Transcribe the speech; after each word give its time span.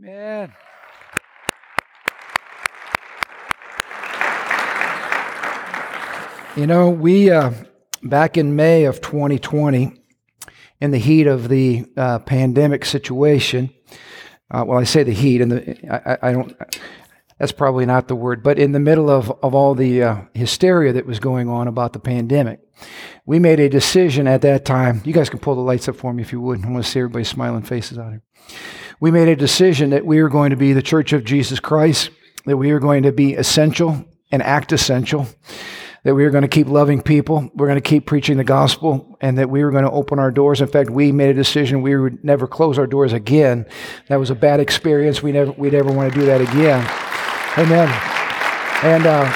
Amen. 0.00 0.52
You 6.56 6.66
know, 6.66 6.90
we, 6.90 7.30
uh, 7.30 7.52
back 8.02 8.36
in 8.36 8.54
May 8.54 8.84
of 8.84 9.00
2020, 9.00 9.94
in 10.80 10.90
the 10.92 10.98
heat 10.98 11.26
of 11.26 11.48
the 11.48 11.84
uh, 11.96 12.20
pandemic 12.20 12.84
situation, 12.84 13.70
uh, 14.50 14.64
well, 14.66 14.78
I 14.78 14.84
say 14.84 15.02
the 15.02 15.12
heat, 15.12 15.40
and 15.40 15.50
the, 15.50 15.92
I, 15.92 16.28
I, 16.28 16.32
don't, 16.32 16.56
that's 17.38 17.52
probably 17.52 17.84
not 17.84 18.06
the 18.06 18.14
word, 18.14 18.42
but 18.44 18.58
in 18.58 18.70
the 18.72 18.80
middle 18.80 19.10
of, 19.10 19.30
of 19.42 19.54
all 19.54 19.74
the 19.74 20.02
uh, 20.02 20.20
hysteria 20.32 20.92
that 20.92 21.06
was 21.06 21.18
going 21.18 21.48
on 21.48 21.66
about 21.66 21.92
the 21.92 21.98
pandemic, 21.98 22.60
we 23.26 23.40
made 23.40 23.58
a 23.58 23.68
decision 23.68 24.28
at 24.28 24.42
that 24.42 24.64
time. 24.64 25.02
You 25.04 25.12
guys 25.12 25.28
can 25.28 25.40
pull 25.40 25.56
the 25.56 25.60
lights 25.60 25.88
up 25.88 25.96
for 25.96 26.12
me 26.12 26.22
if 26.22 26.30
you 26.30 26.40
would. 26.40 26.64
I 26.64 26.70
want 26.70 26.84
to 26.84 26.90
see 26.90 27.00
everybody's 27.00 27.28
smiling 27.28 27.62
faces 27.62 27.98
out 27.98 28.10
here. 28.10 28.22
We 29.00 29.10
made 29.10 29.28
a 29.28 29.36
decision 29.36 29.90
that 29.90 30.04
we 30.04 30.22
were 30.22 30.28
going 30.28 30.50
to 30.50 30.56
be 30.56 30.72
the 30.72 30.82
Church 30.82 31.12
of 31.12 31.24
Jesus 31.24 31.60
Christ, 31.60 32.10
that 32.46 32.56
we 32.56 32.72
were 32.72 32.80
going 32.80 33.04
to 33.04 33.12
be 33.12 33.34
essential 33.34 34.04
and 34.30 34.42
act 34.42 34.72
essential 34.72 35.26
that 36.04 36.14
we 36.14 36.24
were 36.24 36.30
going 36.30 36.42
to 36.42 36.48
keep 36.48 36.68
loving 36.68 37.02
people, 37.02 37.50
we're 37.54 37.66
going 37.66 37.80
to 37.80 37.86
keep 37.86 38.06
preaching 38.06 38.36
the 38.36 38.44
gospel, 38.44 39.18
and 39.20 39.36
that 39.38 39.50
we 39.50 39.64
were 39.64 39.70
going 39.70 39.84
to 39.84 39.90
open 39.90 40.18
our 40.18 40.30
doors. 40.30 40.60
In 40.60 40.68
fact, 40.68 40.90
we 40.90 41.12
made 41.12 41.28
a 41.28 41.34
decision 41.34 41.82
we 41.82 41.96
would 41.96 42.24
never 42.24 42.46
close 42.46 42.78
our 42.78 42.86
doors 42.86 43.12
again. 43.12 43.66
That 44.08 44.16
was 44.16 44.30
a 44.30 44.34
bad 44.34 44.60
experience. 44.60 45.22
We 45.22 45.32
never, 45.32 45.52
we'd 45.52 45.74
ever 45.74 45.92
want 45.92 46.12
to 46.12 46.18
do 46.18 46.26
that 46.26 46.40
again. 46.40 46.80
Amen. 47.58 47.88
And, 48.84 49.06
uh, 49.06 49.32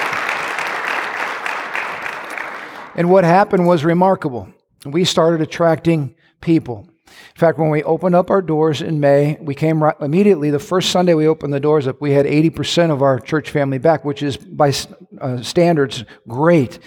and 2.95 3.09
what 3.09 3.23
happened 3.23 3.67
was 3.67 3.83
remarkable. 3.83 4.47
We 4.85 5.03
started 5.03 5.41
attracting 5.41 6.15
people. 6.41 6.87
In 7.35 7.39
fact, 7.39 7.57
when 7.57 7.69
we 7.69 7.83
opened 7.83 8.15
up 8.15 8.29
our 8.29 8.41
doors 8.41 8.81
in 8.81 8.99
May, 8.99 9.37
we 9.41 9.55
came 9.55 9.81
right, 9.81 9.95
immediately. 10.01 10.49
The 10.51 10.59
first 10.59 10.91
Sunday 10.91 11.13
we 11.13 11.27
opened 11.27 11.53
the 11.53 11.59
doors 11.59 11.87
up, 11.87 11.99
we 12.01 12.11
had 12.11 12.25
80% 12.25 12.91
of 12.91 13.01
our 13.01 13.19
church 13.19 13.49
family 13.49 13.77
back, 13.77 14.05
which 14.05 14.21
is 14.21 14.37
by 14.37 14.71
uh, 15.19 15.41
standards 15.41 16.05
great. 16.27 16.79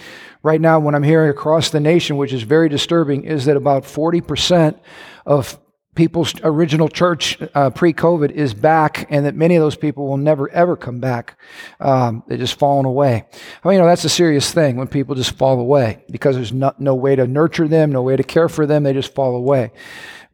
Right 0.43 0.61
now, 0.61 0.79
what 0.79 0.95
I'm 0.95 1.03
hearing 1.03 1.29
across 1.29 1.69
the 1.69 1.79
nation, 1.79 2.15
which 2.17 2.31
is 2.31 2.43
very 2.43 2.69
disturbing, 2.69 3.25
is 3.25 3.45
that 3.45 3.57
about 3.57 3.83
40% 3.83 4.79
of 5.25 5.59
people's 5.97 6.33
original 6.43 6.87
church 6.87 7.37
uh, 7.55 7.71
pre 7.71 7.91
COVID 7.91 8.31
is 8.31 8.53
back, 8.53 9.07
and 9.09 9.25
that 9.25 9.35
many 9.35 9.55
of 9.55 9.61
those 9.61 9.75
people 9.75 10.07
will 10.07 10.17
never 10.17 10.49
ever 10.51 10.77
come 10.77 10.99
back. 10.99 11.37
Um, 11.81 12.23
they're 12.27 12.37
just 12.37 12.57
fallen 12.57 12.85
away. 12.85 13.25
I 13.63 13.67
mean, 13.67 13.73
you 13.75 13.81
know, 13.81 13.87
that's 13.87 14.05
a 14.05 14.09
serious 14.09 14.53
thing 14.53 14.77
when 14.77 14.87
people 14.87 15.15
just 15.15 15.31
fall 15.31 15.59
away 15.59 16.05
because 16.09 16.35
there's 16.35 16.53
no, 16.53 16.71
no 16.77 16.95
way 16.95 17.15
to 17.15 17.27
nurture 17.27 17.67
them, 17.67 17.91
no 17.91 18.03
way 18.03 18.15
to 18.15 18.23
care 18.23 18.47
for 18.47 18.65
them, 18.65 18.83
they 18.83 18.93
just 18.93 19.13
fall 19.13 19.35
away 19.35 19.71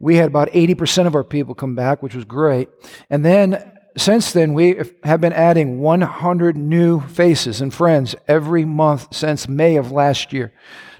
we 0.04 0.16
had 0.16 0.26
about 0.26 0.50
80% 0.50 1.06
of 1.06 1.14
our 1.14 1.24
people 1.24 1.54
come 1.54 1.74
back, 1.74 2.02
which 2.02 2.14
was 2.14 2.26
great. 2.26 2.68
And 3.08 3.24
then 3.24 3.72
since 3.96 4.32
then, 4.32 4.52
we 4.52 4.78
have 5.02 5.22
been 5.22 5.32
adding 5.32 5.80
100 5.80 6.58
new 6.58 7.00
faces 7.00 7.62
and 7.62 7.72
friends 7.72 8.14
every 8.28 8.66
month 8.66 9.14
since 9.14 9.48
May 9.48 9.76
of 9.76 9.92
last 9.92 10.30
year. 10.30 10.52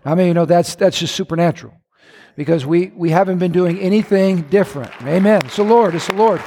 I 0.07 0.15
mean, 0.15 0.29
you 0.29 0.35
know, 0.35 0.47
that's, 0.47 0.75
that's 0.77 0.99
just 0.99 1.15
supernatural 1.15 1.75
because 2.35 2.65
we, 2.65 2.93
we 2.97 3.11
haven't 3.11 3.37
been 3.37 3.53
doing 3.53 3.79
anything 3.79 4.41
different. 4.49 4.91
Amen. 5.03 5.43
It's 5.45 5.57
the 5.57 5.65
Lord. 5.65 5.95
It's 5.95 6.07
the 6.07 6.15
Lord. 6.15 6.41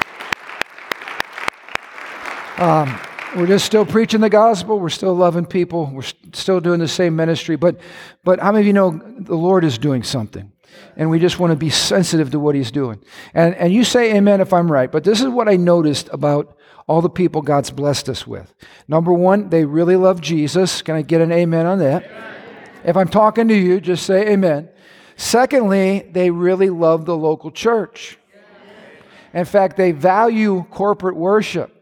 Um, 2.57 2.99
we're 3.35 3.45
just 3.45 3.67
still 3.67 3.85
preaching 3.85 4.21
the 4.21 4.31
gospel. 4.31 4.79
We're 4.79 4.89
still 4.89 5.13
loving 5.13 5.45
people. 5.45 5.91
We're 5.93 6.01
still 6.33 6.59
doing 6.59 6.79
the 6.79 6.87
same 6.87 7.15
ministry. 7.15 7.55
But, 7.55 7.79
but 8.23 8.39
how 8.39 8.51
many 8.51 8.61
of 8.61 8.65
you 8.65 8.73
know 8.73 8.99
the 9.19 9.35
Lord 9.35 9.63
is 9.63 9.77
doing 9.77 10.01
something? 10.01 10.53
And 10.95 11.09
we 11.09 11.19
just 11.19 11.39
want 11.39 11.51
to 11.51 11.57
be 11.57 11.69
sensitive 11.69 12.31
to 12.31 12.39
what 12.39 12.55
he's 12.55 12.71
doing. 12.71 12.99
And, 13.33 13.55
and 13.55 13.73
you 13.73 13.83
say 13.83 14.15
amen 14.15 14.41
if 14.41 14.53
I'm 14.53 14.71
right, 14.71 14.91
but 14.91 15.03
this 15.03 15.21
is 15.21 15.27
what 15.27 15.47
I 15.47 15.55
noticed 15.55 16.09
about 16.11 16.57
all 16.87 17.01
the 17.01 17.09
people 17.09 17.41
God's 17.41 17.69
blessed 17.69 18.09
us 18.09 18.25
with. 18.25 18.53
Number 18.87 19.11
one, 19.11 19.49
they 19.49 19.65
really 19.65 19.95
love 19.95 20.21
Jesus. 20.21 20.81
Can 20.81 20.95
I 20.95 21.01
get 21.01 21.21
an 21.21 21.31
amen 21.31 21.65
on 21.65 21.79
that? 21.79 22.05
Amen. 22.05 22.33
If 22.85 22.95
I'm 22.95 23.09
talking 23.09 23.47
to 23.49 23.55
you, 23.55 23.81
just 23.81 24.05
say 24.05 24.29
amen. 24.29 24.69
Secondly, 25.17 26.07
they 26.11 26.29
really 26.29 26.69
love 26.69 27.05
the 27.05 27.17
local 27.17 27.51
church. 27.51 28.17
In 29.33 29.45
fact, 29.45 29.75
they 29.75 29.91
value 29.91 30.65
corporate 30.69 31.15
worship. 31.15 31.73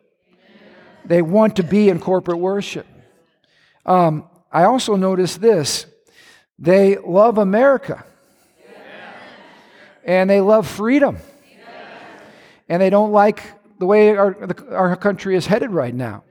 They 1.05 1.22
want 1.22 1.57
to 1.57 1.63
be 1.63 1.89
in 1.89 2.00
corporate 2.00 2.39
worship. 2.39 2.88
Um, 3.85 4.28
I 4.51 4.63
also 4.63 4.95
noticed 4.95 5.41
this 5.41 5.85
they 6.57 6.97
love 6.97 7.38
America 7.38 8.05
and 10.05 10.29
they 10.29 10.39
love 10.39 10.67
freedom. 10.67 11.17
And 12.69 12.81
they 12.81 12.89
don't 12.89 13.11
like 13.11 13.43
the 13.79 13.85
way 13.85 14.16
our, 14.16 14.35
our 14.71 14.95
country 14.95 15.35
is 15.35 15.45
headed 15.45 15.71
right 15.71 15.93
now. 15.93 16.23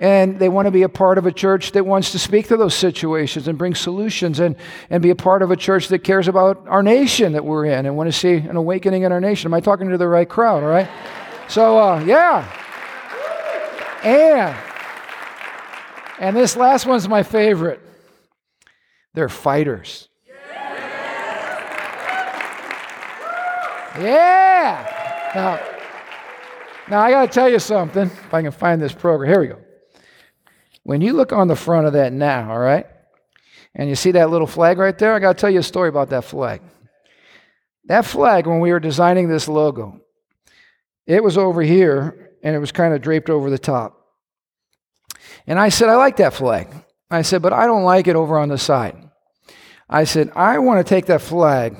And 0.00 0.38
they 0.40 0.48
want 0.48 0.66
to 0.66 0.72
be 0.72 0.82
a 0.82 0.88
part 0.88 1.16
of 1.16 1.26
a 1.26 1.32
church 1.32 1.72
that 1.72 1.86
wants 1.86 2.10
to 2.12 2.18
speak 2.18 2.48
to 2.48 2.56
those 2.56 2.74
situations 2.74 3.46
and 3.46 3.56
bring 3.56 3.74
solutions 3.74 4.40
and, 4.40 4.56
and 4.90 5.00
be 5.00 5.10
a 5.10 5.14
part 5.14 5.42
of 5.42 5.52
a 5.52 5.56
church 5.56 5.88
that 5.88 6.00
cares 6.00 6.26
about 6.26 6.66
our 6.66 6.82
nation 6.82 7.34
that 7.34 7.44
we're 7.44 7.66
in 7.66 7.86
and 7.86 7.96
want 7.96 8.08
to 8.08 8.12
see 8.12 8.34
an 8.34 8.56
awakening 8.56 9.02
in 9.02 9.12
our 9.12 9.20
nation. 9.20 9.48
Am 9.48 9.54
I 9.54 9.60
talking 9.60 9.90
to 9.90 9.98
the 9.98 10.08
right 10.08 10.28
crowd, 10.28 10.64
all 10.64 10.68
right? 10.68 10.88
So, 11.48 11.78
uh, 11.78 12.00
yeah. 12.00 12.50
And, 14.02 14.56
and 16.18 16.36
this 16.36 16.56
last 16.56 16.84
one's 16.84 17.08
my 17.08 17.22
favorite. 17.22 17.80
They're 19.14 19.28
fighters. 19.28 20.08
Yeah. 23.98 25.30
Now, 25.34 25.60
now 26.88 27.00
I 27.00 27.10
got 27.10 27.26
to 27.26 27.32
tell 27.32 27.48
you 27.48 27.58
something. 27.58 28.04
If 28.04 28.34
I 28.34 28.42
can 28.42 28.50
find 28.50 28.80
this 28.80 28.92
program, 28.92 29.30
here 29.30 29.40
we 29.40 29.46
go. 29.48 29.58
When 30.84 31.00
you 31.00 31.12
look 31.12 31.32
on 31.32 31.48
the 31.48 31.56
front 31.56 31.86
of 31.86 31.92
that 31.92 32.12
now, 32.12 32.50
all 32.50 32.58
right, 32.58 32.86
and 33.74 33.88
you 33.88 33.94
see 33.94 34.12
that 34.12 34.30
little 34.30 34.46
flag 34.46 34.78
right 34.78 34.98
there, 34.98 35.14
I 35.14 35.18
got 35.18 35.36
to 35.36 35.40
tell 35.40 35.50
you 35.50 35.60
a 35.60 35.62
story 35.62 35.88
about 35.88 36.10
that 36.10 36.24
flag. 36.24 36.60
That 37.86 38.04
flag, 38.04 38.46
when 38.46 38.60
we 38.60 38.72
were 38.72 38.80
designing 38.80 39.28
this 39.28 39.48
logo, 39.48 40.00
it 41.06 41.22
was 41.22 41.38
over 41.38 41.62
here 41.62 42.30
and 42.42 42.54
it 42.54 42.58
was 42.58 42.72
kind 42.72 42.94
of 42.94 43.02
draped 43.02 43.30
over 43.30 43.50
the 43.50 43.58
top. 43.58 43.98
And 45.46 45.58
I 45.58 45.68
said, 45.68 45.88
I 45.88 45.96
like 45.96 46.16
that 46.16 46.34
flag. 46.34 46.68
I 47.10 47.22
said, 47.22 47.42
but 47.42 47.52
I 47.52 47.66
don't 47.66 47.84
like 47.84 48.06
it 48.06 48.16
over 48.16 48.38
on 48.38 48.48
the 48.48 48.58
side. 48.58 48.96
I 49.88 50.04
said, 50.04 50.32
I 50.34 50.58
want 50.58 50.84
to 50.84 50.88
take 50.88 51.06
that 51.06 51.20
flag 51.20 51.76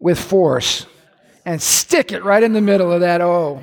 with 0.00 0.18
force 0.18 0.86
and 1.44 1.60
stick 1.60 2.12
it 2.12 2.24
right 2.24 2.42
in 2.42 2.52
the 2.52 2.60
middle 2.60 2.92
of 2.92 3.00
that 3.00 3.20
O. 3.20 3.62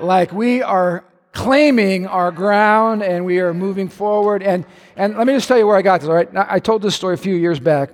Like 0.00 0.32
we 0.32 0.62
are 0.62 1.04
claiming 1.32 2.06
our 2.06 2.30
ground 2.30 3.02
and 3.02 3.24
we 3.24 3.40
are 3.40 3.54
moving 3.54 3.88
forward. 3.88 4.42
And, 4.42 4.64
and 4.96 5.16
let 5.16 5.26
me 5.26 5.32
just 5.32 5.48
tell 5.48 5.58
you 5.58 5.66
where 5.66 5.76
I 5.76 5.82
got 5.82 6.00
this, 6.00 6.08
all 6.08 6.14
right? 6.14 6.28
I 6.34 6.58
told 6.58 6.82
this 6.82 6.94
story 6.94 7.14
a 7.14 7.18
few 7.18 7.34
years 7.34 7.58
back. 7.58 7.90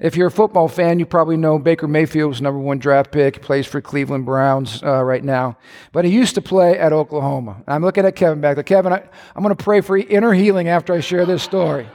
If 0.00 0.16
you're 0.16 0.26
a 0.26 0.30
football 0.30 0.68
fan, 0.68 0.98
you 0.98 1.06
probably 1.06 1.36
know 1.36 1.58
Baker 1.58 1.86
Mayfield 1.86 2.28
was 2.28 2.42
number 2.42 2.58
one 2.58 2.78
draft 2.78 3.12
pick. 3.12 3.36
He 3.36 3.40
plays 3.40 3.66
for 3.66 3.80
Cleveland 3.80 4.26
Browns 4.26 4.82
uh, 4.82 5.02
right 5.02 5.22
now. 5.22 5.56
But 5.92 6.04
he 6.04 6.10
used 6.10 6.34
to 6.34 6.42
play 6.42 6.76
at 6.78 6.92
Oklahoma. 6.92 7.62
I'm 7.66 7.82
looking 7.82 8.04
at 8.04 8.16
Kevin 8.16 8.40
back 8.40 8.56
there. 8.56 8.64
Kevin, 8.64 8.92
I, 8.92 9.02
I'm 9.34 9.42
going 9.42 9.54
to 9.54 9.64
pray 9.64 9.80
for 9.80 9.96
inner 9.96 10.32
healing 10.32 10.68
after 10.68 10.92
I 10.92 11.00
share 11.00 11.24
this 11.24 11.42
story. 11.42 11.88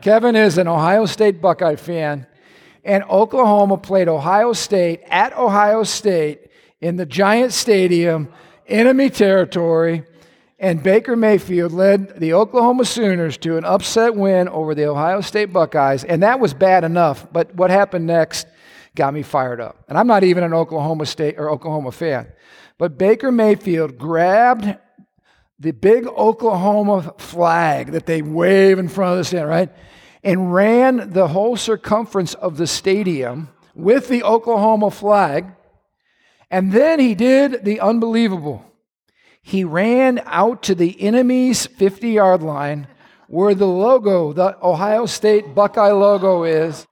Kevin 0.00 0.36
is 0.36 0.58
an 0.58 0.68
Ohio 0.68 1.06
State 1.06 1.42
Buckeye 1.42 1.76
fan 1.76 2.26
and 2.84 3.04
Oklahoma 3.04 3.76
played 3.78 4.08
Ohio 4.08 4.52
State 4.52 5.00
at 5.08 5.36
Ohio 5.36 5.82
State 5.82 6.50
in 6.80 6.96
the 6.96 7.06
Giant 7.06 7.52
Stadium, 7.52 8.32
enemy 8.66 9.10
territory, 9.10 10.04
and 10.58 10.82
Baker 10.82 11.16
Mayfield 11.16 11.72
led 11.72 12.20
the 12.20 12.34
Oklahoma 12.34 12.84
Sooners 12.84 13.38
to 13.38 13.56
an 13.56 13.64
upset 13.64 14.14
win 14.14 14.48
over 14.48 14.74
the 14.74 14.86
Ohio 14.86 15.20
State 15.22 15.52
Buckeyes, 15.52 16.04
and 16.04 16.22
that 16.22 16.38
was 16.38 16.52
bad 16.52 16.84
enough. 16.84 17.26
But 17.32 17.54
what 17.54 17.70
happened 17.70 18.06
next 18.06 18.46
got 18.94 19.14
me 19.14 19.22
fired 19.22 19.60
up. 19.60 19.84
And 19.88 19.96
I'm 19.96 20.06
not 20.06 20.24
even 20.24 20.44
an 20.44 20.52
Oklahoma 20.52 21.06
State 21.06 21.38
or 21.38 21.50
Oklahoma 21.50 21.92
fan. 21.92 22.26
But 22.76 22.98
Baker 22.98 23.30
Mayfield 23.30 23.98
grabbed 23.98 24.76
the 25.58 25.72
big 25.72 26.06
Oklahoma 26.06 27.14
flag 27.18 27.92
that 27.92 28.06
they 28.06 28.22
wave 28.22 28.78
in 28.78 28.88
front 28.88 29.12
of 29.12 29.18
the 29.18 29.24
stand, 29.24 29.48
right? 29.48 29.70
And 30.22 30.54
ran 30.54 31.10
the 31.12 31.28
whole 31.28 31.56
circumference 31.56 32.34
of 32.34 32.56
the 32.56 32.66
stadium 32.66 33.48
with 33.74 34.08
the 34.08 34.22
Oklahoma 34.22 34.90
flag. 34.90 35.46
And 36.50 36.72
then 36.72 37.00
he 37.00 37.14
did 37.14 37.64
the 37.64 37.80
unbelievable. 37.80 38.64
He 39.42 39.64
ran 39.64 40.20
out 40.26 40.62
to 40.64 40.74
the 40.74 41.00
enemy's 41.00 41.66
50 41.66 42.10
yard 42.10 42.42
line 42.42 42.86
where 43.28 43.54
the 43.54 43.66
logo, 43.66 44.32
the 44.32 44.56
Ohio 44.62 45.06
State 45.06 45.54
Buckeye 45.54 45.92
logo 45.92 46.42
is, 46.42 46.86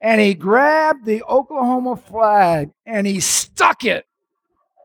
and 0.00 0.20
he 0.20 0.34
grabbed 0.34 1.06
the 1.06 1.22
Oklahoma 1.22 1.96
flag 1.96 2.70
and 2.84 3.06
he 3.06 3.20
stuck 3.20 3.84
it 3.84 4.04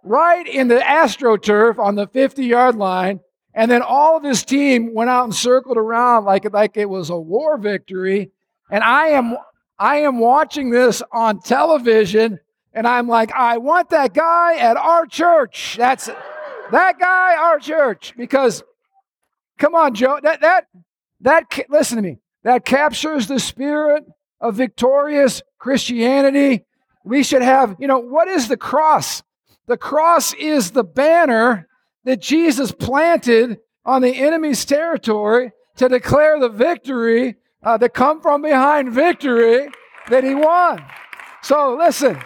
right 0.03 0.47
in 0.47 0.67
the 0.67 0.79
AstroTurf 0.79 1.79
on 1.79 1.95
the 1.95 2.07
50 2.07 2.45
yard 2.45 2.75
line 2.75 3.19
and 3.53 3.69
then 3.69 3.81
all 3.81 4.17
of 4.17 4.23
his 4.23 4.43
team 4.43 4.93
went 4.93 5.09
out 5.09 5.25
and 5.25 5.35
circled 5.35 5.77
around 5.77 6.25
like, 6.25 6.51
like 6.51 6.77
it 6.77 6.89
was 6.89 7.09
a 7.09 7.17
war 7.17 7.57
victory. 7.57 8.31
And 8.71 8.83
I 8.83 9.09
am, 9.09 9.37
I 9.77 9.97
am 9.97 10.19
watching 10.19 10.69
this 10.69 11.03
on 11.11 11.39
television, 11.41 12.39
and 12.73 12.87
I'm 12.87 13.07
like, 13.07 13.31
I 13.31 13.57
want 13.57 13.89
that 13.91 14.13
guy 14.13 14.55
at 14.55 14.77
our 14.77 15.05
church. 15.05 15.75
That's 15.77 16.09
That 16.71 16.97
guy, 16.97 17.35
our 17.35 17.59
church, 17.59 18.13
because 18.17 18.63
come 19.59 19.75
on, 19.75 19.93
Joe, 19.93 20.19
that 20.23 20.41
that 20.41 20.67
that 21.21 21.59
listen 21.69 21.97
to 21.97 22.01
me. 22.01 22.17
That 22.43 22.65
captures 22.65 23.27
the 23.27 23.39
spirit 23.39 24.05
of 24.41 24.55
victorious 24.55 25.43
Christianity. 25.59 26.65
We 27.03 27.21
should 27.21 27.43
have, 27.43 27.75
you 27.79 27.87
know, 27.87 27.99
what 27.99 28.27
is 28.27 28.47
the 28.47 28.57
cross? 28.57 29.21
The 29.67 29.77
cross 29.77 30.33
is 30.33 30.71
the 30.71 30.83
banner 30.83 31.67
that 32.05 32.21
Jesus 32.21 32.71
planted 32.71 33.59
on 33.85 34.01
the 34.01 34.15
enemy's 34.15 34.65
territory 34.65 35.51
to 35.77 35.89
declare 35.89 36.39
the 36.39 36.49
victory, 36.49 37.35
uh, 37.63 37.77
the 37.77 37.89
come 37.89 38.21
from 38.21 38.41
behind 38.41 38.91
victory 38.91 39.67
that 40.09 40.23
he 40.23 40.35
won. 40.35 40.83
So 41.41 41.75
listen, 41.77 42.19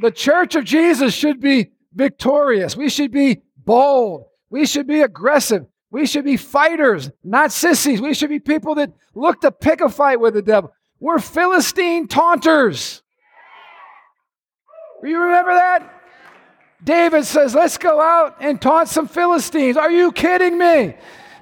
the 0.00 0.10
church 0.10 0.54
of 0.54 0.64
Jesus 0.64 1.14
should 1.14 1.40
be 1.40 1.70
victorious. 1.94 2.76
We 2.76 2.88
should 2.88 3.10
be 3.10 3.42
bold. 3.56 4.26
We 4.50 4.66
should 4.66 4.86
be 4.86 5.02
aggressive. 5.02 5.66
We 5.90 6.06
should 6.06 6.24
be 6.24 6.36
fighters, 6.36 7.10
not 7.24 7.52
sissies. 7.52 8.00
We 8.00 8.12
should 8.12 8.28
be 8.28 8.40
people 8.40 8.74
that 8.76 8.92
look 9.14 9.40
to 9.40 9.50
pick 9.50 9.80
a 9.80 9.88
fight 9.88 10.20
with 10.20 10.34
the 10.34 10.42
devil. 10.42 10.72
We're 11.00 11.18
Philistine 11.18 12.08
taunters. 12.08 13.02
You 15.02 15.20
remember 15.20 15.54
that? 15.54 15.95
David 16.82 17.24
says, 17.24 17.54
Let's 17.54 17.78
go 17.78 18.00
out 18.00 18.36
and 18.40 18.60
taunt 18.60 18.88
some 18.88 19.08
Philistines. 19.08 19.76
Are 19.76 19.90
you 19.90 20.12
kidding 20.12 20.58
me? 20.58 20.94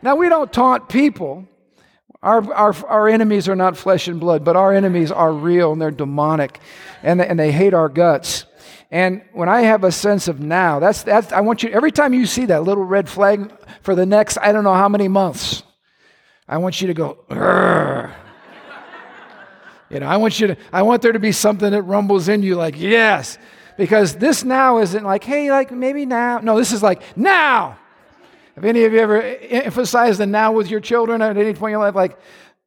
Now, 0.02 0.16
we 0.16 0.28
don't 0.28 0.52
taunt 0.52 0.88
people. 0.88 1.48
Our, 2.22 2.52
our, 2.54 2.86
our 2.86 3.08
enemies 3.08 3.48
are 3.48 3.56
not 3.56 3.76
flesh 3.76 4.08
and 4.08 4.18
blood, 4.18 4.44
but 4.44 4.56
our 4.56 4.72
enemies 4.72 5.12
are 5.12 5.32
real 5.32 5.72
and 5.72 5.80
they're 5.80 5.90
demonic 5.90 6.58
and 7.02 7.20
they, 7.20 7.26
and 7.26 7.38
they 7.38 7.52
hate 7.52 7.74
our 7.74 7.90
guts. 7.90 8.46
And 8.90 9.22
when 9.32 9.48
I 9.48 9.62
have 9.62 9.84
a 9.84 9.92
sense 9.92 10.28
of 10.28 10.40
now, 10.40 10.78
that's, 10.78 11.02
that's, 11.02 11.32
I 11.32 11.40
want 11.40 11.62
you, 11.62 11.70
every 11.70 11.92
time 11.92 12.14
you 12.14 12.24
see 12.24 12.46
that 12.46 12.62
little 12.62 12.84
red 12.84 13.08
flag 13.08 13.52
for 13.82 13.94
the 13.94 14.06
next, 14.06 14.38
I 14.38 14.52
don't 14.52 14.64
know 14.64 14.74
how 14.74 14.88
many 14.88 15.08
months, 15.08 15.64
I 16.48 16.58
want 16.58 16.80
you 16.80 16.86
to 16.86 16.94
go, 16.94 17.18
Grr. 17.28 18.14
you 19.90 20.00
know, 20.00 20.06
I 20.06 20.16
want 20.16 20.38
you 20.40 20.46
to, 20.46 20.56
I 20.72 20.82
want 20.82 21.02
there 21.02 21.12
to 21.12 21.18
be 21.18 21.32
something 21.32 21.72
that 21.72 21.82
rumbles 21.82 22.28
in 22.28 22.42
you 22.42 22.54
like, 22.54 22.78
yes, 22.78 23.36
because 23.76 24.14
this 24.16 24.44
now 24.44 24.78
isn't 24.78 25.04
like, 25.04 25.24
hey, 25.24 25.50
like 25.50 25.70
maybe 25.70 26.06
now. 26.06 26.38
No, 26.38 26.56
this 26.56 26.72
is 26.72 26.82
like 26.82 27.02
now. 27.16 27.78
Have 28.54 28.64
any 28.64 28.84
of 28.84 28.92
you 28.92 29.00
ever 29.00 29.20
emphasized 29.20 30.20
the 30.20 30.26
now 30.26 30.52
with 30.52 30.70
your 30.70 30.80
children 30.80 31.20
at 31.22 31.36
any 31.36 31.54
point 31.54 31.70
in 31.70 31.72
your 31.72 31.80
life? 31.80 31.94
Like, 31.94 32.18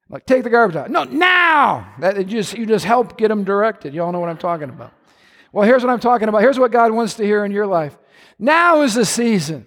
like 0.10 0.26
take 0.26 0.44
the 0.44 0.50
garbage 0.50 0.76
out. 0.76 0.92
No, 0.92 1.04
now. 1.06 1.94
That 2.00 2.18
it 2.18 2.28
just 2.28 2.58
you 2.58 2.66
just 2.66 2.86
help 2.86 3.18
get 3.18 3.30
them 3.30 3.44
directed. 3.44 3.94
You 3.94 4.04
all 4.04 4.12
know 4.12 4.20
what 4.20 4.30
I'm 4.30 4.38
talking 4.38 4.70
about. 4.70 4.94
Well, 5.52 5.66
here's 5.66 5.84
what 5.84 5.92
I'm 5.92 6.00
talking 6.00 6.28
about. 6.28 6.42
Here's 6.42 6.60
what 6.60 6.72
God 6.72 6.92
wants 6.92 7.16
to 7.16 7.24
hear 7.24 7.46
in 7.46 7.52
your 7.52 7.68
life. 7.68 7.98
Now 8.38 8.82
is 8.82 8.96
the 8.96 9.06
season 9.06 9.66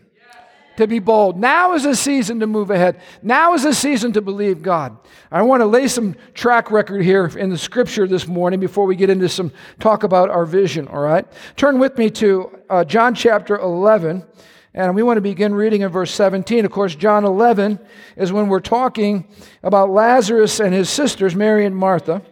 to 0.81 0.87
be 0.87 0.99
bold. 0.99 1.39
Now 1.39 1.75
is 1.75 1.85
the 1.85 1.95
season 1.95 2.41
to 2.41 2.47
move 2.47 2.71
ahead. 2.71 3.01
Now 3.23 3.55
is 3.55 3.63
the 3.63 3.73
season 3.73 4.13
to 4.13 4.21
believe 4.21 4.63
God. 4.63 4.97
I 5.31 5.43
want 5.43 5.61
to 5.61 5.67
lay 5.67 5.89
some 5.89 6.17
track 6.35 6.71
record 6.71 7.03
here 7.03 7.27
in 7.27 7.51
the 7.51 7.59
scripture 7.59 8.07
this 8.07 8.27
morning 8.27 8.61
before 8.61 8.87
we 8.87 8.97
get 8.97 9.11
into 9.11 9.29
some 9.29 9.53
talk 9.79 10.03
about 10.03 10.31
our 10.31 10.45
vision, 10.45 10.89
all 10.89 11.01
right? 11.01 11.27
Turn 11.57 11.79
with 11.79 11.97
me 11.97 12.11
to 12.11 12.59
uh, 12.69 12.85
John 12.85 13.15
chapter 13.15 13.59
11. 13.59 14.25
And 14.73 14.95
we 14.95 15.03
want 15.03 15.17
to 15.17 15.23
begin 15.23 15.53
reading 15.55 15.83
in 15.83 15.89
verse 15.89 16.13
17. 16.15 16.65
Of 16.65 16.71
course, 16.71 16.95
John 16.95 17.25
11 17.25 17.81
is 18.17 18.33
when 18.33 18.49
we're 18.49 18.61
talking 18.61 19.27
about 19.63 19.91
Lazarus 19.91 20.61
and 20.61 20.73
his 20.73 20.89
sisters, 20.89 21.35
Mary 21.35 21.67
and 21.67 21.77
Martha, 21.77 22.23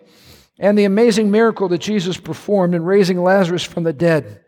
and 0.58 0.78
the 0.78 0.84
amazing 0.84 1.30
miracle 1.30 1.68
that 1.68 1.78
Jesus 1.78 2.16
performed 2.16 2.74
in 2.74 2.84
raising 2.84 3.22
Lazarus 3.22 3.64
from 3.64 3.82
the 3.82 3.92
dead 3.92 4.44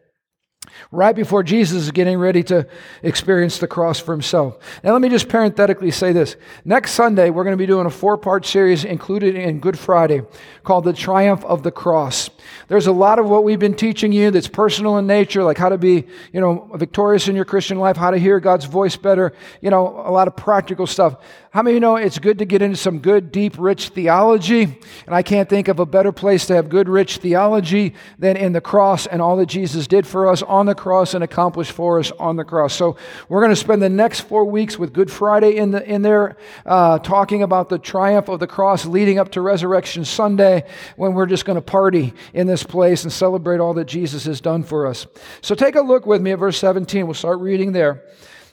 right 0.93 1.15
before 1.15 1.45
Jesus 1.45 1.83
is 1.83 1.91
getting 1.93 2.19
ready 2.19 2.43
to 2.43 2.67
experience 3.03 3.59
the 3.59 3.69
cross 3.69 4.01
for 4.01 4.13
himself. 4.13 4.59
Now, 4.83 4.93
let 4.93 5.01
me 5.01 5.09
just 5.09 5.29
parenthetically 5.29 5.93
say 5.93 6.13
this. 6.13 6.35
Next 6.65 6.93
Sunday, 6.93 7.31
we're 7.31 7.45
going 7.45 7.57
to 7.57 7.63
be 7.63 7.67
doing 7.67 7.87
a 7.87 7.91
four 7.91 8.19
part 8.19 8.45
series 8.45 8.85
included 8.85 9.37
in 9.37 9.61
Good 9.61 9.79
Friday 9.79 10.23
called 10.65 10.85
The 10.85 10.93
Triumph 10.93 11.45
of 11.45 11.63
the 11.63 11.71
Cross. 11.71 12.31
There's 12.67 12.89
a 12.89 12.93
lot 12.93 13.21
of 13.21 13.29
what 13.29 13.45
we've 13.45 13.59
been 13.59 13.75
teaching 13.75 14.13
you 14.13 14.33
that's 14.33 14.49
personal 14.49 14.99
in 14.99 15.07
nature, 15.07 15.45
like 15.45 15.59
how 15.59 15.69
to 15.69 15.79
be, 15.79 16.07
you 16.33 16.41
know, 16.41 16.69
victorious 16.75 17.29
in 17.29 17.37
your 17.37 17.45
Christian 17.45 17.79
life, 17.79 17.97
how 17.97 18.11
to 18.11 18.19
hear 18.19 18.41
God's 18.41 18.65
voice 18.65 18.97
better, 18.97 19.33
you 19.61 19.71
know, 19.71 20.03
a 20.05 20.11
lot 20.11 20.27
of 20.27 20.35
practical 20.35 20.89
stuff. 20.89 21.17
How 21.53 21.63
many 21.63 21.73
of 21.73 21.75
you 21.75 21.81
know 21.81 21.97
it's 21.97 22.21
good 22.21 22.39
to 22.39 22.45
get 22.45 22.63
into 22.63 22.77
some 22.77 23.01
good, 23.01 23.33
deep, 23.33 23.57
rich 23.59 23.89
theology? 23.89 24.63
And 24.63 25.13
I 25.13 25.25
can't 25.25 25.49
think 25.49 25.67
of 25.67 25.81
a 25.81 25.87
better 25.87 26.13
place 26.13 26.47
to 26.47 26.55
have 26.55 26.69
good, 26.69 26.89
rich 26.89 27.17
theology 27.17 27.95
than 28.21 28.37
in 28.37 28.53
the 28.53 28.61
cross 28.61 29.09
and 29.09 29.21
all 29.21 29.37
that 29.39 29.47
Jesus 29.47 29.89
did 29.89 30.07
for 30.07 30.29
us 30.29 30.43
on 30.43 30.67
the 30.67 30.77
cross 30.77 31.13
and 31.13 31.25
accomplished 31.25 31.73
for 31.73 31.99
us 31.99 32.13
on 32.21 32.37
the 32.37 32.45
cross. 32.45 32.73
So 32.73 32.97
we're 33.29 33.41
going 33.41 33.51
to 33.51 33.57
spend 33.57 33.83
the 33.83 33.89
next 33.89 34.21
four 34.21 34.45
weeks 34.45 34.79
with 34.79 34.93
Good 34.93 35.11
Friday 35.11 35.57
in, 35.57 35.73
the, 35.73 35.85
in 35.85 36.03
there, 36.03 36.37
uh, 36.67 37.01
talking 37.01 37.43
about 37.43 37.69
the 37.69 37.81
triumph 37.81 38.29
of 38.29 38.39
the 38.39 38.47
cross 38.47 38.87
leading 38.87 39.19
up 39.19 39.33
to 39.33 39.41
Resurrection 39.41 40.05
Sunday 40.05 40.65
when 40.95 41.15
we're 41.15 41.27
just 41.27 41.47
going 41.47 41.57
to 41.57 41.63
party 41.63 42.15
in 42.33 42.47
this 42.47 42.63
place 42.63 43.03
and 43.03 43.13
celebrate 43.13 43.59
all 43.59 43.75
that 43.75 43.89
Jesus 43.89 44.25
has 44.25 44.41
done 44.41 44.63
for 44.63 44.87
us. 44.87 45.09
So 45.41 45.57
take 45.57 45.75
a 45.75 45.83
look 45.83 46.07
with 46.07 46.23
me 46.23 46.31
at 46.31 46.39
verse 46.39 46.59
17. 46.59 47.09
We'll 47.09 47.15
start 47.15 47.41
reading 47.41 47.73
there. 47.73 48.05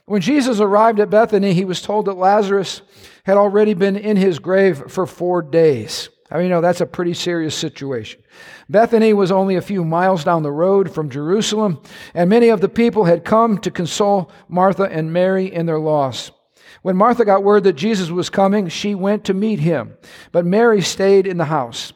When 0.07 0.21
Jesus 0.21 0.61
arrived 0.61 1.01
at 1.01 1.09
Bethany, 1.09 1.53
he 1.53 1.65
was 1.65 1.81
told 1.81 2.05
that 2.05 2.13
Lazarus 2.13 2.81
had 3.25 3.35
already 3.35 3.73
been 3.73 3.97
in 3.97 4.15
his 4.15 4.39
grave 4.39 4.89
for 4.89 5.05
four 5.05 5.41
days. 5.41 6.07
I 6.31 6.35
mean, 6.35 6.45
you 6.45 6.49
know, 6.49 6.61
that's 6.61 6.79
a 6.79 6.85
pretty 6.85 7.13
serious 7.13 7.53
situation. 7.53 8.21
Bethany 8.69 9.11
was 9.11 9.33
only 9.33 9.57
a 9.57 9.61
few 9.61 9.83
miles 9.83 10.23
down 10.23 10.43
the 10.43 10.51
road 10.51 10.89
from 10.89 11.09
Jerusalem, 11.09 11.81
and 12.13 12.29
many 12.29 12.47
of 12.47 12.61
the 12.61 12.69
people 12.69 13.03
had 13.03 13.25
come 13.25 13.57
to 13.57 13.69
console 13.69 14.31
Martha 14.47 14.83
and 14.83 15.11
Mary 15.11 15.53
in 15.53 15.65
their 15.65 15.79
loss. 15.79 16.31
When 16.83 16.95
Martha 16.95 17.25
got 17.25 17.43
word 17.43 17.65
that 17.65 17.73
Jesus 17.73 18.09
was 18.09 18.29
coming, 18.29 18.69
she 18.69 18.95
went 18.95 19.25
to 19.25 19.33
meet 19.33 19.59
him, 19.59 19.97
but 20.31 20.45
Mary 20.45 20.81
stayed 20.81 21.27
in 21.27 21.35
the 21.35 21.45
house. 21.45 21.91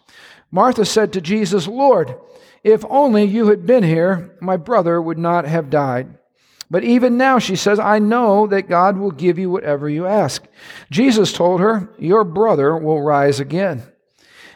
Martha 0.52 0.84
said 0.84 1.14
to 1.14 1.22
Jesus, 1.22 1.66
Lord, 1.66 2.16
if 2.62 2.84
only 2.90 3.24
you 3.24 3.48
had 3.48 3.66
been 3.66 3.84
here, 3.84 4.36
my 4.42 4.58
brother 4.58 5.02
would 5.02 5.18
not 5.18 5.46
have 5.46 5.70
died. 5.70 6.18
But 6.72 6.86
even 6.86 7.18
now, 7.18 7.38
she 7.38 7.58
says, 7.58 7.80
I 7.80 8.00
know 8.00 8.48
that 8.48 8.70
God 8.70 8.98
will 8.98 9.12
give 9.12 9.38
you 9.38 9.50
whatever 9.50 9.90
you 9.90 10.06
ask. 10.08 10.42
Jesus 10.90 11.34
told 11.34 11.60
her, 11.60 11.90
Your 12.00 12.24
brother 12.24 12.78
will 12.78 13.02
rise 13.02 13.42
again. 13.42 13.84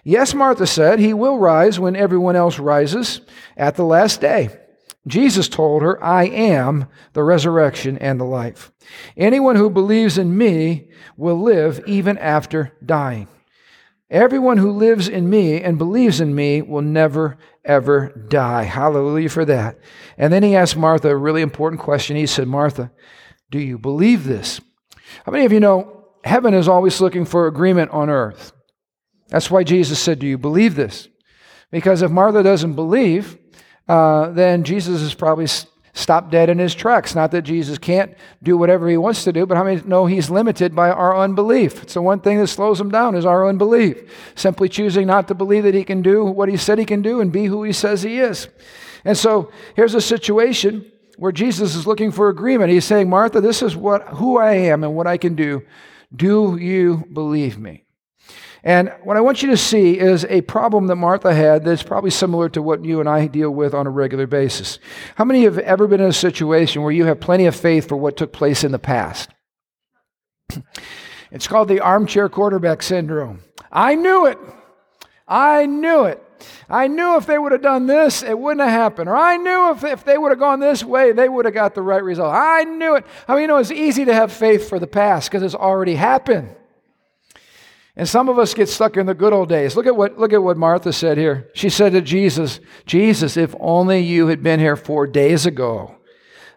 Yes, 0.06 0.34
Martha 0.34 0.66
said, 0.66 1.00
He 1.00 1.14
will 1.14 1.38
rise 1.38 1.78
when 1.78 1.98
everyone 1.98 2.38
else 2.38 2.58
rises 2.58 3.20
at 3.58 3.76
the 3.76 3.84
last 3.84 4.22
day. 4.22 4.58
Jesus 5.06 5.50
told 5.50 5.82
her, 5.82 6.02
I 6.02 6.28
am 6.28 6.88
the 7.12 7.22
resurrection 7.22 7.98
and 7.98 8.18
the 8.18 8.25
life. 8.25 8.72
Anyone 9.18 9.58
who 9.58 9.70
believes 9.70 10.18
in 10.18 10.38
me 10.38 10.88
will 11.18 11.42
live 11.42 11.84
even 11.86 12.18
after 12.18 12.72
dying. 12.84 13.28
Everyone 14.10 14.58
who 14.58 14.72
lives 14.72 15.08
in 15.08 15.30
me 15.30 15.62
and 15.62 15.78
believes 15.78 16.22
in 16.22 16.36
me 16.36 16.62
will 16.62 16.84
never, 16.84 17.38
ever 17.64 18.26
die. 18.28 18.64
Hallelujah 18.64 19.30
for 19.30 19.46
that. 19.46 19.80
And 20.18 20.32
then 20.32 20.44
he 20.44 20.56
asked 20.56 20.78
Martha 20.78 21.10
a 21.10 21.18
really 21.18 21.42
important 21.42 21.82
question. 21.82 22.16
He 22.16 22.28
said, 22.28 22.48
Martha, 22.48 22.92
do 23.50 23.60
you 23.60 23.80
believe 23.80 24.24
this? 24.24 24.62
How 25.26 25.32
many 25.32 25.46
of 25.46 25.52
you 25.52 25.60
know 25.60 26.06
heaven 26.24 26.54
is 26.54 26.68
always 26.68 27.02
looking 27.02 27.26
for 27.26 27.48
agreement 27.48 27.92
on 27.92 28.10
earth? 28.10 28.54
That's 29.30 29.50
why 29.50 29.64
Jesus 29.64 30.00
said, 30.00 30.20
Do 30.20 30.28
you 30.28 30.38
believe 30.38 30.76
this? 30.76 31.08
Because 31.72 32.02
if 32.02 32.12
Martha 32.12 32.44
doesn't 32.44 32.74
believe, 32.74 33.38
uh, 33.88 34.30
then 34.30 34.64
Jesus 34.64 35.02
is 35.02 35.14
probably 35.14 35.48
stop 35.96 36.30
dead 36.30 36.50
in 36.50 36.60
his 36.60 36.75
tracks. 36.75 37.16
Not 37.16 37.32
that 37.32 37.42
Jesus 37.42 37.80
can't 37.80 38.14
do 38.44 38.58
whatever 38.58 38.88
he 38.88 38.98
wants 38.98 39.24
to 39.24 39.34
do, 39.34 39.46
but 39.46 39.58
how 39.58 39.64
many 39.64 39.82
know 39.82 40.06
he's 40.06 40.30
limited 40.30 40.75
by 40.75 40.92
our 40.92 41.18
unbelief? 41.18 41.82
It's 41.82 41.96
the 41.96 42.02
one 42.02 42.20
thing 42.20 42.38
that 42.40 42.48
slows 42.48 42.80
him 42.80 42.92
down 42.92 43.16
is 43.16 43.25
our 43.25 43.48
unbelief. 43.48 44.12
Simply 44.36 44.70
choosing 44.70 45.08
not 45.08 45.28
to 45.30 45.34
believe 45.34 45.64
that 45.64 45.74
he 45.74 45.84
can 45.84 46.04
do 46.04 46.24
what 46.24 46.50
he 46.50 46.58
said 46.58 46.78
he 46.78 46.86
can 46.86 47.02
do 47.02 47.22
and 47.22 47.32
be 47.32 47.46
who 47.46 47.64
he 47.64 47.74
says 47.74 48.04
he 48.04 48.20
is. 48.20 48.50
And 49.06 49.18
so 49.18 49.52
here's 49.75 49.96
a 49.96 50.02
situation 50.02 50.92
where 51.18 51.32
Jesus 51.32 51.75
is 51.75 51.88
looking 51.88 52.12
for 52.12 52.28
agreement. 52.28 52.72
He's 52.72 52.86
saying, 52.86 53.10
Martha, 53.10 53.40
this 53.40 53.62
is 53.62 53.75
what 53.75 54.04
who 54.10 54.38
I 54.38 54.54
am 54.54 54.84
and 54.84 54.96
what 54.96 55.08
I 55.08 55.18
can 55.18 55.36
do. 55.36 55.64
Do 56.14 56.58
you 56.58 57.06
believe 57.12 57.58
me? 57.58 57.85
And 58.65 58.91
what 59.03 59.15
I 59.15 59.22
want 59.22 59.43
you 59.43 59.50
to 59.51 59.57
see 59.57 60.00
is 60.00 60.25
a 60.25 60.41
problem 60.41 60.88
that 60.88 60.95
Martha 60.95 61.36
had 61.36 61.63
that's 61.63 61.84
probably 61.84 62.10
similar 62.10 62.50
to 62.50 62.63
what 62.63 62.84
you 62.84 63.00
and 63.00 63.07
I 63.07 63.27
deal 63.27 63.51
with 63.51 63.75
on 63.75 63.86
a 63.86 63.91
regular 63.91 64.25
basis. 64.25 64.79
How 65.15 65.24
many 65.24 65.45
of 65.45 65.53
you 65.53 65.60
have 65.60 65.69
ever 65.69 65.88
been 65.88 66.01
in 66.01 66.10
a 66.10 66.13
situation 66.13 66.81
where 66.81 66.91
you 66.91 67.05
have 67.05 67.19
plenty 67.19 67.45
of 67.45 67.55
faith 67.55 67.88
for 67.88 67.95
what 67.95 68.17
took 68.17 68.34
place 68.34 68.63
in 68.63 68.72
the 68.72 68.79
past? 68.79 69.29
It's 71.31 71.48
called 71.48 71.67
the 71.67 71.79
armchair 71.79 72.27
quarterback 72.27 72.81
syndrome. 72.81 73.41
I 73.72 73.93
knew 73.93 74.25
it. 74.25 74.39
I 75.27 75.67
knew 75.67 76.05
it. 76.05 76.24
I 76.67 76.88
knew 76.88 77.17
if 77.17 77.27
they 77.27 77.38
would 77.38 77.51
have 77.51 77.62
done 77.62 77.86
this, 77.86 78.24
it 78.24 78.38
wouldn't 78.38 78.67
have 78.67 78.72
happened. 78.72 79.10
Or 79.10 79.15
I 79.15 79.38
knew 79.38 79.72
if, 79.72 79.84
if 79.84 80.03
they 80.03 80.17
would 80.17 80.31
have 80.31 80.39
gone 80.39 80.60
this 80.60 80.84
way, 80.84 81.12
they 81.12 81.29
would 81.29 81.45
have 81.45 81.53
got 81.53 81.75
the 81.75 81.84
right 81.84 82.03
result. 82.03 82.34
I 82.34 82.63
knew 82.63 82.95
it. 82.95 83.05
I 83.27 83.34
mean, 83.34 83.41
you 83.43 83.48
know, 83.48 83.57
it's 83.57 83.69
easy 83.69 84.05
to 84.05 84.13
have 84.13 84.31
faith 84.31 84.67
for 84.69 84.79
the 84.79 84.88
past 84.88 85.29
because 85.29 85.43
it's 85.43 85.53
already 85.53 85.95
happened. 85.95 86.55
And 87.98 88.08
some 88.08 88.28
of 88.28 88.38
us 88.38 88.54
get 88.54 88.68
stuck 88.68 88.98
in 88.98 89.06
the 89.06 89.14
good 89.14 89.32
old 89.32 89.48
days. 89.48 89.75
Look 89.75 89.88
at 89.88 89.96
what, 89.96 90.20
look 90.20 90.34
at 90.34 90.44
what 90.44 90.58
Martha 90.58 90.92
said 90.92 91.18
here. 91.18 91.50
She 91.54 91.70
said 91.70 91.94
to 91.94 92.02
Jesus, 92.02 92.60
Jesus, 92.86 93.38
if 93.38 93.56
only 93.60 94.00
you 94.00 94.28
had 94.28 94.44
been 94.44 94.60
here 94.60 94.75
four 94.75 95.08
days 95.08 95.46
ago, 95.46 95.96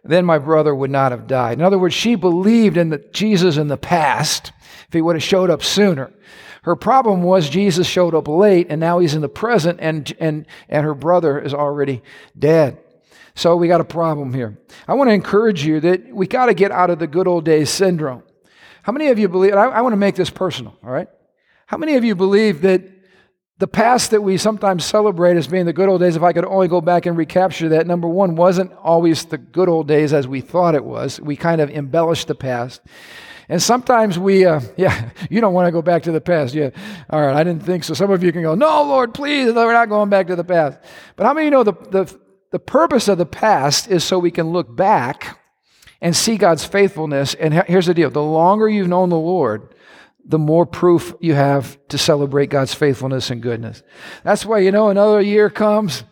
then 0.03 0.25
my 0.25 0.39
brother 0.39 0.75
would 0.75 0.91
not 0.91 1.13
have 1.13 1.29
died. 1.29 1.59
In 1.59 1.65
other 1.65 1.79
words, 1.79 1.95
she 1.95 2.17
believed 2.17 2.77
in 2.77 2.89
the, 2.89 2.99
Jesus 3.13 3.57
in 3.57 3.69
the 3.69 3.77
past 3.77 4.53
if 4.89 4.93
he 4.93 5.01
would 5.01 5.15
have 5.15 5.23
showed 5.23 5.51
up 5.51 5.63
sooner. 5.63 6.13
Her 6.63 6.75
problem 6.75 7.23
was 7.23 7.49
Jesus 7.49 7.87
showed 7.87 8.15
up 8.15 8.27
late 8.27 8.67
and 8.69 8.81
now 8.81 8.99
he's 8.99 9.15
in 9.15 9.21
the 9.21 9.29
present 9.29 9.79
and, 9.81 10.13
and, 10.19 10.45
and 10.69 10.85
her 10.85 10.95
brother 10.95 11.39
is 11.39 11.55
already 11.55 12.03
dead. 12.37 12.79
So 13.37 13.55
we 13.55 13.69
got 13.69 13.81
a 13.81 13.85
problem 13.85 14.35
here. 14.35 14.59
I 14.89 14.95
want 14.95 15.09
to 15.09 15.15
encourage 15.15 15.65
you 15.65 15.79
that 15.81 16.13
we 16.13 16.27
got 16.27 16.47
to 16.47 16.55
get 16.55 16.73
out 16.73 16.91
of 16.91 16.99
the 16.99 17.07
good 17.07 17.29
old 17.29 17.45
days 17.45 17.71
syndrome. 17.71 18.25
How 18.83 18.91
many 18.91 19.09
of 19.09 19.19
you 19.21 19.29
believe, 19.29 19.55
I, 19.55 19.67
I 19.67 19.81
want 19.83 19.93
to 19.93 19.99
make 19.99 20.17
this 20.17 20.31
personal, 20.31 20.77
all 20.83 20.91
right? 20.91 21.09
How 21.69 21.77
many 21.77 21.97
of 21.97 22.05
you 22.05 22.15
believe 22.15 22.63
that 22.63 22.81
the 23.59 23.67
past 23.67 24.13
that 24.13 24.23
we 24.23 24.39
sometimes 24.39 24.87
celebrate 24.87 25.37
as 25.37 25.47
being 25.47 25.67
the 25.67 25.75
good 25.75 25.91
old 25.91 26.01
days, 26.01 26.17
if 26.17 26.23
I 26.23 26.33
could 26.33 26.47
only 26.47 26.67
go 26.67 26.81
back 26.81 27.05
and 27.05 27.15
recapture 27.15 27.69
that, 27.69 27.87
number 27.87 28.09
one, 28.09 28.37
wasn't 28.37 28.73
always 28.73 29.27
the 29.27 29.37
good 29.37 29.69
old 29.69 29.87
days 29.87 30.15
as 30.15 30.27
we 30.27 30.41
thought 30.41 30.75
it 30.75 30.83
was. 30.83 31.21
We 31.21 31.37
kind 31.37 31.61
of 31.61 31.69
embellished 31.69 32.27
the 32.27 32.35
past. 32.35 32.81
And 33.51 33.63
sometimes 33.63 34.19
we, 34.19 34.47
uh, 34.47 34.63
yeah, 34.79 35.11
you 35.29 35.43
don't 35.43 35.53
want 35.53 35.67
to 35.67 35.71
go 35.71 35.83
back 35.83 36.05
to 36.05 36.11
the 36.11 36.23
past. 36.23 36.55
Yeah, 36.55 36.71
all 37.11 37.21
right, 37.21 37.37
I 37.37 37.45
didn't 37.45 37.65
think 37.65 37.85
so. 37.85 37.93
Some 37.93 38.11
of 38.11 38.23
you 38.23 38.33
can 38.33 38.41
go, 38.41 38.55
no, 38.55 38.85
Lord, 38.85 39.13
please, 39.13 39.53
we're 39.53 39.71
not 39.71 39.91
going 39.91 40.09
back 40.09 40.29
to 40.29 40.37
the 40.37 40.45
past. 40.45 40.79
But 41.17 41.27
how 41.27 41.35
many 41.35 41.51
know 41.51 41.65
the, 41.65 41.75
the, 41.91 42.19
the 42.51 42.59
purpose 42.59 43.09
of 43.09 43.19
the 43.19 43.27
past 43.27 43.91
is 43.91 44.05
so 44.05 44.19
we 44.19 44.31
can 44.31 44.53
look 44.53 44.75
back 44.75 45.39
and 46.01 46.17
see 46.17 46.39
God's 46.39 46.65
faithfulness? 46.65 47.35
And 47.35 47.53
here's 47.53 47.85
the 47.85 47.93
deal 47.93 48.09
the 48.09 48.23
longer 48.23 48.71
you've 48.71 48.89
known 48.89 49.11
the 49.11 49.19
Lord, 49.19 49.75
the 50.29 50.39
more 50.39 50.67
proof 50.67 51.15
you 51.21 51.35
have 51.35 51.79
to 51.89 51.99
celebrate 51.99 52.51
God's 52.51 52.75
faithfulness 52.75 53.31
and 53.31 53.43
goodness. 53.43 53.83
That's 54.23 54.45
why, 54.45 54.59
you 54.59 54.71
know, 54.71 54.91
another 54.91 55.23
year 55.23 55.49
comes, 55.49 56.05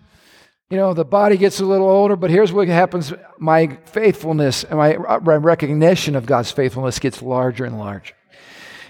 you 0.71 0.77
know, 0.77 0.95
the 0.95 1.05
body 1.05 1.37
gets 1.37 1.61
a 1.61 1.65
little 1.65 1.89
older, 1.89 2.17
but 2.17 2.31
here's 2.31 2.53
what 2.53 2.67
happens 2.67 3.13
my 3.39 3.79
faithfulness 3.85 4.65
and 4.65 4.79
my 4.79 4.95
recognition 4.97 6.17
of 6.17 6.27
God's 6.27 6.51
faithfulness 6.51 6.99
gets 6.99 7.23
larger 7.23 7.65
and 7.65 7.79
larger. 7.79 8.16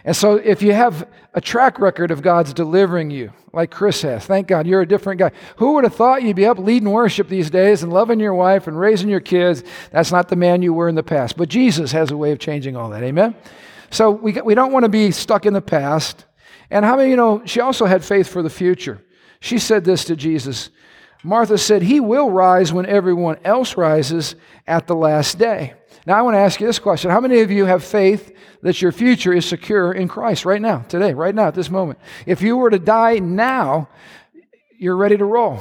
And 0.07 0.15
so, 0.15 0.37
if 0.37 0.63
you 0.63 0.73
have 0.73 1.09
a 1.35 1.41
track 1.41 1.81
record 1.81 2.13
of 2.13 2.23
God's 2.23 2.55
delivering 2.55 3.11
you, 3.11 3.33
like 3.53 3.73
Chris 3.73 4.03
has, 4.03 4.25
thank 4.25 4.47
God 4.47 4.65
you're 4.65 4.81
a 4.81 4.87
different 4.87 5.19
guy. 5.19 5.33
Who 5.57 5.73
would 5.75 5.83
have 5.83 5.97
thought 5.97 6.23
you'd 6.23 6.37
be 6.37 6.47
up 6.47 6.61
leading 6.61 6.91
worship 6.91 7.29
these 7.29 7.51
days 7.51 7.83
and 7.83 7.93
loving 7.93 8.21
your 8.21 8.33
wife 8.33 8.69
and 8.69 8.79
raising 8.79 9.09
your 9.09 9.21
kids? 9.21 9.65
That's 9.91 10.13
not 10.13 10.29
the 10.29 10.37
man 10.37 10.63
you 10.63 10.73
were 10.73 10.89
in 10.89 10.95
the 10.95 11.03
past. 11.03 11.37
But 11.37 11.49
Jesus 11.49 11.91
has 11.91 12.13
a 12.13 12.17
way 12.17 12.31
of 12.31 12.39
changing 12.39 12.77
all 12.77 12.89
that. 12.91 13.03
Amen? 13.03 13.35
So 13.91 14.13
we, 14.13 14.33
we 14.33 14.55
don't 14.55 14.71
want 14.71 14.85
to 14.85 14.89
be 14.89 15.11
stuck 15.11 15.45
in 15.45 15.55
the 15.55 15.61
past. 15.61 16.25
And 16.71 16.85
how 16.85 16.97
many, 16.97 17.11
you 17.11 17.17
know, 17.17 17.43
she 17.45 17.61
also 17.61 17.85
had 17.85 18.05
faith 18.05 18.29
for 18.29 18.43
the 18.43 18.51
future. 18.51 19.05
She 19.41 19.59
said 19.59 19.85
this 19.85 20.05
to 20.05 20.15
Jesus 20.15 20.71
Martha 21.27 21.59
said, 21.59 21.83
He 21.83 21.99
will 21.99 22.31
rise 22.31 22.73
when 22.73 22.87
everyone 22.87 23.39
else 23.45 23.77
rises 23.77 24.37
at 24.65 24.87
the 24.87 24.95
last 24.95 25.39
day. 25.39 25.75
Now, 26.07 26.17
I 26.17 26.23
want 26.23 26.37
to 26.37 26.39
ask 26.39 26.61
you 26.61 26.69
this 26.69 26.79
question 26.79 27.11
How 27.11 27.21
many 27.21 27.41
of 27.41 27.51
you 27.51 27.65
have 27.65 27.83
faith 27.83 28.33
that 28.63 28.81
your 28.81 28.93
future 28.93 29.33
is 29.33 29.45
secure 29.45 29.93
in 29.93 30.07
Christ 30.07 30.45
right 30.45 30.63
now, 30.63 30.79
today, 30.89 31.15
right 31.15 31.35
now, 31.35 31.49
at 31.49 31.55
this 31.55 31.69
moment? 31.69 31.99
If 32.27 32.43
you 32.43 32.57
were 32.57 32.71
to 32.71 32.79
die 32.79 33.19
now, 33.19 33.89
you're 34.79 34.97
ready 34.97 35.17
to 35.17 35.25
roll. 35.25 35.61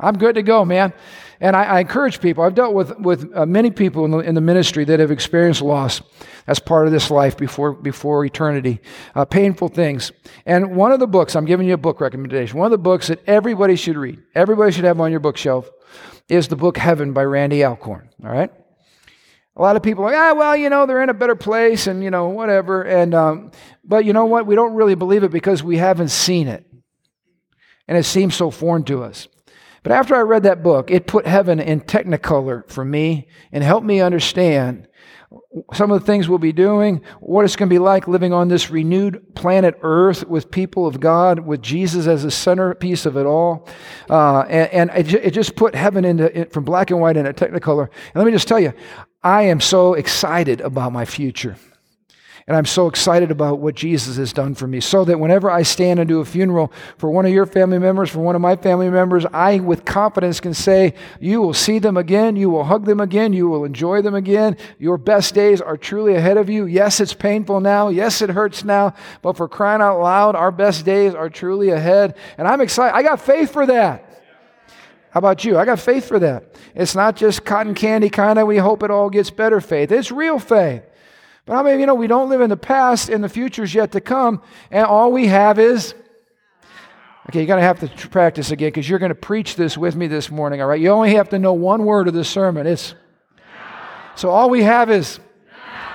I'm 0.00 0.18
good 0.18 0.34
to 0.34 0.42
go, 0.42 0.64
man. 0.64 0.92
And 1.40 1.54
I, 1.54 1.64
I 1.64 1.80
encourage 1.80 2.20
people, 2.20 2.42
I've 2.42 2.54
dealt 2.54 2.74
with, 2.74 2.98
with 2.98 3.30
uh, 3.34 3.46
many 3.46 3.70
people 3.70 4.04
in 4.04 4.10
the, 4.10 4.18
in 4.18 4.34
the 4.34 4.40
ministry 4.40 4.84
that 4.84 4.98
have 4.98 5.10
experienced 5.10 5.62
loss 5.62 6.02
as 6.46 6.58
part 6.58 6.86
of 6.86 6.92
this 6.92 7.10
life 7.10 7.36
before, 7.36 7.74
before 7.74 8.24
eternity, 8.24 8.80
uh, 9.14 9.24
painful 9.24 9.68
things. 9.68 10.10
And 10.46 10.74
one 10.74 10.90
of 10.90 10.98
the 10.98 11.06
books, 11.06 11.36
I'm 11.36 11.44
giving 11.44 11.68
you 11.68 11.74
a 11.74 11.78
book 11.78 12.00
recommendation, 12.00 12.58
one 12.58 12.66
of 12.66 12.72
the 12.72 12.78
books 12.78 13.06
that 13.06 13.22
everybody 13.28 13.76
should 13.76 13.96
read, 13.96 14.20
everybody 14.34 14.72
should 14.72 14.84
have 14.84 15.00
on 15.00 15.10
your 15.10 15.20
bookshelf, 15.20 15.70
is 16.28 16.48
the 16.48 16.56
book 16.56 16.76
Heaven 16.76 17.12
by 17.12 17.22
Randy 17.24 17.64
Alcorn. 17.64 18.10
All 18.24 18.30
right? 18.30 18.50
A 19.56 19.62
lot 19.62 19.76
of 19.76 19.82
people 19.82 20.04
are 20.04 20.12
like, 20.12 20.16
ah, 20.16 20.34
well, 20.34 20.56
you 20.56 20.70
know, 20.70 20.86
they're 20.86 21.02
in 21.02 21.08
a 21.08 21.14
better 21.14 21.34
place 21.34 21.86
and, 21.88 22.02
you 22.02 22.10
know, 22.10 22.28
whatever. 22.28 22.82
And, 22.82 23.12
um, 23.14 23.50
but 23.84 24.04
you 24.04 24.12
know 24.12 24.26
what? 24.26 24.46
We 24.46 24.54
don't 24.54 24.74
really 24.74 24.94
believe 24.94 25.24
it 25.24 25.32
because 25.32 25.64
we 25.64 25.78
haven't 25.78 26.10
seen 26.10 26.46
it. 26.46 26.64
And 27.88 27.98
it 27.98 28.04
seems 28.04 28.36
so 28.36 28.50
foreign 28.50 28.84
to 28.84 29.02
us. 29.02 29.26
But 29.82 29.92
after 29.92 30.14
I 30.14 30.20
read 30.20 30.42
that 30.42 30.62
book, 30.62 30.90
it 30.90 31.06
put 31.06 31.26
heaven 31.26 31.60
in 31.60 31.80
technicolor 31.80 32.68
for 32.70 32.84
me 32.84 33.28
and 33.52 33.62
helped 33.62 33.86
me 33.86 34.00
understand 34.00 34.88
some 35.74 35.90
of 35.90 36.00
the 36.00 36.06
things 36.06 36.28
we'll 36.28 36.38
be 36.38 36.52
doing, 36.52 37.02
what 37.20 37.44
it's 37.44 37.56
going 37.56 37.68
to 37.68 37.74
be 37.74 37.78
like 37.78 38.08
living 38.08 38.32
on 38.32 38.48
this 38.48 38.70
renewed 38.70 39.34
planet 39.34 39.78
Earth 39.82 40.26
with 40.26 40.50
people 40.50 40.86
of 40.86 41.00
God, 41.00 41.40
with 41.40 41.60
Jesus 41.62 42.06
as 42.06 42.22
the 42.22 42.30
centerpiece 42.30 43.04
of 43.06 43.16
it 43.16 43.26
all. 43.26 43.68
Uh, 44.08 44.40
and, 44.42 44.90
and 44.90 45.08
it, 45.14 45.32
just 45.32 45.54
put 45.54 45.74
heaven 45.74 46.04
into 46.04 46.46
from 46.46 46.64
black 46.64 46.90
and 46.90 47.00
white 47.00 47.16
into 47.16 47.32
technicolor. 47.32 47.88
And 47.88 48.16
let 48.16 48.24
me 48.24 48.32
just 48.32 48.48
tell 48.48 48.60
you, 48.60 48.72
I 49.22 49.42
am 49.42 49.60
so 49.60 49.94
excited 49.94 50.60
about 50.60 50.92
my 50.92 51.04
future. 51.04 51.56
And 52.48 52.56
I'm 52.56 52.64
so 52.64 52.86
excited 52.86 53.30
about 53.30 53.58
what 53.58 53.74
Jesus 53.74 54.16
has 54.16 54.32
done 54.32 54.54
for 54.54 54.66
me. 54.66 54.80
So 54.80 55.04
that 55.04 55.20
whenever 55.20 55.50
I 55.50 55.62
stand 55.62 56.00
and 56.00 56.08
do 56.08 56.20
a 56.20 56.24
funeral 56.24 56.72
for 56.96 57.10
one 57.10 57.26
of 57.26 57.32
your 57.32 57.44
family 57.44 57.78
members, 57.78 58.08
for 58.08 58.20
one 58.20 58.34
of 58.34 58.40
my 58.40 58.56
family 58.56 58.88
members, 58.88 59.26
I 59.26 59.58
with 59.58 59.84
confidence 59.84 60.40
can 60.40 60.54
say, 60.54 60.94
You 61.20 61.42
will 61.42 61.52
see 61.52 61.78
them 61.78 61.98
again. 61.98 62.36
You 62.36 62.48
will 62.48 62.64
hug 62.64 62.86
them 62.86 63.00
again. 63.00 63.34
You 63.34 63.48
will 63.48 63.66
enjoy 63.66 64.00
them 64.00 64.14
again. 64.14 64.56
Your 64.78 64.96
best 64.96 65.34
days 65.34 65.60
are 65.60 65.76
truly 65.76 66.14
ahead 66.14 66.38
of 66.38 66.48
you. 66.48 66.64
Yes, 66.64 67.00
it's 67.00 67.12
painful 67.12 67.60
now. 67.60 67.90
Yes, 67.90 68.22
it 68.22 68.30
hurts 68.30 68.64
now. 68.64 68.94
But 69.20 69.36
for 69.36 69.46
crying 69.46 69.82
out 69.82 70.00
loud, 70.00 70.34
our 70.34 70.50
best 70.50 70.86
days 70.86 71.14
are 71.14 71.28
truly 71.28 71.68
ahead. 71.68 72.16
And 72.38 72.48
I'm 72.48 72.62
excited. 72.62 72.96
I 72.96 73.02
got 73.02 73.20
faith 73.20 73.52
for 73.52 73.66
that. 73.66 74.22
How 75.10 75.18
about 75.18 75.44
you? 75.44 75.58
I 75.58 75.66
got 75.66 75.80
faith 75.80 76.08
for 76.08 76.18
that. 76.18 76.56
It's 76.74 76.94
not 76.94 77.14
just 77.14 77.44
cotton 77.44 77.74
candy 77.74 78.08
kind 78.08 78.38
of, 78.38 78.46
we 78.46 78.56
hope 78.56 78.82
it 78.82 78.90
all 78.90 79.10
gets 79.10 79.28
better 79.28 79.60
faith. 79.60 79.92
It's 79.92 80.10
real 80.10 80.38
faith. 80.38 80.82
But 81.48 81.54
I 81.54 81.62
mean, 81.62 81.80
you 81.80 81.86
know, 81.86 81.94
we 81.94 82.08
don't 82.08 82.28
live 82.28 82.42
in 82.42 82.50
the 82.50 82.58
past 82.58 83.08
and 83.08 83.24
the 83.24 83.28
future's 83.28 83.72
yet 83.74 83.92
to 83.92 84.02
come, 84.02 84.42
and 84.70 84.84
all 84.84 85.10
we 85.10 85.28
have 85.28 85.58
is. 85.58 85.94
Okay, 87.30 87.40
you're 87.40 87.46
going 87.46 87.58
to 87.58 87.66
have 87.66 87.80
to 87.80 88.08
practice 88.08 88.50
again 88.50 88.68
because 88.68 88.88
you're 88.88 88.98
going 88.98 89.08
to 89.08 89.14
preach 89.14 89.56
this 89.56 89.76
with 89.76 89.96
me 89.96 90.08
this 90.08 90.30
morning, 90.30 90.60
all 90.60 90.68
right? 90.68 90.80
You 90.80 90.90
only 90.90 91.14
have 91.14 91.30
to 91.30 91.38
know 91.38 91.54
one 91.54 91.84
word 91.86 92.06
of 92.06 92.12
the 92.12 92.24
sermon. 92.24 92.66
It's. 92.66 92.94
So 94.14 94.28
all 94.28 94.50
we 94.50 94.62
have 94.62 94.90
is. 94.90 95.20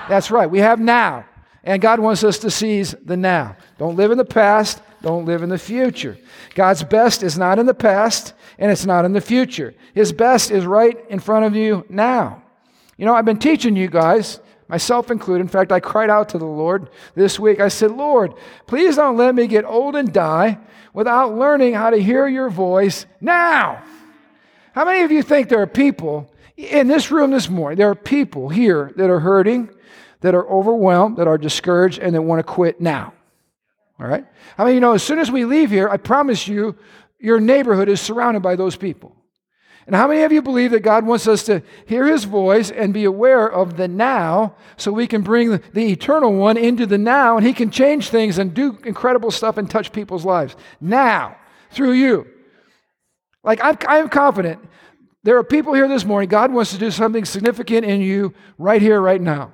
That's 0.08 0.32
right, 0.32 0.50
we 0.50 0.58
have 0.58 0.80
now. 0.80 1.24
And 1.62 1.80
God 1.80 2.00
wants 2.00 2.24
us 2.24 2.38
to 2.38 2.50
seize 2.50 2.94
the 3.04 3.16
now. 3.16 3.56
Don't 3.78 3.94
live 3.94 4.10
in 4.10 4.18
the 4.18 4.24
past, 4.24 4.82
don't 5.02 5.24
live 5.24 5.44
in 5.44 5.50
the 5.50 5.58
future. 5.58 6.18
God's 6.56 6.82
best 6.82 7.22
is 7.22 7.38
not 7.38 7.60
in 7.60 7.66
the 7.66 7.74
past 7.74 8.34
and 8.58 8.72
it's 8.72 8.86
not 8.86 9.04
in 9.04 9.12
the 9.12 9.20
future. 9.20 9.72
His 9.94 10.12
best 10.12 10.50
is 10.50 10.66
right 10.66 10.98
in 11.08 11.20
front 11.20 11.46
of 11.46 11.54
you 11.54 11.86
now. 11.88 12.42
You 12.96 13.06
know, 13.06 13.14
I've 13.14 13.24
been 13.24 13.38
teaching 13.38 13.76
you 13.76 13.88
guys 13.88 14.40
myself 14.68 15.10
included. 15.10 15.42
In 15.42 15.48
fact, 15.48 15.72
I 15.72 15.80
cried 15.80 16.10
out 16.10 16.30
to 16.30 16.38
the 16.38 16.44
Lord 16.44 16.88
this 17.14 17.38
week. 17.38 17.60
I 17.60 17.68
said, 17.68 17.90
Lord, 17.90 18.34
please 18.66 18.96
don't 18.96 19.16
let 19.16 19.34
me 19.34 19.46
get 19.46 19.64
old 19.64 19.96
and 19.96 20.12
die 20.12 20.58
without 20.92 21.34
learning 21.34 21.74
how 21.74 21.90
to 21.90 21.96
hear 21.96 22.26
your 22.26 22.50
voice 22.50 23.06
now. 23.20 23.82
How 24.72 24.84
many 24.84 25.02
of 25.02 25.12
you 25.12 25.22
think 25.22 25.48
there 25.48 25.62
are 25.62 25.66
people 25.66 26.32
in 26.56 26.88
this 26.88 27.10
room 27.10 27.30
this 27.30 27.48
morning? 27.48 27.78
There 27.78 27.90
are 27.90 27.94
people 27.94 28.48
here 28.48 28.92
that 28.96 29.10
are 29.10 29.20
hurting, 29.20 29.70
that 30.20 30.34
are 30.34 30.48
overwhelmed, 30.48 31.18
that 31.18 31.28
are 31.28 31.38
discouraged, 31.38 31.98
and 31.98 32.14
that 32.14 32.22
want 32.22 32.40
to 32.40 32.44
quit 32.44 32.80
now. 32.80 33.12
All 34.00 34.06
right? 34.06 34.26
I 34.58 34.64
mean, 34.64 34.74
you 34.74 34.80
know, 34.80 34.94
as 34.94 35.02
soon 35.02 35.18
as 35.18 35.30
we 35.30 35.44
leave 35.44 35.70
here, 35.70 35.88
I 35.88 35.96
promise 35.96 36.48
you, 36.48 36.76
your 37.18 37.40
neighborhood 37.40 37.88
is 37.88 38.00
surrounded 38.00 38.42
by 38.42 38.56
those 38.56 38.76
people. 38.76 39.16
And 39.86 39.94
how 39.94 40.08
many 40.08 40.22
of 40.22 40.32
you 40.32 40.40
believe 40.40 40.70
that 40.70 40.80
God 40.80 41.06
wants 41.06 41.28
us 41.28 41.42
to 41.44 41.62
hear 41.86 42.06
his 42.06 42.24
voice 42.24 42.70
and 42.70 42.94
be 42.94 43.04
aware 43.04 43.46
of 43.46 43.76
the 43.76 43.86
now 43.86 44.54
so 44.76 44.90
we 44.90 45.06
can 45.06 45.22
bring 45.22 45.60
the, 45.72 45.92
eternal 45.92 46.32
one 46.32 46.56
into 46.56 46.86
the 46.86 46.96
now 46.96 47.36
and 47.36 47.46
he 47.46 47.52
can 47.52 47.70
change 47.70 48.08
things 48.08 48.38
and 48.38 48.54
do 48.54 48.78
incredible 48.84 49.30
stuff 49.30 49.58
and 49.58 49.70
touch 49.70 49.92
people's 49.92 50.24
lives 50.24 50.56
now 50.80 51.36
through 51.70 51.92
you? 51.92 52.26
Like, 53.42 53.62
I'm, 53.62 53.76
I'm 53.86 54.08
confident 54.08 54.60
there 55.24 55.38
are 55.38 55.44
people 55.44 55.72
here 55.72 55.88
this 55.88 56.04
morning, 56.04 56.28
God 56.28 56.52
wants 56.52 56.72
to 56.72 56.78
do 56.78 56.90
something 56.90 57.24
significant 57.24 57.86
in 57.86 58.02
you 58.02 58.34
right 58.58 58.80
here, 58.80 59.00
right 59.00 59.20
now. 59.20 59.52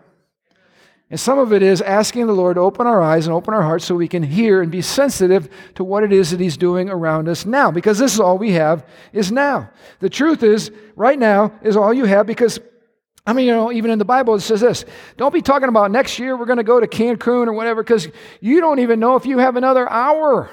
And 1.10 1.18
some 1.18 1.40
of 1.40 1.52
it 1.52 1.60
is 1.60 1.82
asking 1.82 2.28
the 2.28 2.32
Lord 2.32 2.54
to 2.54 2.60
open 2.60 2.86
our 2.86 3.02
eyes 3.02 3.26
and 3.26 3.34
open 3.34 3.52
our 3.52 3.62
hearts 3.62 3.84
so 3.84 3.96
we 3.96 4.06
can 4.06 4.22
hear 4.22 4.62
and 4.62 4.70
be 4.70 4.80
sensitive 4.80 5.48
to 5.74 5.82
what 5.82 6.04
it 6.04 6.12
is 6.12 6.30
that 6.30 6.38
He's 6.38 6.56
doing 6.56 6.88
around 6.88 7.28
us 7.28 7.44
now. 7.44 7.72
Because 7.72 7.98
this 7.98 8.14
is 8.14 8.20
all 8.20 8.38
we 8.38 8.52
have 8.52 8.86
is 9.12 9.32
now. 9.32 9.70
The 9.98 10.08
truth 10.08 10.44
is, 10.44 10.70
right 10.94 11.18
now 11.18 11.52
is 11.62 11.76
all 11.76 11.92
you 11.92 12.04
have 12.04 12.26
because, 12.26 12.60
I 13.26 13.32
mean, 13.32 13.46
you 13.46 13.52
know, 13.52 13.72
even 13.72 13.90
in 13.90 13.98
the 13.98 14.04
Bible 14.04 14.36
it 14.36 14.40
says 14.40 14.60
this 14.60 14.84
don't 15.16 15.34
be 15.34 15.42
talking 15.42 15.68
about 15.68 15.90
next 15.90 16.20
year 16.20 16.36
we're 16.36 16.46
going 16.46 16.58
to 16.58 16.64
go 16.64 16.78
to 16.78 16.86
Cancun 16.86 17.48
or 17.48 17.52
whatever 17.54 17.82
because 17.82 18.08
you 18.40 18.60
don't 18.60 18.78
even 18.78 19.00
know 19.00 19.16
if 19.16 19.26
you 19.26 19.38
have 19.38 19.56
another 19.56 19.90
hour. 19.90 20.48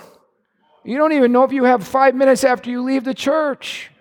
You 0.84 0.98
don't 0.98 1.14
even 1.14 1.32
know 1.32 1.44
if 1.44 1.52
you 1.52 1.66
have 1.66 1.86
five 1.86 2.16
minutes 2.16 2.44
after 2.44 2.72
you 2.72 2.82
leave 2.82 3.04
the 3.04 3.14
church. 3.14 3.92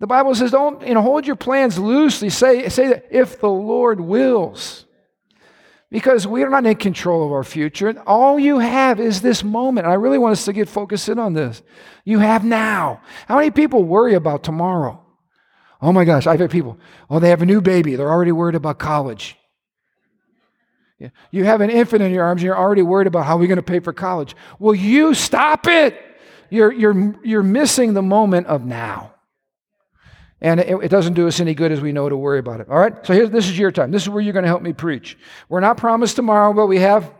The 0.00 0.06
Bible 0.06 0.34
says, 0.34 0.50
don't, 0.50 0.86
you 0.86 0.94
know, 0.94 1.02
hold 1.02 1.26
your 1.26 1.36
plans 1.36 1.78
loosely. 1.78 2.28
Say, 2.28 2.68
say 2.68 2.88
that 2.88 3.06
if 3.10 3.40
the 3.40 3.48
Lord 3.48 4.00
wills. 4.00 4.84
Because 5.90 6.26
we 6.26 6.42
are 6.42 6.50
not 6.50 6.66
in 6.66 6.76
control 6.76 7.24
of 7.24 7.32
our 7.32 7.44
future. 7.44 7.98
All 8.06 8.38
you 8.38 8.58
have 8.58 9.00
is 9.00 9.22
this 9.22 9.42
moment. 9.42 9.86
I 9.86 9.94
really 9.94 10.18
want 10.18 10.32
us 10.32 10.44
to 10.44 10.52
get 10.52 10.68
focused 10.68 11.08
in 11.08 11.18
on 11.18 11.32
this. 11.32 11.62
You 12.04 12.18
have 12.18 12.44
now. 12.44 13.00
How 13.26 13.36
many 13.36 13.50
people 13.50 13.84
worry 13.84 14.14
about 14.14 14.42
tomorrow? 14.42 15.02
Oh 15.80 15.92
my 15.92 16.04
gosh, 16.04 16.26
I've 16.26 16.40
had 16.40 16.50
people, 16.50 16.78
oh, 17.08 17.20
they 17.20 17.30
have 17.30 17.40
a 17.40 17.46
new 17.46 17.60
baby. 17.60 17.94
They're 17.94 18.10
already 18.10 18.32
worried 18.32 18.56
about 18.56 18.78
college. 18.78 19.36
You 21.30 21.44
have 21.44 21.60
an 21.60 21.70
infant 21.70 22.02
in 22.02 22.12
your 22.12 22.24
arms 22.24 22.40
and 22.40 22.46
you're 22.46 22.58
already 22.58 22.82
worried 22.82 23.06
about 23.06 23.24
how 23.24 23.36
we're 23.36 23.46
going 23.46 23.56
to 23.56 23.62
pay 23.62 23.78
for 23.78 23.92
college. 23.92 24.34
Will 24.58 24.74
you 24.74 25.14
stop 25.14 25.66
it? 25.68 25.96
You're, 26.50 26.72
you're, 26.72 27.14
you're 27.22 27.42
missing 27.42 27.94
the 27.94 28.02
moment 28.02 28.48
of 28.48 28.64
now. 28.64 29.14
And 30.40 30.60
it, 30.60 30.84
it, 30.84 30.88
doesn't 30.88 31.14
do 31.14 31.26
us 31.26 31.40
any 31.40 31.52
good 31.52 31.72
as 31.72 31.80
we 31.80 31.90
know 31.90 32.08
to 32.08 32.16
worry 32.16 32.38
about 32.38 32.60
it. 32.60 32.68
All 32.68 32.78
right? 32.78 32.94
So 33.04 33.26
this 33.26 33.48
is 33.48 33.58
your 33.58 33.72
time. 33.72 33.90
This 33.90 34.02
is 34.02 34.08
where 34.08 34.22
you're 34.22 34.32
going 34.32 34.44
to 34.44 34.48
help 34.48 34.62
me 34.62 34.72
preach. 34.72 35.18
We're 35.48 35.60
not 35.60 35.76
promised 35.76 36.16
tomorrow, 36.16 36.52
but 36.52 36.66
we 36.66 36.78
have. 36.78 37.12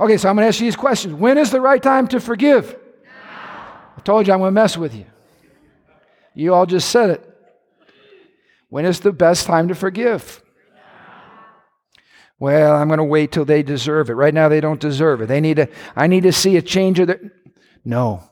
Okay, 0.00 0.16
so 0.16 0.28
I'm 0.28 0.36
going 0.36 0.44
to 0.44 0.48
ask 0.48 0.60
you 0.60 0.66
these 0.66 0.76
questions. 0.76 1.14
When 1.14 1.38
is 1.38 1.50
the 1.50 1.60
right 1.60 1.82
time 1.82 2.08
to 2.08 2.20
forgive? 2.20 2.76
I 3.96 4.00
told 4.02 4.26
you 4.26 4.32
I'm 4.32 4.40
going 4.40 4.48
to 4.48 4.60
mess 4.60 4.76
with 4.76 4.94
you. 4.94 5.06
You 6.34 6.54
all 6.54 6.66
just 6.66 6.90
said 6.90 7.10
it. 7.10 7.24
When 8.68 8.84
is 8.84 9.00
the 9.00 9.12
best 9.12 9.46
time 9.46 9.68
to 9.68 9.74
forgive? 9.74 10.42
Well, 12.38 12.76
I'm 12.76 12.86
going 12.86 12.98
to 12.98 13.04
wait 13.04 13.32
till 13.32 13.44
they 13.44 13.64
deserve 13.64 14.10
it. 14.10 14.14
Right 14.14 14.32
now, 14.32 14.48
they 14.48 14.60
don't 14.60 14.80
deserve 14.80 15.20
it. 15.22 15.26
They 15.26 15.40
need 15.40 15.56
to, 15.56 15.68
I 15.96 16.06
need 16.06 16.22
to 16.22 16.32
see 16.32 16.56
a 16.56 16.62
change 16.62 17.00
of 17.00 17.08
their. 17.08 17.32
No. 17.84 18.22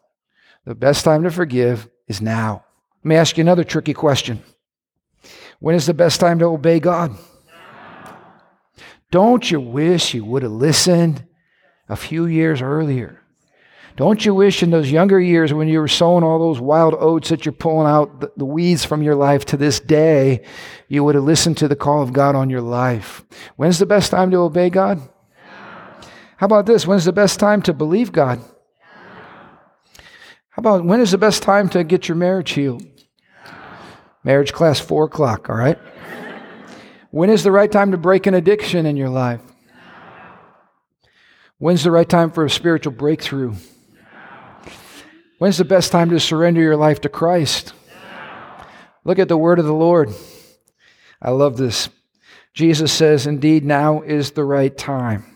The 0.65 0.75
best 0.75 1.05
time 1.05 1.25
to 1.25 1.31
forgive 1.31 1.89
is 2.07 2.21
now. 2.21 2.66
Let 3.07 3.11
me 3.11 3.17
ask 3.19 3.39
you 3.39 3.43
another 3.43 3.63
tricky 3.63 3.95
question. 3.95 4.43
When 5.61 5.77
is 5.77 5.87
the 5.87 5.95
best 5.95 6.19
time 6.19 6.41
to 6.41 6.47
obey 6.47 6.81
God? 6.81 7.17
Don't 9.13 9.49
you 9.49 9.61
wish 9.61 10.13
you 10.13 10.25
would 10.25 10.43
have 10.43 10.51
listened 10.51 11.25
a 11.89 11.95
few 11.95 12.27
years 12.27 12.61
earlier? 12.61 13.23
Don't 13.95 14.27
you 14.27 14.35
wish 14.35 14.61
in 14.61 14.73
those 14.73 14.91
younger 14.91 15.21
years 15.21 15.55
when 15.55 15.69
you 15.69 15.79
were 15.79 15.87
sowing 15.87 16.25
all 16.25 16.41
those 16.41 16.59
wild 16.59 16.97
oats 16.99 17.29
that 17.29 17.45
you're 17.45 17.53
pulling 17.53 17.87
out 17.87 18.37
the, 18.37 18.45
weeds 18.45 18.85
from 18.85 19.05
your 19.05 19.15
life 19.15 19.45
to 19.45 19.57
this 19.57 19.79
day, 19.79 20.45
you 20.89 21.05
would 21.05 21.15
have 21.15 21.23
listened 21.23 21.59
to 21.59 21.69
the 21.69 21.77
call 21.77 22.03
of 22.03 22.13
God 22.13 22.35
on 22.35 22.51
your 22.51 22.61
life? 22.61 23.25
When's 23.55 23.79
the 23.79 23.87
best 23.87 24.11
time 24.11 24.33
to 24.33 24.39
obey 24.39 24.69
God? 24.69 25.01
How 26.39 26.47
about 26.47 26.67
this? 26.67 26.89
When's 26.89 27.05
the 27.05 27.13
best 27.13 27.39
time 27.39 27.63
to 27.63 27.73
believe 27.73 28.11
God? 28.11 28.41
How 30.51 30.59
about 30.61 30.85
when 30.85 30.99
is 30.99 31.13
the 31.13 31.19
best 31.19 31.45
time 31.45 31.69
to 31.69 31.85
get 31.85 32.09
your 32.09 32.17
marriage 32.17 32.51
healed? 32.51 32.85
Marriage 34.27 34.53
class, 34.53 34.81
four 34.81 35.05
o'clock, 35.05 35.49
all 35.49 35.55
right? 35.55 35.79
when 37.13 37.31
is 37.31 37.45
the 37.45 37.53
right 37.53 37.71
time 37.71 37.93
to 37.93 37.97
break 37.97 38.27
an 38.27 38.35
addiction 38.35 38.85
in 38.85 38.97
your 38.97 39.09
life? 39.09 39.41
When's 41.59 41.85
the 41.85 41.93
right 41.93 42.09
time 42.09 42.33
for 42.33 42.45
a 42.45 42.51
spiritual 42.51 42.93
breakthrough? 42.93 43.55
When's 45.39 45.59
the 45.59 45.65
best 45.65 45.93
time 45.93 46.11
to 46.11 46.19
surrender 46.19 46.61
your 46.61 46.77
life 46.77 47.03
to 47.03 47.09
Christ? 47.09 47.73
Look 49.05 49.21
at 49.21 49.29
the 49.29 49.39
word 49.39 49.61
of 49.61 49.65
the 49.65 49.73
Lord. 49.73 50.13
I 51.23 51.31
love 51.31 51.57
this. 51.57 51.89
Jesus 52.53 52.93
says, 52.93 53.29
Indeed, 53.29 53.65
now 53.65 54.03
is 54.03 54.33
the 54.33 54.43
right 54.43 54.77
time. 54.77 55.36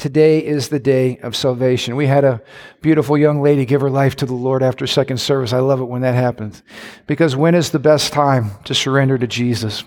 Today 0.00 0.38
is 0.38 0.70
the 0.70 0.78
day 0.78 1.18
of 1.18 1.36
salvation. 1.36 1.94
We 1.94 2.06
had 2.06 2.24
a 2.24 2.40
beautiful 2.80 3.18
young 3.18 3.42
lady 3.42 3.66
give 3.66 3.82
her 3.82 3.90
life 3.90 4.16
to 4.16 4.24
the 4.24 4.32
Lord 4.32 4.62
after 4.62 4.86
second 4.86 5.18
service. 5.18 5.52
I 5.52 5.58
love 5.58 5.78
it 5.82 5.90
when 5.90 6.00
that 6.00 6.14
happens. 6.14 6.62
Because 7.06 7.36
when 7.36 7.54
is 7.54 7.68
the 7.68 7.78
best 7.78 8.10
time 8.10 8.52
to 8.64 8.74
surrender 8.74 9.18
to 9.18 9.26
Jesus? 9.26 9.84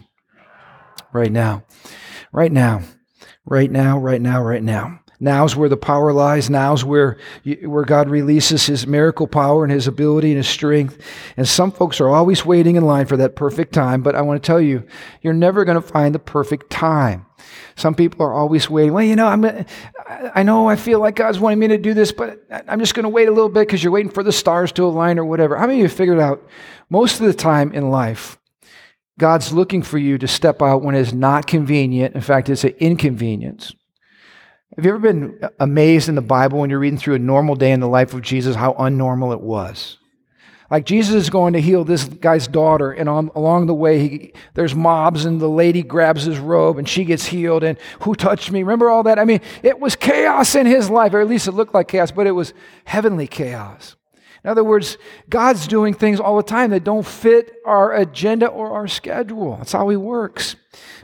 Right 1.13 1.31
now. 1.31 1.63
Right 2.31 2.51
now. 2.51 2.83
Right 3.43 3.71
now, 3.71 3.97
right 3.97 4.21
now, 4.21 4.43
right 4.43 4.61
now. 4.61 4.99
Now's 5.19 5.55
where 5.55 5.69
the 5.69 5.77
power 5.77 6.13
lies. 6.13 6.47
Now's 6.47 6.85
where, 6.85 7.17
where 7.63 7.85
God 7.85 8.07
releases 8.07 8.67
his 8.67 8.85
miracle 8.85 9.25
power 9.25 9.63
and 9.63 9.73
his 9.73 9.87
ability 9.87 10.27
and 10.27 10.37
his 10.37 10.47
strength. 10.47 11.01
And 11.37 11.47
some 11.47 11.71
folks 11.71 11.99
are 11.99 12.09
always 12.09 12.45
waiting 12.45 12.75
in 12.75 12.85
line 12.85 13.07
for 13.07 13.17
that 13.17 13.35
perfect 13.35 13.73
time, 13.73 14.03
but 14.03 14.13
I 14.13 14.21
want 14.21 14.43
to 14.43 14.45
tell 14.45 14.61
you, 14.61 14.85
you're 15.23 15.33
never 15.33 15.65
going 15.65 15.81
to 15.81 15.87
find 15.87 16.13
the 16.13 16.19
perfect 16.19 16.69
time. 16.69 17.25
Some 17.75 17.95
people 17.95 18.25
are 18.25 18.33
always 18.33 18.69
waiting. 18.69 18.93
Well, 18.93 19.03
you 19.03 19.15
know, 19.15 19.27
I'm, 19.27 19.65
I 20.35 20.43
know 20.43 20.67
I 20.67 20.75
feel 20.75 20.99
like 20.99 21.15
God's 21.15 21.39
wanting 21.39 21.59
me 21.59 21.67
to 21.69 21.77
do 21.77 21.93
this, 21.93 22.11
but 22.11 22.43
I'm 22.67 22.79
just 22.79 22.95
going 22.95 23.03
to 23.03 23.09
wait 23.09 23.27
a 23.27 23.31
little 23.31 23.49
bit 23.49 23.67
because 23.67 23.83
you're 23.83 23.93
waiting 23.93 24.11
for 24.11 24.23
the 24.23 24.31
stars 24.31 24.71
to 24.73 24.83
align 24.83 25.19
or 25.19 25.25
whatever. 25.25 25.57
How 25.57 25.67
many 25.67 25.79
of 25.79 25.83
you 25.83 25.89
figured 25.89 26.19
out 26.19 26.47
most 26.89 27.19
of 27.19 27.25
the 27.25 27.33
time 27.33 27.71
in 27.73 27.89
life, 27.89 28.37
God's 29.19 29.53
looking 29.53 29.83
for 29.83 29.97
you 29.97 30.17
to 30.17 30.27
step 30.27 30.61
out 30.61 30.81
when 30.81 30.95
it's 30.95 31.13
not 31.13 31.47
convenient. 31.47 32.15
In 32.15 32.21
fact, 32.21 32.49
it's 32.49 32.63
an 32.63 32.73
inconvenience. 32.79 33.73
Have 34.75 34.85
you 34.85 34.91
ever 34.91 34.99
been 34.99 35.39
amazed 35.59 36.09
in 36.09 36.15
the 36.15 36.21
Bible 36.21 36.59
when 36.59 36.69
you're 36.69 36.79
reading 36.79 36.97
through 36.97 37.15
a 37.15 37.19
normal 37.19 37.55
day 37.55 37.71
in 37.71 37.79
the 37.79 37.87
life 37.87 38.13
of 38.13 38.23
Jesus, 38.23 38.55
how 38.55 38.73
unnormal 38.73 39.33
it 39.33 39.41
was? 39.41 39.99
Like 40.73 40.87
Jesus 40.87 41.13
is 41.13 41.29
going 41.29 41.53
to 41.53 41.61
heal 41.61 41.83
this 41.83 42.05
guy's 42.05 42.47
daughter, 42.47 42.91
and 42.91 43.07
on, 43.07 43.29
along 43.35 43.67
the 43.67 43.75
way, 43.75 44.07
he, 44.07 44.33
there's 44.55 44.73
mobs, 44.73 45.23
and 45.23 45.39
the 45.39 45.47
lady 45.47 45.83
grabs 45.83 46.23
his 46.23 46.39
robe, 46.39 46.79
and 46.79 46.89
she 46.89 47.05
gets 47.05 47.27
healed. 47.27 47.63
And 47.63 47.77
who 47.99 48.15
touched 48.15 48.49
me? 48.49 48.63
Remember 48.63 48.89
all 48.89 49.03
that? 49.03 49.19
I 49.19 49.25
mean, 49.25 49.41
it 49.61 49.79
was 49.79 49.95
chaos 49.95 50.55
in 50.55 50.65
his 50.65 50.89
life, 50.89 51.13
or 51.13 51.21
at 51.21 51.27
least 51.27 51.47
it 51.47 51.51
looked 51.51 51.75
like 51.75 51.89
chaos, 51.89 52.09
but 52.09 52.25
it 52.25 52.31
was 52.31 52.55
heavenly 52.85 53.27
chaos. 53.27 53.95
In 54.43 54.49
other 54.49 54.63
words, 54.63 54.97
God's 55.29 55.67
doing 55.67 55.93
things 55.93 56.19
all 56.19 56.37
the 56.37 56.41
time 56.41 56.71
that 56.71 56.83
don't 56.83 57.05
fit 57.05 57.53
our 57.67 57.93
agenda 57.93 58.47
or 58.47 58.71
our 58.71 58.87
schedule. 58.87 59.57
That's 59.57 59.73
how 59.73 59.87
He 59.89 59.95
works. 59.95 60.55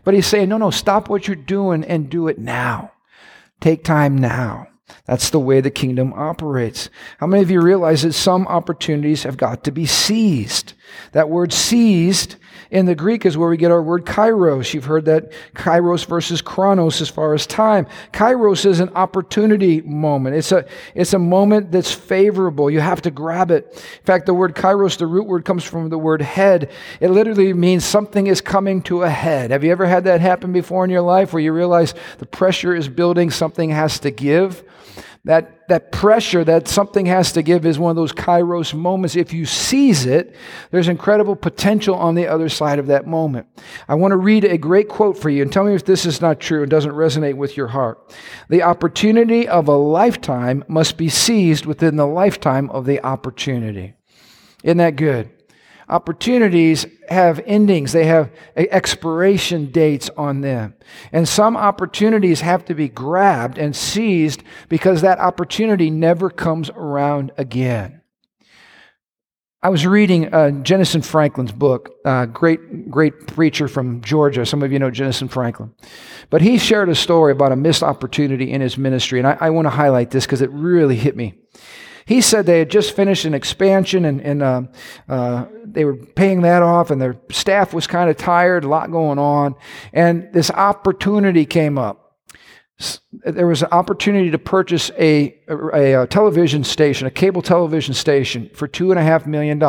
But 0.04 0.16
He's 0.16 0.26
saying, 0.26 0.50
no, 0.50 0.58
no, 0.58 0.72
stop 0.72 1.10
what 1.10 1.28
you're 1.28 1.36
doing 1.36 1.84
and 1.84 2.10
do 2.10 2.28
it 2.28 2.40
now. 2.40 2.94
Take 3.60 3.84
time 3.84 4.18
now. 4.18 4.69
That's 5.06 5.30
the 5.30 5.40
way 5.40 5.62
the 5.62 5.72
kingdom 5.72 6.14
operates. 6.14 6.90
How 7.20 7.28
many 7.28 7.44
of 7.44 7.52
you 7.52 7.62
realize 7.62 8.04
that 8.04 8.14
some 8.14 8.48
opportunities 8.48 9.24
have 9.24 9.38
got 9.38 9.64
to 9.64 9.72
be 9.72 9.86
seized? 9.86 10.74
That 11.12 11.30
word 11.30 11.54
seized 11.54 12.36
in 12.72 12.86
the 12.86 12.96
Greek 12.96 13.26
is 13.26 13.38
where 13.38 13.50
we 13.50 13.58
get 13.58 13.72
our 13.72 13.82
word 13.82 14.06
kairos. 14.06 14.74
You've 14.74 14.86
heard 14.86 15.06
that 15.06 15.32
kairos 15.56 16.06
versus 16.06 16.42
chronos 16.42 17.02
as 17.02 17.10
far 17.10 17.34
as 17.34 17.48
time. 17.48 17.88
Kairos 18.14 18.66
is 18.66 18.80
an 18.80 18.90
opportunity 18.96 19.82
moment. 19.82 20.36
It's 20.36 20.52
a, 20.52 20.66
it's 20.96 21.14
a 21.14 21.20
moment 21.20 21.72
that's 21.72 21.92
favorable. 21.92 22.70
You 22.70 22.80
have 22.80 23.02
to 23.04 23.12
grab 23.12 23.52
it. 23.52 23.68
In 23.74 24.06
fact, 24.06 24.26
the 24.26 24.34
word 24.34 24.56
kairos, 24.56 24.98
the 24.98 25.08
root 25.08 25.28
word 25.28 25.46
comes 25.46 25.64
from 25.64 25.90
the 25.90 25.98
word 25.98 26.22
head. 26.22 26.72
It 27.00 27.10
literally 27.10 27.54
means 27.54 27.86
something 27.86 28.28
is 28.28 28.42
coming 28.42 28.82
to 28.84 29.04
a 29.04 29.10
head. 29.10 29.52
Have 29.52 29.64
you 29.64 29.72
ever 29.72 29.86
had 29.86 30.04
that 30.06 30.22
happen 30.22 30.52
before 30.52 30.84
in 30.84 30.90
your 30.90 31.02
life 31.02 31.34
where 31.34 31.42
you 31.42 31.54
realize 31.54 31.94
the 32.18 32.26
pressure 32.26 32.76
is 32.76 32.90
building, 32.90 33.32
something 33.32 33.70
has 33.70 34.00
to 34.00 34.12
give? 34.12 34.64
That, 35.26 35.68
that 35.68 35.92
pressure 35.92 36.46
that 36.46 36.70
something 36.70 37.06
has 37.08 37.34
to 37.34 37.42
give 37.42 37.66
is 37.66 37.78
one 37.78 37.90
of 37.90 37.98
those 37.98 38.14
kairos 38.14 38.74
moments. 38.74 39.18
If 39.18 39.34
you 39.34 39.46
seize 39.46 40.06
it, 40.06 40.34
there's 40.72 40.88
incredible 40.88 41.36
potential 41.36 41.96
on 41.96 42.16
the 42.16 42.26
other 42.26 42.48
side 42.48 42.80
of 42.80 42.88
that 42.88 43.06
moment. 43.06 43.48
I 43.90 43.96
want 43.96 44.14
to 44.14 44.18
read 44.18 44.46
a 44.46 44.58
great 44.58 44.88
quote 44.88 45.18
for 45.18 45.30
you 45.30 45.42
and 45.42 45.52
tell 45.52 45.66
me 45.66 45.76
if 45.76 45.84
this 45.84 46.06
is 46.06 46.22
not 46.22 46.40
true 46.40 46.62
and 46.62 46.72
doesn't 46.72 46.94
resonate 46.94 47.36
with 47.36 47.58
your 47.58 47.68
heart. 47.68 48.16
The 48.48 48.64
opportunity 48.64 49.46
of 49.48 49.68
a 49.68 49.76
lifetime 49.76 50.64
must 50.70 50.96
be 50.96 51.10
seized 51.10 51.66
within 51.66 51.98
the 51.98 52.08
lifetime 52.08 52.70
of 52.70 52.86
the 52.86 53.04
opportunity. 53.06 53.96
Isn't 54.64 54.78
that 54.78 54.96
good? 54.96 55.30
Opportunities 55.90 56.86
have 57.10 57.42
endings, 57.48 57.92
they 57.94 58.06
have 58.06 58.32
expiration 58.56 59.72
dates 59.72 60.10
on 60.16 60.42
them. 60.42 60.76
And 61.12 61.28
some 61.28 61.58
opportunities 61.58 62.42
have 62.42 62.64
to 62.66 62.76
be 62.76 62.88
grabbed 62.88 63.58
and 63.58 63.76
seized 63.76 64.44
because 64.70 65.02
that 65.02 65.20
opportunity 65.20 65.90
never 65.90 66.30
comes 66.30 66.70
around 66.70 67.32
again. 67.38 68.02
I 69.62 69.70
was 69.70 69.86
reading 69.86 70.28
uh, 70.28 70.52
Jentezen 70.62 71.04
Franklin's 71.04 71.52
book, 71.52 71.94
uh, 72.06 72.28
great, 72.28 72.90
great 72.90 73.28
preacher 73.28 73.68
from 73.68 74.00
Georgia. 74.02 74.46
Some 74.46 74.64
of 74.64 74.72
you 74.72 74.80
know 74.80 74.90
Jentezen 74.90 75.30
Franklin. 75.30 75.74
But 76.30 76.42
he 76.42 76.58
shared 76.58 76.88
a 76.88 76.96
story 76.96 77.34
about 77.34 77.52
a 77.52 77.58
missed 77.58 77.84
opportunity 77.84 78.52
in 78.52 78.62
his 78.62 78.78
ministry, 78.78 79.20
and 79.20 79.28
I, 79.28 79.38
I 79.42 79.50
want 79.50 79.66
to 79.66 79.72
highlight 79.72 80.12
this 80.12 80.26
because 80.26 80.42
it 80.42 80.52
really 80.52 80.96
hit 80.96 81.18
me. 81.18 81.34
He 82.10 82.22
said 82.22 82.48
they 82.48 82.58
had 82.58 82.72
just 82.72 82.96
finished 82.96 83.26
an 83.26 83.36
expansion 83.36 84.04
and, 84.04 84.20
and 84.20 84.42
uh, 84.42 84.62
uh, 85.08 85.46
they 85.64 85.86
were 85.86 85.94
paying 85.96 86.42
that 86.42 86.64
off, 86.64 86.90
and 86.90 87.00
their 87.00 87.18
staff 87.30 87.72
was 87.72 87.86
kind 87.86 88.10
of 88.10 88.18
tired, 88.18 88.64
a 88.64 88.68
lot 88.68 88.90
going 88.90 89.20
on. 89.20 89.54
And 89.94 90.28
this 90.34 90.50
opportunity 90.50 91.46
came 91.46 91.78
up. 91.78 92.18
There 93.12 93.46
was 93.46 93.62
an 93.62 93.68
opportunity 93.72 94.32
to 94.32 94.40
purchase 94.40 94.90
a, 94.98 95.40
a, 95.48 96.02
a 96.02 96.08
television 96.08 96.64
station, 96.64 97.06
a 97.06 97.12
cable 97.12 97.44
television 97.44 97.94
station, 97.94 98.50
for 98.56 98.68
$2.5 98.68 99.28
million. 99.28 99.62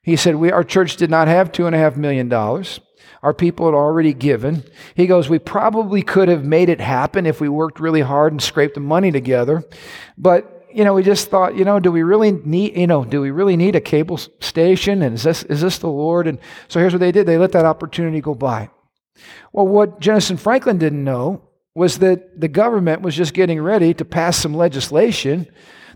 He 0.00 0.16
said, 0.16 0.36
we, 0.36 0.50
Our 0.50 0.64
church 0.64 0.96
did 0.96 1.10
not 1.10 1.28
have 1.28 1.52
$2.5 1.52 1.98
million. 1.98 2.32
Our 2.32 3.34
people 3.34 3.66
had 3.66 3.74
already 3.74 4.14
given. 4.14 4.64
He 4.94 5.06
goes, 5.06 5.28
We 5.28 5.38
probably 5.38 6.02
could 6.02 6.28
have 6.28 6.46
made 6.46 6.70
it 6.70 6.80
happen 6.80 7.26
if 7.26 7.42
we 7.42 7.50
worked 7.50 7.78
really 7.78 8.00
hard 8.00 8.32
and 8.32 8.42
scraped 8.42 8.72
the 8.72 8.80
money 8.80 9.12
together. 9.12 9.64
But 10.16 10.53
you 10.74 10.84
know, 10.84 10.94
we 10.94 11.02
just 11.02 11.30
thought, 11.30 11.56
you 11.56 11.64
know, 11.64 11.78
do 11.78 11.92
we 11.92 12.02
really 12.02 12.32
need, 12.32 12.76
you 12.76 12.86
know, 12.86 13.04
do 13.04 13.20
we 13.20 13.30
really 13.30 13.56
need 13.56 13.76
a 13.76 13.80
cable 13.80 14.18
station? 14.18 15.02
And 15.02 15.14
is 15.14 15.22
this, 15.22 15.42
is 15.44 15.60
this 15.60 15.78
the 15.78 15.88
Lord? 15.88 16.26
And 16.26 16.38
so 16.68 16.80
here's 16.80 16.92
what 16.92 17.00
they 17.00 17.12
did. 17.12 17.26
They 17.26 17.38
let 17.38 17.52
that 17.52 17.64
opportunity 17.64 18.20
go 18.20 18.34
by. 18.34 18.70
Well, 19.52 19.68
what 19.68 20.00
Jentezen 20.00 20.38
Franklin 20.38 20.78
didn't 20.78 21.04
know 21.04 21.42
was 21.74 21.98
that 21.98 22.40
the 22.40 22.48
government 22.48 23.02
was 23.02 23.14
just 23.14 23.34
getting 23.34 23.60
ready 23.60 23.94
to 23.94 24.04
pass 24.04 24.36
some 24.36 24.54
legislation 24.54 25.46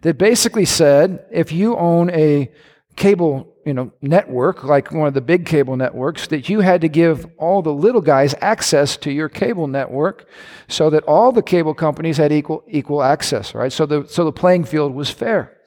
that 0.02 0.18
basically 0.18 0.64
said 0.64 1.24
if 1.30 1.50
you 1.50 1.76
own 1.76 2.10
a 2.10 2.50
cable 2.96 3.54
you 3.68 3.74
know, 3.74 3.92
network, 4.00 4.64
like 4.64 4.90
one 4.92 5.06
of 5.08 5.12
the 5.12 5.20
big 5.20 5.44
cable 5.44 5.76
networks, 5.76 6.26
that 6.28 6.48
you 6.48 6.60
had 6.60 6.80
to 6.80 6.88
give 6.88 7.26
all 7.36 7.60
the 7.60 7.72
little 7.72 8.00
guys 8.00 8.34
access 8.40 8.96
to 8.96 9.12
your 9.12 9.28
cable 9.28 9.66
network 9.66 10.26
so 10.68 10.88
that 10.88 11.04
all 11.04 11.32
the 11.32 11.42
cable 11.42 11.74
companies 11.74 12.16
had 12.16 12.32
equal, 12.32 12.64
equal 12.66 13.02
access, 13.02 13.54
right? 13.54 13.70
So 13.70 13.84
the, 13.84 14.06
so 14.08 14.24
the 14.24 14.32
playing 14.32 14.64
field 14.64 14.94
was 14.94 15.10
fair. 15.10 15.58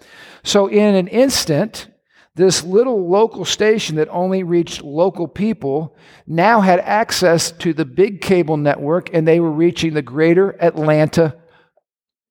So 0.44 0.66
in 0.66 0.96
an 0.96 1.08
instant, 1.10 1.90
this 2.34 2.64
little 2.64 3.08
local 3.08 3.46
station 3.46 3.98
that 3.98 4.10
only 4.10 4.42
reached 4.42 4.82
local 4.82 5.28
people 5.28 5.96
now 6.26 6.60
had 6.60 6.80
access 6.80 7.52
to 7.52 7.72
the 7.72 7.86
big 7.86 8.20
cable 8.20 8.58
network 8.58 9.14
and 9.14 9.28
they 9.28 9.40
were 9.40 9.52
reaching 9.52 9.94
the 9.94 10.02
greater 10.02 10.60
Atlanta 10.60 11.36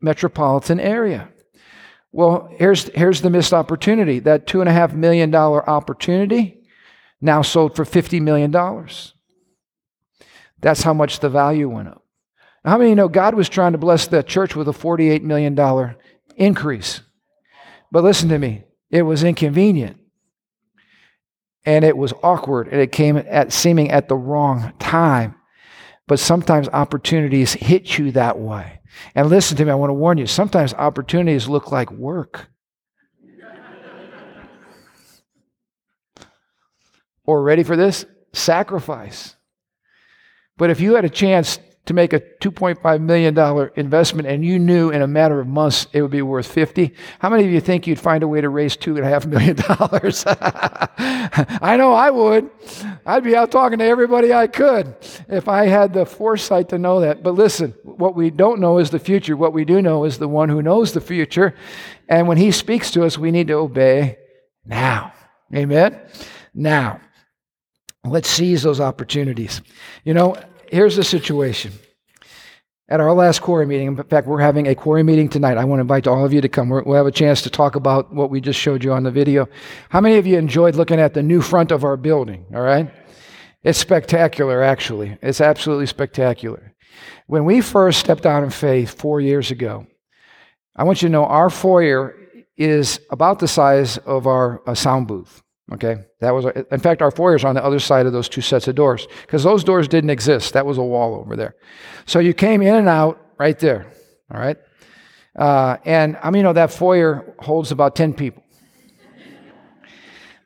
metropolitan 0.00 0.80
area. 0.80 1.28
Well, 2.12 2.49
here's, 2.53 2.88
here's 2.88 3.20
the 3.20 3.31
missed 3.31 3.53
opportunity. 3.53 4.18
That 4.18 4.46
$2.5 4.46 4.94
million 4.94 5.35
opportunity 5.35 6.62
now 7.20 7.42
sold 7.42 7.77
for 7.77 7.85
$50 7.85 8.20
million. 8.20 8.51
That's 10.61 10.83
how 10.83 10.92
much 10.92 11.20
the 11.20 11.29
value 11.29 11.68
went 11.68 11.88
up. 11.88 12.05
How 12.64 12.77
many 12.77 12.90
you 12.90 12.96
know 12.96 13.09
God 13.09 13.35
was 13.35 13.49
trying 13.49 13.73
to 13.73 13.79
bless 13.79 14.07
that 14.09 14.27
church 14.27 14.55
with 14.55 14.68
a 14.68 14.73
$48 14.73 15.23
million 15.23 15.96
increase? 16.37 17.01
But 17.90 18.05
listen 18.05 18.29
to 18.29 18.38
me, 18.38 18.64
it 18.90 19.03
was 19.03 19.25
inconvenient. 19.25 19.96
And 21.64 21.85
it 21.85 21.96
was 21.96 22.14
awkward, 22.23 22.68
and 22.68 22.81
it 22.81 22.90
came 22.90 23.16
at 23.18 23.53
seeming 23.53 23.90
at 23.90 24.09
the 24.09 24.16
wrong 24.16 24.73
time. 24.79 25.35
But 26.07 26.18
sometimes 26.18 26.68
opportunities 26.68 27.53
hit 27.53 27.99
you 27.99 28.12
that 28.12 28.38
way. 28.38 28.80
And 29.14 29.29
listen 29.29 29.57
to 29.57 29.64
me, 29.64 29.70
I 29.70 29.74
want 29.74 29.90
to 29.90 29.94
warn 29.94 30.18
you 30.18 30.26
sometimes 30.26 30.74
opportunities 30.74 31.48
look 31.48 31.70
like 31.72 31.90
work. 31.90 32.48
or, 37.24 37.42
ready 37.42 37.62
for 37.62 37.76
this? 37.76 38.05
Sacrifice. 38.33 39.37
But 40.57 40.70
if 40.70 40.81
you 40.81 40.96
had 40.96 41.05
a 41.05 41.11
chance 41.11 41.59
to 41.87 41.95
make 41.95 42.12
a 42.12 42.21
$2.5 42.21 43.01
million 43.01 43.71
investment 43.75 44.29
and 44.29 44.45
you 44.45 44.59
knew 44.59 44.90
in 44.90 45.03
a 45.03 45.07
matter 45.07 45.40
of 45.40 45.47
months 45.47 45.87
it 45.93 46.03
would 46.03 46.11
be 46.11 46.23
worth 46.23 46.47
50 46.47 46.95
how 47.19 47.29
many 47.29 47.45
of 47.45 47.51
you 47.51 47.61
think 47.61 47.87
you'd 47.87 47.99
find 47.99 48.23
a 48.23 48.29
way 48.29 48.40
to 48.40 48.49
raise 48.49 48.77
$2.5 48.77 49.27
million 49.27 49.57
i 51.62 51.77
know 51.77 51.93
i 51.93 52.11
would. 52.11 52.51
I'd 53.07 53.25
be 53.25 53.35
out 53.35 53.51
talking 53.51 53.79
to 53.79 53.85
everybody 53.85 54.33
i 54.33 54.47
could 54.47 54.95
if 55.29 55.49
i 55.49 55.66
had 55.66 55.93
the 55.93 56.07
foresight 56.07 56.69
to 56.69 56.79
know 56.79 57.01
that. 57.01 57.23
But 57.23 57.35
listen 57.35 57.75
what 57.83 58.14
we 58.14 58.31
don't 58.31 58.61
know 58.61 58.79
is 58.79 58.90
the 58.90 58.99
future. 58.99 59.37
What 59.37 59.53
we 59.53 59.64
do 59.64 59.83
know 59.83 60.05
is 60.05 60.19
the 60.19 60.29
one 60.29 60.49
who 60.49 60.62
knows 60.62 60.93
the 60.93 61.01
future. 61.01 61.55
And 62.09 62.29
when 62.29 62.37
he 62.37 62.51
speaks 62.51 62.90
to 62.93 63.05
us 63.05 63.19
we 63.19 63.31
need 63.31 63.49
to 63.49 63.55
obey 63.55 64.19
now. 64.64 65.12
Amen? 65.55 66.01
Now 66.55 67.01
let's 68.05 68.29
seize 68.29 68.62
those 68.62 68.81
opportunities. 68.81 69.61
You 70.05 70.14
know 70.14 70.37
here's 70.70 70.96
the 70.96 71.04
situation. 71.04 71.72
At 72.88 73.00
our 73.00 73.12
last 73.12 73.40
Quarry 73.40 73.66
meeting, 73.66 73.87
in 73.87 73.96
fact, 73.96 74.26
we're 74.26 74.40
having 74.40 74.66
a 74.66 74.74
Quarry 74.74 75.04
meeting 75.04 75.28
tonight. 75.28 75.56
I 75.56 75.64
want 75.64 75.78
to 75.78 75.83
invite 75.83 76.09
all 76.09 76.24
of 76.24 76.33
you 76.33 76.40
to 76.40 76.48
come. 76.48 76.68
We'll 76.68 76.94
have 76.94 77.06
a 77.06 77.12
chance 77.12 77.42
to 77.42 77.50
talk 77.50 77.76
about 77.76 78.12
what 78.12 78.30
we 78.30 78.40
just 78.40 78.59
showed 78.59 78.83
you 78.83 78.92
on 78.92 79.04
the 79.04 79.12
video. 79.12 79.48
How 79.90 80.00
many 80.00 80.16
of 80.16 80.26
you 80.26 80.37
enjoyed 80.37 80.74
looking 80.74 80.98
at 80.98 81.14
the 81.14 81.22
new 81.22 81.40
front 81.40 81.70
of 81.70 81.85
our 81.85 81.96
building? 81.96 82.46
All 82.52 82.62
right? 82.62 82.92
It's 83.62 83.78
spectacular, 83.78 84.62
actually. 84.62 85.18
It's 85.22 85.40
absolutely 85.40 85.87
spectacular. 85.87 86.74
When 87.26 87.44
we 87.44 87.61
first 87.61 88.00
stepped 88.00 88.26
out 88.26 88.42
in 88.42 88.50
faith 88.50 88.98
four 88.98 89.20
years 89.20 89.52
ago, 89.52 89.87
I 90.74 90.83
want 90.83 91.02
you 91.02 91.09
to 91.09 91.12
know 91.12 91.26
our 91.26 91.50
foyer 91.50 92.16
is 92.56 93.00
about 93.11 93.38
the 93.38 93.48
size 93.48 93.98
of 93.98 94.26
our 94.26 94.62
sound 94.74 95.06
booth. 95.06 95.42
Okay, 95.72 95.98
that 96.18 96.33
was, 96.33 96.46
in 96.46 96.80
fact, 96.80 97.00
our 97.00 97.12
foyer 97.12 97.37
is 97.37 97.44
on 97.44 97.54
the 97.54 97.64
other 97.64 97.78
side 97.78 98.04
of 98.04 98.12
those 98.12 98.28
two 98.28 98.40
sets 98.40 98.66
of 98.66 98.74
doors 98.74 99.06
because 99.22 99.44
those 99.44 99.62
doors 99.62 99.87
didn't 99.87 100.11
exist. 100.11 100.52
That 100.54 100.66
was 100.66 100.78
a 100.78 100.83
wall 100.83 101.14
over 101.14 101.37
there. 101.37 101.54
So 102.06 102.18
you 102.18 102.35
came 102.35 102.61
in 102.61 102.74
and 102.74 102.88
out 102.88 103.24
right 103.38 103.59
there. 103.59 103.87
All 104.33 104.40
right, 104.40 104.56
uh, 105.37 105.76
and 105.85 106.16
I 106.22 106.30
mean, 106.30 106.40
you 106.40 106.42
know, 106.44 106.52
that 106.54 106.72
foyer 106.72 107.35
holds 107.38 107.70
about 107.70 107.94
10 107.94 108.14
people. 108.14 108.42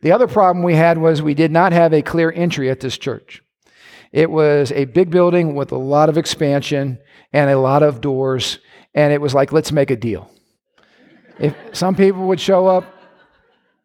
the 0.02 0.12
other 0.12 0.26
problem 0.26 0.62
we 0.62 0.74
had 0.74 0.98
was 0.98 1.22
we 1.22 1.34
did 1.34 1.50
not 1.50 1.72
have 1.72 1.92
a 1.92 2.02
clear 2.02 2.30
entry 2.30 2.70
at 2.70 2.80
this 2.80 2.98
church. 2.98 3.42
It 4.12 4.30
was 4.30 4.72
a 4.72 4.84
big 4.84 5.10
building 5.10 5.54
with 5.54 5.72
a 5.72 5.78
lot 5.78 6.08
of 6.08 6.16
expansion 6.18 6.98
and 7.32 7.50
a 7.50 7.58
lot 7.58 7.82
of 7.82 8.00
doors, 8.00 8.58
and 8.94 9.12
it 9.12 9.20
was 9.20 9.34
like, 9.34 9.52
let's 9.52 9.72
make 9.72 9.90
a 9.90 9.96
deal. 9.96 10.30
If 11.38 11.56
some 11.72 11.96
people 11.96 12.28
would 12.28 12.40
show 12.40 12.66
up, 12.68 12.93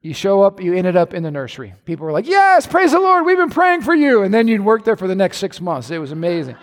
you 0.02 0.14
show 0.14 0.42
up, 0.42 0.62
you 0.62 0.74
ended 0.74 0.96
up 0.96 1.14
in 1.14 1.24
the 1.24 1.32
nursery. 1.32 1.74
People 1.86 2.06
were 2.06 2.12
like, 2.12 2.28
Yes, 2.28 2.66
praise 2.66 2.92
the 2.92 3.00
Lord, 3.00 3.26
we've 3.26 3.38
been 3.38 3.50
praying 3.50 3.82
for 3.82 3.94
you. 3.94 4.24
And 4.24 4.34
then 4.34 4.48
you'd 4.48 4.62
work 4.62 4.86
there 4.86 4.96
for 4.96 5.08
the 5.08 5.16
next 5.16 5.38
six 5.38 5.60
months. 5.60 5.92
It 5.92 5.98
was 5.98 6.12
amazing. 6.12 6.56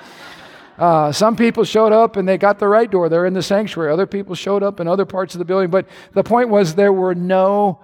Uh, 0.79 1.11
some 1.11 1.37
people 1.37 1.65
showed 1.65 1.93
up 1.93 2.17
and 2.17 2.29
they 2.29 2.37
got 2.37 2.59
the 2.59 2.69
right 2.69 2.91
door. 2.91 3.09
They're 3.09 3.27
in 3.27 3.35
the 3.35 3.43
sanctuary. 3.43 3.93
Other 3.93 4.07
people 4.07 4.35
showed 4.35 4.63
up 4.63 4.79
in 4.81 4.89
other 4.89 5.07
parts 5.07 5.35
of 5.35 5.39
the 5.39 5.45
building. 5.45 5.71
But 5.71 5.87
the 6.13 6.23
point 6.23 6.51
was, 6.51 6.75
there 6.75 6.93
were 6.93 7.15
no 7.15 7.83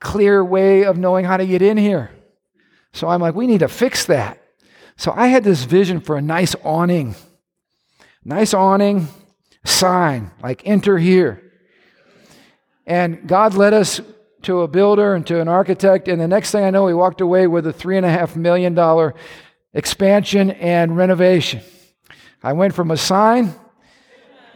clear 0.00 0.44
way 0.44 0.84
of 0.84 0.98
knowing 0.98 1.24
how 1.24 1.36
to 1.36 1.46
get 1.46 1.62
in 1.62 1.76
here. 1.76 2.10
So 2.92 3.08
I'm 3.08 3.20
like, 3.20 3.34
we 3.34 3.46
need 3.46 3.60
to 3.60 3.68
fix 3.68 4.06
that. 4.06 4.40
So 4.96 5.12
I 5.14 5.28
had 5.28 5.44
this 5.44 5.64
vision 5.64 6.00
for 6.00 6.16
a 6.16 6.22
nice 6.22 6.54
awning. 6.64 7.14
Nice 8.24 8.54
awning, 8.54 9.08
sign, 9.64 10.30
like 10.42 10.62
enter 10.64 10.98
here. 10.98 11.42
And 12.86 13.26
God 13.28 13.54
led 13.54 13.74
us 13.74 14.00
to 14.44 14.62
a 14.62 14.68
builder 14.68 15.14
and 15.14 15.26
to 15.26 15.40
an 15.40 15.48
architect. 15.48 16.08
And 16.08 16.20
the 16.20 16.28
next 16.28 16.50
thing 16.50 16.64
I 16.64 16.70
know, 16.70 16.86
he 16.86 16.94
walked 16.94 17.20
away 17.20 17.46
with 17.46 17.66
a 17.66 17.72
$3.5 17.72 18.36
million 18.36 19.12
expansion 19.72 20.50
and 20.52 20.96
renovation. 20.96 21.62
I 22.42 22.52
went 22.52 22.74
from 22.74 22.90
a 22.90 22.96
sign 22.96 23.54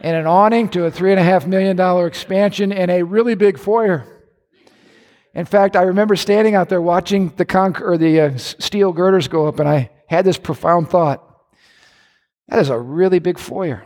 and 0.01 0.15
an 0.15 0.27
awning 0.27 0.69
to 0.69 0.85
a 0.85 0.91
$3.5 0.91 1.47
million 1.47 2.07
expansion 2.07 2.71
and 2.71 2.89
a 2.89 3.03
really 3.03 3.35
big 3.35 3.57
foyer. 3.57 4.05
In 5.33 5.45
fact, 5.45 5.75
I 5.75 5.83
remember 5.83 6.15
standing 6.15 6.55
out 6.55 6.69
there 6.69 6.81
watching 6.81 7.29
the, 7.35 7.45
conc- 7.45 7.81
or 7.81 7.97
the 7.97 8.19
uh, 8.21 8.37
steel 8.37 8.93
girders 8.93 9.27
go 9.27 9.47
up, 9.47 9.59
and 9.59 9.69
I 9.69 9.91
had 10.07 10.25
this 10.25 10.37
profound 10.37 10.89
thought 10.89 11.25
that 12.49 12.59
is 12.59 12.69
a 12.69 12.79
really 12.79 13.19
big 13.19 13.37
foyer. 13.37 13.85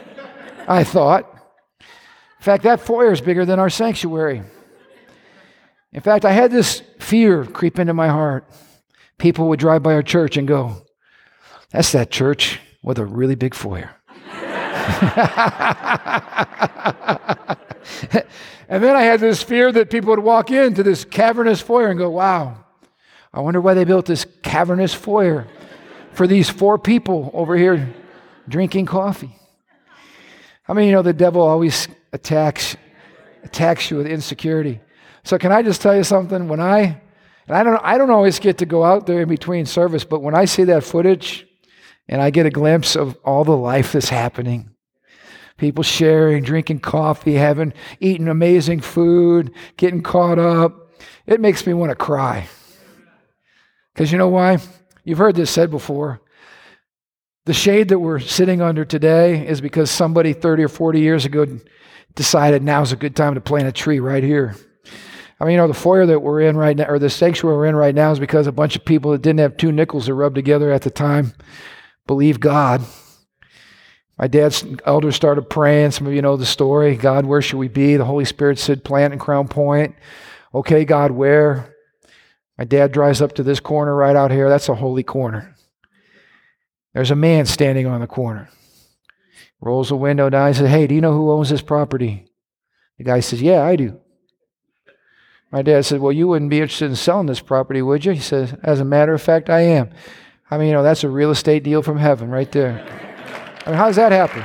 I 0.68 0.84
thought. 0.84 1.32
In 1.80 2.42
fact, 2.42 2.64
that 2.64 2.80
foyer 2.80 3.10
is 3.10 3.20
bigger 3.20 3.44
than 3.44 3.58
our 3.58 3.70
sanctuary. 3.70 4.42
In 5.96 6.02
fact, 6.02 6.24
I 6.26 6.32
had 6.32 6.52
this 6.52 6.82
fear 6.98 7.46
creep 7.46 7.78
into 7.78 7.94
my 7.94 8.08
heart. 8.08 8.44
People 9.16 9.48
would 9.48 9.58
drive 9.58 9.82
by 9.82 9.94
our 9.94 10.02
church 10.02 10.36
and 10.36 10.46
go, 10.46 10.84
That's 11.70 11.90
that 11.92 12.10
church 12.10 12.60
with 12.82 12.98
a 12.98 13.06
really 13.06 13.34
big 13.34 13.54
foyer. 13.54 13.90
and 18.68 18.84
then 18.84 18.94
I 18.94 19.02
had 19.02 19.20
this 19.20 19.42
fear 19.42 19.72
that 19.72 19.88
people 19.88 20.10
would 20.10 20.18
walk 20.18 20.50
into 20.50 20.82
this 20.82 21.06
cavernous 21.06 21.62
foyer 21.62 21.88
and 21.88 21.98
go, 21.98 22.10
Wow, 22.10 22.62
I 23.32 23.40
wonder 23.40 23.62
why 23.62 23.72
they 23.72 23.84
built 23.84 24.04
this 24.04 24.26
cavernous 24.42 24.92
foyer 24.92 25.46
for 26.12 26.26
these 26.26 26.50
four 26.50 26.78
people 26.78 27.30
over 27.32 27.56
here 27.56 27.94
drinking 28.46 28.84
coffee. 28.84 29.34
I 30.68 30.74
mean, 30.74 30.88
you 30.88 30.92
know, 30.92 31.00
the 31.00 31.14
devil 31.14 31.40
always 31.40 31.88
attacks 32.12 32.76
attacks 33.44 33.90
you 33.90 33.96
with 33.96 34.06
insecurity. 34.06 34.80
So 35.26 35.38
can 35.38 35.50
I 35.50 35.60
just 35.62 35.82
tell 35.82 35.96
you 35.96 36.04
something? 36.04 36.46
When 36.46 36.60
I 36.60 37.02
and 37.48 37.56
I 37.56 37.64
don't 37.64 37.80
I 37.82 37.98
don't 37.98 38.12
always 38.12 38.38
get 38.38 38.58
to 38.58 38.66
go 38.66 38.84
out 38.84 39.08
there 39.08 39.22
in 39.22 39.28
between 39.28 39.66
service, 39.66 40.04
but 40.04 40.22
when 40.22 40.36
I 40.36 40.44
see 40.44 40.62
that 40.64 40.84
footage 40.84 41.44
and 42.06 42.22
I 42.22 42.30
get 42.30 42.46
a 42.46 42.50
glimpse 42.50 42.94
of 42.94 43.18
all 43.24 43.42
the 43.42 43.56
life 43.56 43.90
that's 43.90 44.08
happening, 44.08 44.70
people 45.56 45.82
sharing, 45.82 46.44
drinking 46.44 46.78
coffee, 46.78 47.34
having 47.34 47.72
eating 47.98 48.28
amazing 48.28 48.82
food, 48.82 49.52
getting 49.76 50.00
caught 50.00 50.38
up, 50.38 50.92
it 51.26 51.40
makes 51.40 51.66
me 51.66 51.74
want 51.74 51.90
to 51.90 51.96
cry. 51.96 52.46
Because 53.94 54.12
you 54.12 54.18
know 54.18 54.28
why? 54.28 54.58
You've 55.02 55.18
heard 55.18 55.34
this 55.34 55.50
said 55.50 55.72
before. 55.72 56.20
The 57.46 57.52
shade 57.52 57.88
that 57.88 57.98
we're 57.98 58.20
sitting 58.20 58.62
under 58.62 58.84
today 58.84 59.44
is 59.44 59.60
because 59.60 59.90
somebody 59.90 60.34
30 60.34 60.62
or 60.62 60.68
40 60.68 61.00
years 61.00 61.24
ago 61.24 61.48
decided 62.14 62.62
now's 62.62 62.92
a 62.92 62.96
good 62.96 63.16
time 63.16 63.34
to 63.34 63.40
plant 63.40 63.66
a 63.66 63.72
tree 63.72 63.98
right 63.98 64.22
here. 64.22 64.54
I 65.38 65.44
mean, 65.44 65.52
you 65.52 65.58
know, 65.58 65.68
the 65.68 65.74
foyer 65.74 66.06
that 66.06 66.20
we're 66.20 66.40
in 66.40 66.56
right 66.56 66.76
now, 66.76 66.88
or 66.88 66.98
the 66.98 67.10
sanctuary 67.10 67.56
we're 67.56 67.66
in 67.66 67.76
right 67.76 67.94
now, 67.94 68.10
is 68.10 68.18
because 68.18 68.46
a 68.46 68.52
bunch 68.52 68.74
of 68.74 68.84
people 68.84 69.12
that 69.12 69.22
didn't 69.22 69.40
have 69.40 69.56
two 69.56 69.70
nickels 69.70 70.06
to 70.06 70.14
rub 70.14 70.34
together 70.34 70.70
at 70.72 70.82
the 70.82 70.90
time 70.90 71.34
believe 72.06 72.40
God. 72.40 72.82
My 74.18 74.28
dad's 74.28 74.64
elders 74.86 75.14
started 75.14 75.50
praying. 75.50 75.90
Some 75.90 76.06
of 76.06 76.14
you 76.14 76.22
know 76.22 76.36
the 76.36 76.46
story. 76.46 76.96
God, 76.96 77.26
where 77.26 77.42
should 77.42 77.58
we 77.58 77.68
be? 77.68 77.96
The 77.96 78.04
Holy 78.04 78.24
Spirit 78.24 78.58
said, 78.58 78.82
plant 78.82 79.12
in 79.12 79.18
Crown 79.18 79.46
Point. 79.46 79.94
Okay, 80.54 80.86
God, 80.86 81.10
where? 81.10 81.74
My 82.56 82.64
dad 82.64 82.92
drives 82.92 83.20
up 83.20 83.34
to 83.34 83.42
this 83.42 83.60
corner 83.60 83.94
right 83.94 84.16
out 84.16 84.30
here. 84.30 84.48
That's 84.48 84.70
a 84.70 84.74
holy 84.74 85.02
corner. 85.02 85.54
There's 86.94 87.10
a 87.10 87.16
man 87.16 87.44
standing 87.44 87.86
on 87.86 88.00
the 88.00 88.06
corner. 88.06 88.48
Rolls 89.60 89.90
the 89.90 89.96
window 89.96 90.30
down. 90.30 90.48
He 90.48 90.54
says, 90.54 90.70
Hey, 90.70 90.86
do 90.86 90.94
you 90.94 91.02
know 91.02 91.12
who 91.12 91.30
owns 91.30 91.50
this 91.50 91.60
property? 91.60 92.26
The 92.96 93.04
guy 93.04 93.20
says, 93.20 93.42
Yeah, 93.42 93.62
I 93.62 93.76
do. 93.76 94.00
My 95.50 95.62
dad 95.62 95.84
said, 95.84 96.00
Well, 96.00 96.12
you 96.12 96.28
wouldn't 96.28 96.50
be 96.50 96.60
interested 96.60 96.90
in 96.90 96.96
selling 96.96 97.26
this 97.26 97.40
property, 97.40 97.82
would 97.82 98.04
you? 98.04 98.12
He 98.12 98.20
says, 98.20 98.54
As 98.62 98.80
a 98.80 98.84
matter 98.84 99.14
of 99.14 99.22
fact, 99.22 99.48
I 99.48 99.60
am. 99.60 99.90
I 100.50 100.58
mean, 100.58 100.68
you 100.68 100.74
know, 100.74 100.82
that's 100.82 101.04
a 101.04 101.08
real 101.08 101.30
estate 101.30 101.62
deal 101.62 101.82
from 101.82 101.98
heaven 101.98 102.30
right 102.30 102.50
there. 102.50 102.84
I 103.66 103.70
mean, 103.70 103.78
how 103.78 103.86
does 103.86 103.96
that 103.96 104.12
happen? 104.12 104.42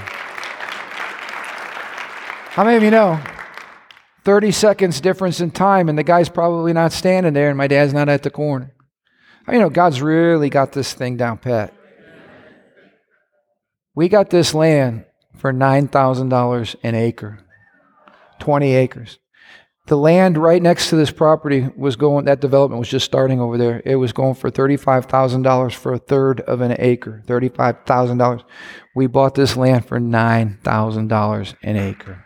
How 2.52 2.64
many 2.64 2.78
of 2.78 2.84
you 2.84 2.92
know 2.92 3.22
30 4.26 4.52
seconds 4.52 5.00
difference 5.00 5.40
in 5.40 5.52
time 5.52 5.90
and 5.90 5.98
the 5.98 6.04
guy's 6.04 6.28
probably 6.28 6.74
not 6.74 6.92
standing 6.92 7.34
there 7.34 7.50
and 7.50 7.58
my 7.58 7.68
dad's 7.68 7.94
not 7.94 8.10
at 8.10 8.24
the 8.24 8.30
corner? 8.30 8.74
I 9.48 9.52
mean, 9.52 9.62
you 9.62 9.66
know, 9.66 9.70
God's 9.70 10.02
really 10.02 10.50
got 10.50 10.72
this 10.72 10.94
thing 10.94 11.18
down 11.18 11.38
pat. 11.38 11.74
We 13.96 14.10
got 14.10 14.30
this 14.30 14.54
land 14.54 15.06
for 15.38 15.52
$9,000 15.52 16.76
an 16.84 16.96
acre, 16.96 17.40
20 18.40 18.74
acres. 18.74 19.18
The 19.88 19.98
land 19.98 20.38
right 20.38 20.62
next 20.62 20.90
to 20.90 20.96
this 20.96 21.12
property 21.12 21.68
was 21.76 21.96
going, 21.96 22.26
that 22.26 22.40
development 22.40 22.80
was 22.80 22.90
just 22.90 23.06
starting 23.06 23.42
over 23.42 23.58
there. 23.58 23.82
It 23.84 23.96
was 23.96 24.14
going 24.14 24.36
for 24.36 24.50
$35,000 24.50 25.74
for 25.74 25.94
a 25.94 25.98
third 25.98 26.40
of 26.42 26.62
an 26.62 26.76
acre, 26.80 27.24
$35,000. 27.26 28.44
We 28.96 29.08
bought 29.08 29.36
this 29.36 29.58
land 29.58 29.86
for 29.86 30.00
$9,000 30.00 31.56
an 31.64 31.76
acre. 31.76 32.26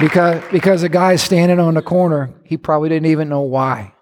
Because, 0.00 0.44
because 0.52 0.82
the 0.82 0.88
guy 0.88 1.16
standing 1.16 1.58
on 1.58 1.74
the 1.74 1.82
corner, 1.82 2.34
he 2.44 2.56
probably 2.56 2.88
didn't 2.88 3.06
even 3.06 3.28
know 3.28 3.40
why. 3.40 3.94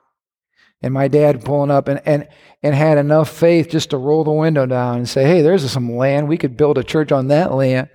And 0.87 0.95
my 0.95 1.09
dad 1.09 1.45
pulling 1.45 1.73
up 1.73 1.89
and, 1.89 2.01
and, 2.07 2.29
and 2.63 2.73
had 2.73 2.97
enough 2.97 3.29
faith 3.29 3.69
just 3.69 3.91
to 3.91 3.97
roll 3.97 4.23
the 4.23 4.31
window 4.31 4.67
down 4.67 4.99
and 4.99 5.09
say, 5.09 5.25
hey, 5.25 5.43
there's 5.43 5.69
some 5.69 5.97
land. 5.97 6.29
We 6.29 6.39
could 6.39 6.57
build 6.57 6.79
a 6.79 6.85
church 6.85 7.11
on 7.11 7.27
that 7.27 7.53
land. 7.53 7.89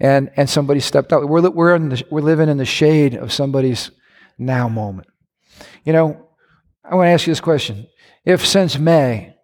And, 0.00 0.30
and 0.34 0.48
somebody 0.48 0.80
stepped 0.80 1.12
up. 1.12 1.24
We're, 1.24 1.50
we're, 1.50 1.74
in 1.74 1.90
the, 1.90 2.02
we're 2.10 2.22
living 2.22 2.48
in 2.48 2.56
the 2.56 2.64
shade 2.64 3.14
of 3.14 3.34
somebody's 3.34 3.90
now 4.38 4.66
moment. 4.66 5.08
You 5.84 5.92
know, 5.92 6.30
I 6.82 6.94
want 6.94 7.08
to 7.08 7.10
ask 7.10 7.26
you 7.26 7.32
this 7.32 7.40
question. 7.42 7.86
If 8.24 8.46
since 8.46 8.78
May, 8.78 9.34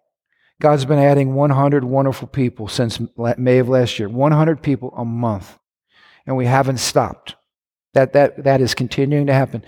God's 0.59 0.85
been 0.85 0.97
adding 0.97 1.35
100 1.35 1.83
wonderful 1.83 2.27
people 2.27 2.67
since 2.67 2.99
May 3.37 3.59
of 3.59 3.69
last 3.69 3.99
year, 3.99 4.09
100 4.09 4.63
people 4.63 4.91
a 4.97 5.05
month, 5.05 5.59
and 6.25 6.35
we 6.35 6.47
haven't 6.47 6.79
stopped. 6.79 7.35
That, 7.93 8.13
that, 8.13 8.45
that 8.45 8.61
is 8.61 8.73
continuing 8.73 9.27
to 9.27 9.33
happen. 9.33 9.63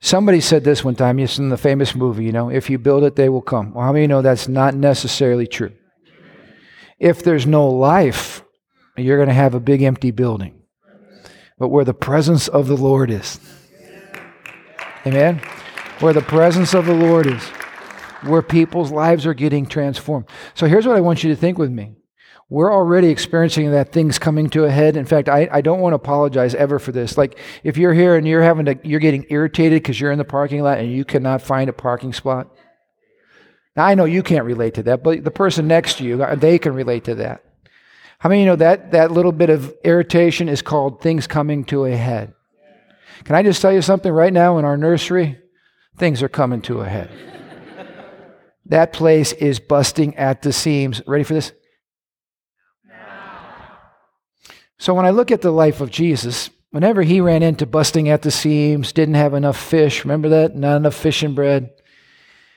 Somebody 0.00 0.40
said 0.40 0.62
this 0.62 0.84
one 0.84 0.94
time, 0.94 1.18
it's 1.18 1.38
in 1.38 1.48
the 1.48 1.56
famous 1.56 1.94
movie, 1.94 2.24
you 2.24 2.32
know, 2.32 2.50
if 2.50 2.70
you 2.70 2.78
build 2.78 3.02
it, 3.02 3.16
they 3.16 3.28
will 3.28 3.42
come. 3.42 3.74
Well, 3.74 3.84
how 3.84 3.92
many 3.92 4.06
know 4.06 4.22
that's 4.22 4.46
not 4.46 4.74
necessarily 4.74 5.46
true? 5.46 5.72
If 7.00 7.22
there's 7.22 7.46
no 7.46 7.68
life, 7.68 8.44
you're 8.96 9.18
going 9.18 9.28
to 9.28 9.34
have 9.34 9.54
a 9.54 9.60
big 9.60 9.82
empty 9.82 10.10
building. 10.10 10.62
But 11.58 11.68
where 11.68 11.84
the 11.84 11.94
presence 11.94 12.46
of 12.46 12.68
the 12.68 12.76
Lord 12.76 13.10
is, 13.10 13.40
amen? 15.04 15.38
Where 15.98 16.12
the 16.12 16.22
presence 16.22 16.74
of 16.74 16.86
the 16.86 16.94
Lord 16.94 17.26
is, 17.26 17.42
where 18.22 18.42
people's 18.42 18.92
lives 18.92 19.26
are 19.26 19.34
getting 19.34 19.66
transformed. 19.66 20.26
So 20.54 20.66
here's 20.66 20.86
what 20.86 20.96
I 20.96 21.00
want 21.00 21.24
you 21.24 21.30
to 21.30 21.36
think 21.36 21.58
with 21.58 21.70
me 21.70 21.97
we're 22.50 22.72
already 22.72 23.08
experiencing 23.08 23.70
that 23.72 23.92
things 23.92 24.18
coming 24.18 24.48
to 24.50 24.64
a 24.64 24.70
head. 24.70 24.96
In 24.96 25.04
fact, 25.04 25.28
I, 25.28 25.48
I 25.52 25.60
don't 25.60 25.80
want 25.80 25.92
to 25.92 25.96
apologize 25.96 26.54
ever 26.54 26.78
for 26.78 26.92
this. 26.92 27.18
Like 27.18 27.38
if 27.62 27.76
you're 27.76 27.92
here 27.92 28.16
and 28.16 28.26
you're 28.26 28.42
having 28.42 28.64
to, 28.66 28.78
you're 28.82 29.00
getting 29.00 29.26
irritated 29.28 29.82
because 29.82 30.00
you're 30.00 30.12
in 30.12 30.18
the 30.18 30.24
parking 30.24 30.62
lot 30.62 30.78
and 30.78 30.90
you 30.90 31.04
cannot 31.04 31.42
find 31.42 31.68
a 31.68 31.74
parking 31.74 32.14
spot. 32.14 32.50
Now 33.76 33.84
I 33.84 33.94
know 33.94 34.06
you 34.06 34.22
can't 34.22 34.46
relate 34.46 34.74
to 34.74 34.82
that, 34.84 35.02
but 35.02 35.24
the 35.24 35.30
person 35.30 35.68
next 35.68 35.98
to 35.98 36.04
you, 36.04 36.22
uh, 36.22 36.34
they 36.36 36.58
can 36.58 36.72
relate 36.72 37.04
to 37.04 37.14
that. 37.16 37.44
How 38.18 38.30
many 38.30 38.40
you 38.40 38.46
know 38.46 38.56
that 38.56 38.92
that 38.92 39.12
little 39.12 39.30
bit 39.30 39.50
of 39.50 39.72
irritation 39.84 40.48
is 40.48 40.62
called 40.62 41.00
things 41.00 41.26
coming 41.26 41.64
to 41.66 41.84
a 41.84 41.94
head? 41.96 42.34
Can 43.24 43.36
I 43.36 43.42
just 43.42 43.60
tell 43.60 43.72
you 43.72 43.82
something 43.82 44.10
right 44.10 44.32
now 44.32 44.58
in 44.58 44.64
our 44.64 44.76
nursery? 44.76 45.38
Things 45.98 46.22
are 46.22 46.28
coming 46.28 46.62
to 46.62 46.80
a 46.80 46.88
head. 46.88 47.10
that 48.66 48.92
place 48.92 49.32
is 49.34 49.60
busting 49.60 50.16
at 50.16 50.42
the 50.42 50.52
seams. 50.52 51.02
Ready 51.06 51.24
for 51.24 51.34
this? 51.34 51.52
So 54.78 54.94
when 54.94 55.06
I 55.06 55.10
look 55.10 55.30
at 55.30 55.42
the 55.42 55.50
life 55.50 55.80
of 55.80 55.90
Jesus, 55.90 56.50
whenever 56.70 57.02
he 57.02 57.20
ran 57.20 57.42
into 57.42 57.66
busting 57.66 58.08
at 58.08 58.22
the 58.22 58.30
seams, 58.30 58.92
didn't 58.92 59.14
have 59.14 59.34
enough 59.34 59.60
fish, 59.60 60.04
remember 60.04 60.28
that? 60.28 60.54
Not 60.54 60.76
enough 60.76 60.94
fish 60.94 61.22
and 61.22 61.34
bread. 61.34 61.70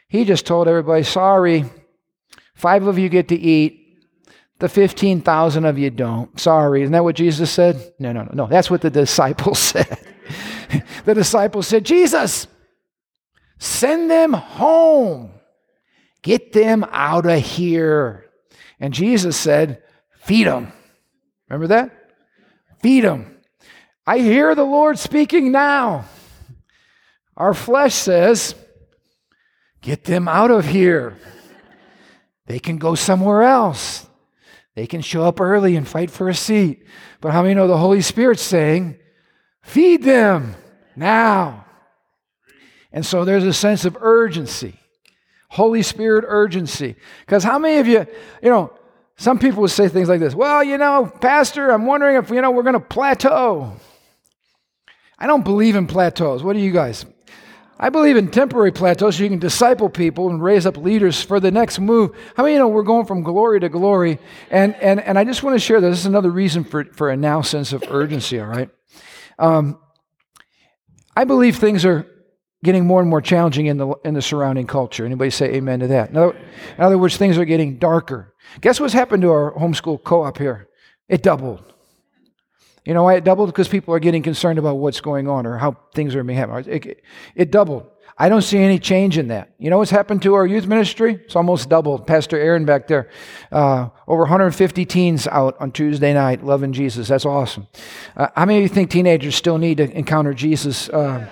He 0.07 0.25
just 0.25 0.45
told 0.45 0.67
everybody, 0.67 1.03
sorry, 1.03 1.65
five 2.53 2.86
of 2.86 2.99
you 2.99 3.10
get 3.10 3.29
to 3.29 3.39
eat, 3.39 3.81
the 4.60 4.69
15,000 4.69 5.65
of 5.65 5.79
you 5.79 5.89
don't. 5.89 6.39
Sorry. 6.39 6.84
Isn't 6.84 6.91
that 6.91 7.03
what 7.03 7.15
Jesus 7.15 7.49
said? 7.49 7.93
No, 7.97 8.12
no, 8.12 8.23
no, 8.23 8.31
no. 8.34 8.47
That's 8.47 8.69
what 8.69 8.81
the 8.81 8.91
disciples 8.91 9.57
said. 9.60 9.97
the 11.05 11.15
disciples 11.15 11.67
said, 11.67 11.84
Jesus, 11.84 12.45
send 13.57 14.12
them 14.12 14.34
home. 14.34 15.31
Get 16.21 16.53
them 16.53 16.86
out 16.91 17.25
of 17.25 17.41
here. 17.41 18.25
And 18.79 18.93
Jesus 18.93 19.36
said, 19.36 19.81
feed 20.19 20.45
them. 20.45 20.71
Remember 21.49 21.67
that? 21.67 22.00
Feed 22.82 23.04
them. 23.04 23.38
I 24.06 24.20
hear 24.20 24.56
the 24.56 24.63
Lord 24.63 24.98
speaking 24.98 25.52
now. 25.52 26.06
Our 27.38 27.54
flesh 27.54 27.94
says, 27.94 28.56
Get 29.82 30.04
them 30.04 30.28
out 30.28 30.52
of 30.52 30.65
here. 30.65 31.17
They 32.46 32.60
can 32.60 32.78
go 32.78 32.96
somewhere 32.96 33.44
else. 33.44 34.08
They 34.76 34.88
can 34.88 35.02
show 35.02 35.24
up 35.24 35.41
early 35.41 35.76
and 35.76 35.88
fight 35.88 36.12
for 36.12 36.30
a 36.30 36.36
seat. 36.36 36.86
But 37.20 37.32
how 37.32 37.41
many 37.41 37.56
know 37.56 37.67
the 37.67 37.78
Holy 37.78 38.02
Spirit's 38.02 38.41
saying, 38.41 38.98
Feed 39.62 40.04
them 40.04 40.56
now? 40.96 41.65
And 42.91 43.06
so 43.06 43.24
there's 43.24 43.46
a 43.46 43.54
sense 43.54 43.86
of 43.86 43.98
urgency, 44.02 44.80
Holy 45.50 45.82
Spirit 45.82 46.26
urgency. 46.28 46.96
Because 47.22 47.44
how 47.44 47.58
many 47.58 47.78
of 47.78 47.88
you, 47.88 48.06
you 48.44 48.50
know, 48.50 48.74
some 49.21 49.38
people 49.38 49.62
would 49.62 49.69
say 49.69 49.88
things 49.88 50.10
like 50.10 50.19
this 50.19 50.34
Well, 50.34 50.63
you 50.63 50.79
know, 50.79 51.05
Pastor, 51.21 51.69
I'm 51.69 51.86
wondering 51.86 52.15
if, 52.15 52.31
you 52.31 52.41
know, 52.41 52.49
we're 52.49 52.63
going 52.63 52.73
to 52.73 52.79
plateau. 52.79 53.73
I 55.19 55.27
don't 55.27 55.43
believe 55.43 55.75
in 55.75 55.86
plateaus. 55.86 56.41
What 56.41 56.53
do 56.53 56.60
you 56.60 56.71
guys? 56.71 57.05
I 57.79 57.89
believe 57.89 58.17
in 58.17 58.31
temporary 58.31 58.71
plateaus 58.71 59.17
so 59.17 59.23
you 59.23 59.29
can 59.29 59.38
disciple 59.38 59.89
people 59.89 60.31
and 60.31 60.41
raise 60.41 60.65
up 60.65 60.75
leaders 60.75 61.21
for 61.21 61.39
the 61.39 61.51
next 61.51 61.79
move. 61.79 62.15
How 62.36 62.41
many 62.41 62.53
you 62.53 62.60
know 62.60 62.67
we're 62.67 62.81
going 62.81 63.05
from 63.05 63.21
glory 63.21 63.60
to 63.60 63.69
glory? 63.69 64.17
And, 64.49 64.73
and, 64.75 64.99
and 64.99 65.19
I 65.19 65.23
just 65.23 65.43
want 65.43 65.53
to 65.53 65.60
share 65.60 65.79
this. 65.81 65.91
This 65.91 65.99
is 65.99 66.05
another 66.07 66.31
reason 66.31 66.63
for, 66.63 66.86
for 66.86 67.12
a 67.12 67.15
now 67.15 67.43
sense 67.43 67.73
of 67.73 67.84
urgency, 67.89 68.39
all 68.39 68.47
right? 68.47 68.71
Um, 69.38 69.79
I 71.15 71.25
believe 71.25 71.57
things 71.57 71.86
are 71.86 72.07
getting 72.63 72.86
more 72.86 73.02
and 73.02 73.10
more 73.10 73.21
challenging 73.21 73.65
in 73.65 73.78
the, 73.78 73.93
in 74.06 74.13
the 74.13 74.21
surrounding 74.21 74.67
culture. 74.67 75.06
Anybody 75.06 75.32
say 75.32 75.54
amen 75.56 75.80
to 75.80 75.88
that? 75.88 76.12
In 76.12 76.17
other, 76.17 76.36
in 76.78 76.84
other 76.84 76.97
words, 76.97 77.17
things 77.17 77.38
are 77.38 77.45
getting 77.45 77.78
darker. 77.78 78.34
Guess 78.62 78.80
what's 78.80 78.93
happened 78.93 79.24
to 79.24 79.32
our 79.32 79.54
homeschool 79.54 80.04
co 80.04 80.24
op 80.24 80.38
here? 80.38 80.67
It 81.08 81.24
doubled. 81.24 81.63
You 82.86 82.93
know 82.93 83.04
why 83.04 83.15
it 83.15 83.24
doubled? 83.24 83.50
Because 83.50 83.67
people 83.67 83.93
are 83.93 84.00
getting 84.00 84.24
concerned 84.24 84.58
about 84.58 84.76
what's 84.76 85.02
going 85.02 85.28
on 85.28 85.45
or 85.45 85.58
how 85.58 85.78
things 85.93 86.15
are 86.15 86.24
being 86.24 86.38
happened. 86.38 86.67
It, 86.67 87.04
it 87.36 87.52
doubled. 87.52 87.88
I 88.17 88.30
don't 88.30 88.41
see 88.41 88.60
any 88.60 88.78
change 88.78 89.17
in 89.17 89.30
that. 89.30 89.54
You 89.58 89.69
know 89.69 89.80
what's 89.80 89.91
happened 89.91 90.21
to 90.24 90.36
our 90.36 90.45
youth 90.45 90.67
ministry? 90.67 91.19
It's 91.26 91.36
almost 91.36 91.69
doubled. 91.69 92.06
Pastor 92.06 92.38
Aaron 92.38 92.65
back 92.65 92.88
there, 92.88 93.10
uh, 93.52 93.89
over 94.08 94.21
150 94.24 94.86
teens 94.86 95.28
out 95.28 95.56
on 95.60 95.71
Tuesday 95.71 96.13
night 96.13 96.43
loving 96.43 96.74
Jesus. 96.74 97.08
That's 97.08 97.26
awesome. 97.26 97.67
Uh, 98.15 98.28
how 98.36 98.45
many 98.45 98.60
of 98.60 98.63
you 98.63 98.69
think 98.69 98.91
teenagers 98.91 99.36
still 99.36 99.58
need 99.58 99.78
to 99.78 99.89
encounter 99.97 100.34
Jesus? 100.34 100.89
Uh, 100.89 101.28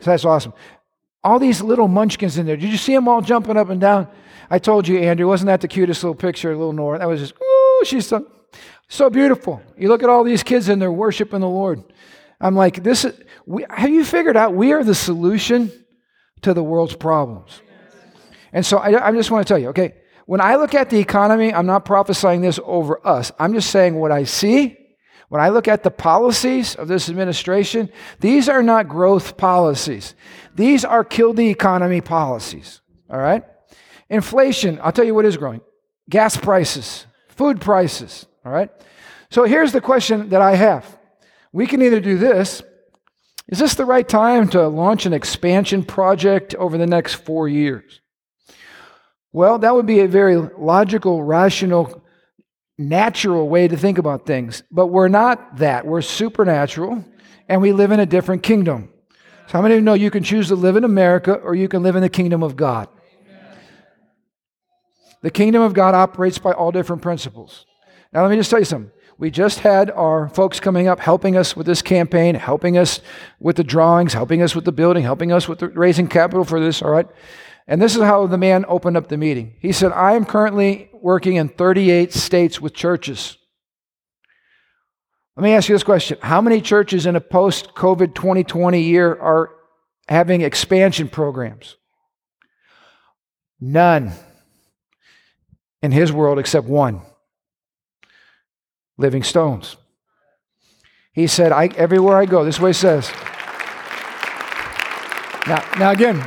so 0.00 0.10
that's 0.10 0.24
awesome. 0.24 0.52
All 1.24 1.38
these 1.38 1.60
little 1.60 1.88
munchkins 1.88 2.38
in 2.38 2.46
there. 2.46 2.56
Did 2.56 2.70
you 2.70 2.76
see 2.76 2.94
them 2.94 3.08
all 3.08 3.20
jumping 3.20 3.56
up 3.56 3.70
and 3.70 3.80
down? 3.80 4.08
I 4.50 4.58
told 4.58 4.88
you, 4.88 4.98
Andrew, 4.98 5.26
wasn't 5.26 5.48
that 5.48 5.60
the 5.60 5.68
cutest 5.68 6.02
little 6.02 6.14
picture, 6.14 6.56
little 6.56 6.72
Nora? 6.72 6.98
That 6.98 7.08
was 7.08 7.20
just, 7.20 7.34
ooh, 7.34 7.84
she's 7.84 8.06
so, 8.06 8.26
so 8.88 9.10
beautiful. 9.10 9.60
You 9.76 9.88
look 9.88 10.02
at 10.02 10.08
all 10.08 10.24
these 10.24 10.42
kids 10.42 10.68
and 10.68 10.80
they're 10.80 10.92
worshiping 10.92 11.40
the 11.40 11.48
Lord. 11.48 11.82
I'm 12.40 12.54
like, 12.54 12.82
this 12.82 13.04
is, 13.04 13.20
we, 13.46 13.64
have 13.68 13.90
you 13.90 14.04
figured 14.04 14.36
out 14.36 14.54
we 14.54 14.72
are 14.72 14.84
the 14.84 14.94
solution 14.94 15.72
to 16.42 16.54
the 16.54 16.62
world's 16.62 16.94
problems? 16.94 17.60
And 18.52 18.64
so 18.64 18.78
I, 18.78 19.08
I 19.08 19.12
just 19.12 19.30
want 19.30 19.46
to 19.46 19.52
tell 19.52 19.58
you, 19.58 19.68
okay, 19.70 19.94
when 20.26 20.40
I 20.40 20.56
look 20.56 20.74
at 20.74 20.88
the 20.88 20.98
economy, 20.98 21.52
I'm 21.52 21.66
not 21.66 21.84
prophesying 21.84 22.40
this 22.40 22.60
over 22.64 23.06
us. 23.06 23.32
I'm 23.38 23.52
just 23.54 23.70
saying 23.70 23.96
what 23.96 24.12
I 24.12 24.24
see 24.24 24.76
when 25.28 25.40
I 25.42 25.50
look 25.50 25.68
at 25.68 25.82
the 25.82 25.90
policies 25.90 26.74
of 26.74 26.88
this 26.88 27.08
administration, 27.08 27.90
these 28.20 28.48
are 28.48 28.62
not 28.62 28.88
growth 28.88 29.36
policies. 29.36 30.14
These 30.54 30.84
are 30.84 31.04
kill 31.04 31.34
the 31.34 31.48
economy 31.48 32.00
policies. 32.00 32.80
All 33.10 33.18
right? 33.18 33.44
Inflation, 34.08 34.78
I'll 34.82 34.92
tell 34.92 35.04
you 35.04 35.14
what 35.14 35.26
is 35.26 35.36
growing 35.36 35.60
gas 36.08 36.36
prices, 36.36 37.06
food 37.28 37.60
prices. 37.60 38.26
All 38.44 38.52
right? 38.52 38.70
So 39.30 39.44
here's 39.44 39.72
the 39.72 39.80
question 39.80 40.30
that 40.30 40.40
I 40.40 40.54
have. 40.54 40.98
We 41.52 41.66
can 41.66 41.82
either 41.82 42.00
do 42.00 42.16
this. 42.16 42.62
Is 43.48 43.58
this 43.58 43.74
the 43.74 43.84
right 43.84 44.08
time 44.08 44.48
to 44.50 44.68
launch 44.68 45.06
an 45.06 45.12
expansion 45.12 45.82
project 45.84 46.54
over 46.54 46.78
the 46.78 46.86
next 46.86 47.14
four 47.14 47.48
years? 47.48 48.00
Well, 49.32 49.58
that 49.58 49.74
would 49.74 49.86
be 49.86 50.00
a 50.00 50.08
very 50.08 50.36
logical, 50.36 51.22
rational 51.22 52.02
natural 52.78 53.48
way 53.48 53.66
to 53.68 53.76
think 53.76 53.98
about 53.98 54.24
things. 54.24 54.62
But 54.70 54.86
we're 54.86 55.08
not 55.08 55.58
that. 55.58 55.84
We're 55.84 56.00
supernatural 56.00 57.04
and 57.48 57.60
we 57.60 57.72
live 57.72 57.90
in 57.90 58.00
a 58.00 58.06
different 58.06 58.42
kingdom. 58.42 58.90
So, 59.48 59.52
how 59.52 59.62
many 59.62 59.74
of 59.74 59.80
you 59.80 59.84
know 59.84 59.94
you 59.94 60.10
can 60.10 60.22
choose 60.22 60.48
to 60.48 60.54
live 60.54 60.76
in 60.76 60.84
America 60.84 61.34
or 61.34 61.54
you 61.54 61.68
can 61.68 61.82
live 61.82 61.96
in 61.96 62.02
the 62.02 62.08
kingdom 62.08 62.42
of 62.42 62.54
God? 62.56 62.88
The 65.20 65.30
kingdom 65.30 65.62
of 65.62 65.74
God 65.74 65.94
operates 65.94 66.38
by 66.38 66.52
all 66.52 66.70
different 66.70 67.02
principles. 67.02 67.66
Now, 68.12 68.22
let 68.22 68.30
me 68.30 68.36
just 68.36 68.50
tell 68.50 68.60
you 68.60 68.64
something. 68.64 68.92
We 69.18 69.32
just 69.32 69.58
had 69.60 69.90
our 69.90 70.28
folks 70.28 70.60
coming 70.60 70.86
up 70.86 71.00
helping 71.00 71.36
us 71.36 71.56
with 71.56 71.66
this 71.66 71.82
campaign, 71.82 72.36
helping 72.36 72.78
us 72.78 73.00
with 73.40 73.56
the 73.56 73.64
drawings, 73.64 74.12
helping 74.12 74.42
us 74.42 74.54
with 74.54 74.64
the 74.64 74.70
building, 74.70 75.02
helping 75.02 75.32
us 75.32 75.48
with 75.48 75.60
raising 75.60 76.06
capital 76.06 76.44
for 76.44 76.60
this, 76.60 76.82
all 76.82 76.90
right? 76.90 77.08
And 77.70 77.82
this 77.82 77.94
is 77.94 78.02
how 78.02 78.26
the 78.26 78.38
man 78.38 78.64
opened 78.66 78.96
up 78.96 79.08
the 79.08 79.18
meeting. 79.18 79.54
He 79.60 79.72
said, 79.72 79.92
I 79.92 80.14
am 80.14 80.24
currently 80.24 80.88
working 80.94 81.36
in 81.36 81.50
38 81.50 82.14
states 82.14 82.62
with 82.62 82.72
churches. 82.72 83.36
Let 85.36 85.44
me 85.44 85.52
ask 85.52 85.68
you 85.68 85.74
this 85.74 85.84
question 85.84 86.18
How 86.22 86.40
many 86.40 86.62
churches 86.62 87.04
in 87.04 87.14
a 87.14 87.20
post 87.20 87.74
COVID 87.74 88.14
2020 88.14 88.80
year 88.80 89.14
are 89.14 89.50
having 90.08 90.40
expansion 90.40 91.08
programs? 91.08 91.76
None 93.60 94.12
in 95.82 95.92
his 95.92 96.10
world 96.10 96.38
except 96.38 96.66
one 96.66 97.02
living 98.96 99.22
stones. 99.22 99.76
He 101.12 101.26
said, 101.26 101.52
I, 101.52 101.66
everywhere 101.76 102.16
I 102.16 102.26
go, 102.26 102.44
this 102.44 102.58
way 102.58 102.70
he 102.70 102.74
says. 102.74 103.10
Now, 105.46 105.64
now 105.78 105.90
again, 105.90 106.24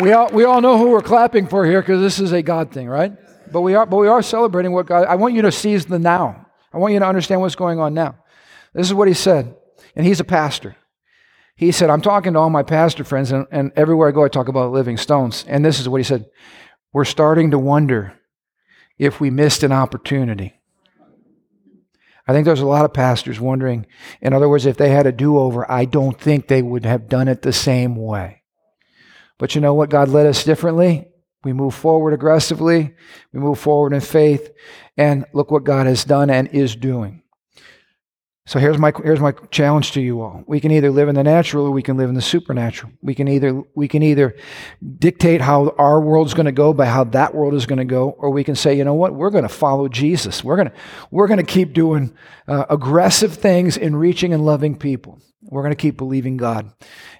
we 0.00 0.12
all, 0.12 0.28
we 0.32 0.44
all 0.44 0.60
know 0.60 0.78
who 0.78 0.90
we're 0.90 1.00
clapping 1.00 1.46
for 1.46 1.64
here 1.64 1.80
because 1.80 2.00
this 2.00 2.18
is 2.18 2.32
a 2.32 2.42
God 2.42 2.72
thing, 2.72 2.88
right? 2.88 3.12
But 3.50 3.60
we, 3.60 3.74
are, 3.74 3.86
but 3.86 3.98
we 3.98 4.08
are 4.08 4.22
celebrating 4.22 4.72
what 4.72 4.86
God, 4.86 5.06
I 5.06 5.16
want 5.16 5.34
you 5.34 5.42
to 5.42 5.52
seize 5.52 5.86
the 5.86 5.98
now. 5.98 6.46
I 6.72 6.78
want 6.78 6.94
you 6.94 7.00
to 7.00 7.06
understand 7.06 7.40
what's 7.40 7.54
going 7.54 7.78
on 7.78 7.94
now. 7.94 8.16
This 8.74 8.86
is 8.86 8.94
what 8.94 9.08
he 9.08 9.14
said, 9.14 9.54
and 9.94 10.06
he's 10.06 10.20
a 10.20 10.24
pastor. 10.24 10.76
He 11.54 11.70
said, 11.70 11.90
I'm 11.90 12.00
talking 12.00 12.32
to 12.32 12.38
all 12.38 12.50
my 12.50 12.62
pastor 12.62 13.04
friends, 13.04 13.30
and, 13.30 13.46
and 13.50 13.72
everywhere 13.76 14.08
I 14.08 14.12
go, 14.12 14.24
I 14.24 14.28
talk 14.28 14.48
about 14.48 14.72
living 14.72 14.96
stones. 14.96 15.44
And 15.46 15.64
this 15.64 15.78
is 15.78 15.88
what 15.88 15.98
he 15.98 16.04
said 16.04 16.26
We're 16.92 17.04
starting 17.04 17.50
to 17.50 17.58
wonder 17.58 18.14
if 18.98 19.20
we 19.20 19.30
missed 19.30 19.62
an 19.62 19.72
opportunity. 19.72 20.54
I 22.26 22.32
think 22.32 22.46
there's 22.46 22.60
a 22.60 22.66
lot 22.66 22.84
of 22.84 22.94
pastors 22.94 23.40
wondering, 23.40 23.86
in 24.20 24.32
other 24.32 24.48
words, 24.48 24.64
if 24.64 24.76
they 24.76 24.90
had 24.90 25.06
a 25.06 25.12
do 25.12 25.38
over, 25.38 25.70
I 25.70 25.84
don't 25.84 26.18
think 26.18 26.46
they 26.46 26.62
would 26.62 26.84
have 26.84 27.08
done 27.08 27.28
it 27.28 27.42
the 27.42 27.52
same 27.52 27.96
way. 27.96 28.41
But 29.42 29.56
you 29.56 29.60
know 29.60 29.74
what? 29.74 29.90
God 29.90 30.08
led 30.08 30.28
us 30.28 30.44
differently. 30.44 31.08
We 31.42 31.52
move 31.52 31.74
forward 31.74 32.14
aggressively, 32.14 32.94
we 33.32 33.40
move 33.40 33.58
forward 33.58 33.92
in 33.92 34.00
faith, 34.00 34.52
and 34.96 35.24
look 35.32 35.50
what 35.50 35.64
God 35.64 35.88
has 35.88 36.04
done 36.04 36.30
and 36.30 36.46
is 36.46 36.76
doing. 36.76 37.21
So 38.44 38.58
here's 38.58 38.76
my 38.76 38.92
here's 39.04 39.20
my 39.20 39.32
challenge 39.52 39.92
to 39.92 40.00
you 40.00 40.20
all. 40.20 40.42
We 40.48 40.58
can 40.58 40.72
either 40.72 40.90
live 40.90 41.08
in 41.08 41.14
the 41.14 41.22
natural 41.22 41.66
or 41.66 41.70
we 41.70 41.82
can 41.82 41.96
live 41.96 42.08
in 42.08 42.16
the 42.16 42.22
supernatural. 42.22 42.92
We 43.00 43.14
can 43.14 43.28
either 43.28 43.62
we 43.76 43.86
can 43.86 44.02
either 44.02 44.34
dictate 44.98 45.40
how 45.40 45.68
our 45.78 46.00
world's 46.00 46.34
going 46.34 46.46
to 46.46 46.52
go 46.52 46.72
by 46.72 46.86
how 46.86 47.04
that 47.04 47.36
world 47.36 47.54
is 47.54 47.66
going 47.66 47.78
to 47.78 47.84
go, 47.84 48.10
or 48.10 48.30
we 48.30 48.42
can 48.42 48.56
say, 48.56 48.76
you 48.76 48.82
know 48.82 48.94
what, 48.94 49.14
we're 49.14 49.30
going 49.30 49.44
to 49.44 49.48
follow 49.48 49.86
Jesus. 49.86 50.42
We're 50.42 50.56
going 50.56 50.70
to 50.70 50.74
we're 51.12 51.28
going 51.28 51.38
to 51.38 51.46
keep 51.46 51.72
doing 51.72 52.16
uh, 52.48 52.64
aggressive 52.68 53.34
things 53.34 53.76
in 53.76 53.94
reaching 53.94 54.34
and 54.34 54.44
loving 54.44 54.76
people. 54.76 55.20
We're 55.42 55.62
going 55.62 55.72
to 55.72 55.76
keep 55.76 55.96
believing 55.96 56.36
God. 56.36 56.72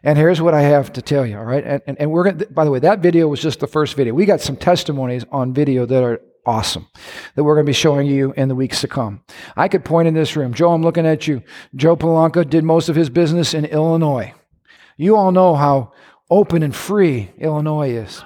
And 0.03 0.19
here's 0.19 0.41
what 0.41 0.55
I 0.55 0.63
have 0.63 0.93
to 0.95 1.03
tell 1.03 1.25
you. 1.25 1.39
All 1.39 1.45
right, 1.45 1.65
and 1.65 1.83
and, 1.87 2.01
and 2.01 2.11
we're 2.11 2.25
going. 2.25 2.43
By 2.51 2.65
the 2.65 2.73
way, 2.73 2.81
that 2.81 2.99
video 2.99 3.29
was 3.29 3.41
just 3.41 3.61
the 3.61 3.69
first 3.69 3.95
video. 3.95 4.13
We 4.13 4.27
got 4.27 4.41
some 4.41 4.57
testimonies 4.57 5.25
on 5.31 5.55
video 5.55 5.87
that 5.87 6.03
are 6.03 6.21
awesome 6.45 6.89
that 7.35 7.45
we're 7.45 7.55
going 7.55 7.67
to 7.67 7.71
be 7.71 7.75
showing 7.75 8.07
you 8.07 8.33
in 8.37 8.49
the 8.49 8.55
weeks 8.55 8.81
to 8.81 8.89
come. 8.89 9.23
I 9.57 9.69
could 9.69 9.85
point 9.85 10.09
in 10.09 10.15
this 10.15 10.37
room. 10.37 10.55
Joe, 10.55 10.73
I'm 10.73 10.83
looking 10.83 11.07
at 11.07 11.27
you. 11.27 11.43
Joe 11.75 11.97
Palanca 11.97 12.49
did 12.49 12.65
most 12.65 12.89
of 12.89 12.97
his 12.97 13.11
business 13.11 13.55
in 13.55 13.65
Illinois. 13.65 14.35
You 14.97 15.17
all 15.17 15.33
know 15.33 15.55
how 15.55 15.93
open 16.31 16.63
and 16.63 16.75
free 16.75 17.31
Illinois 17.39 17.91
is. 17.91 18.23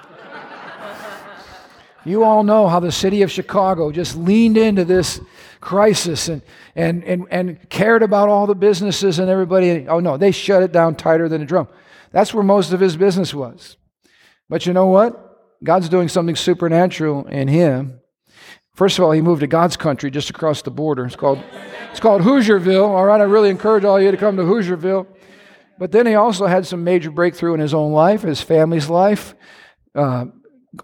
you 2.05 2.23
all 2.23 2.43
know 2.43 2.67
how 2.67 2.79
the 2.79 2.91
city 2.91 3.21
of 3.21 3.31
Chicago 3.31 3.91
just 3.91 4.15
leaned 4.15 4.57
into 4.57 4.83
this 4.85 5.19
crisis 5.61 6.27
and, 6.27 6.41
and, 6.75 7.03
and, 7.03 7.25
and 7.29 7.69
cared 7.69 8.03
about 8.03 8.29
all 8.29 8.47
the 8.47 8.55
businesses 8.55 9.19
and 9.19 9.29
everybody. 9.29 9.87
Oh, 9.87 9.99
no, 9.99 10.17
they 10.17 10.31
shut 10.31 10.63
it 10.63 10.71
down 10.71 10.95
tighter 10.95 11.29
than 11.29 11.41
a 11.41 11.45
drum. 11.45 11.67
That's 12.11 12.33
where 12.33 12.43
most 12.43 12.71
of 12.71 12.79
his 12.79 12.95
business 12.95 13.33
was. 13.33 13.77
But 14.49 14.65
you 14.65 14.73
know 14.73 14.87
what? 14.87 15.23
God's 15.63 15.89
doing 15.89 16.07
something 16.07 16.35
supernatural 16.35 17.25
in 17.27 17.47
him 17.47 17.99
First 18.77 18.99
of 18.99 19.05
all, 19.05 19.11
he 19.11 19.21
moved 19.21 19.39
to 19.39 19.47
God's 19.47 19.75
country 19.75 20.11
just 20.11 20.29
across 20.29 20.61
the 20.61 20.69
border. 20.69 21.03
It's 21.03 21.15
called, 21.15 21.43
it's 21.89 21.99
called 21.99 22.21
Hoosierville. 22.21 22.87
All 22.87 23.05
right, 23.05 23.19
I 23.19 23.23
really 23.23 23.49
encourage 23.49 23.83
all 23.83 23.99
you 23.99 24.11
to 24.11 24.17
come 24.17 24.37
to 24.37 24.43
Hoosierville. 24.43 25.07
But 25.79 25.91
then 25.91 26.05
he 26.05 26.13
also 26.13 26.45
had 26.45 26.67
some 26.67 26.83
major 26.83 27.09
breakthrough 27.09 27.55
in 27.55 27.59
his 27.59 27.73
own 27.73 27.91
life, 27.91 28.21
his 28.21 28.39
family's 28.39 28.87
life. 28.87 29.33
Uh, 29.95 30.25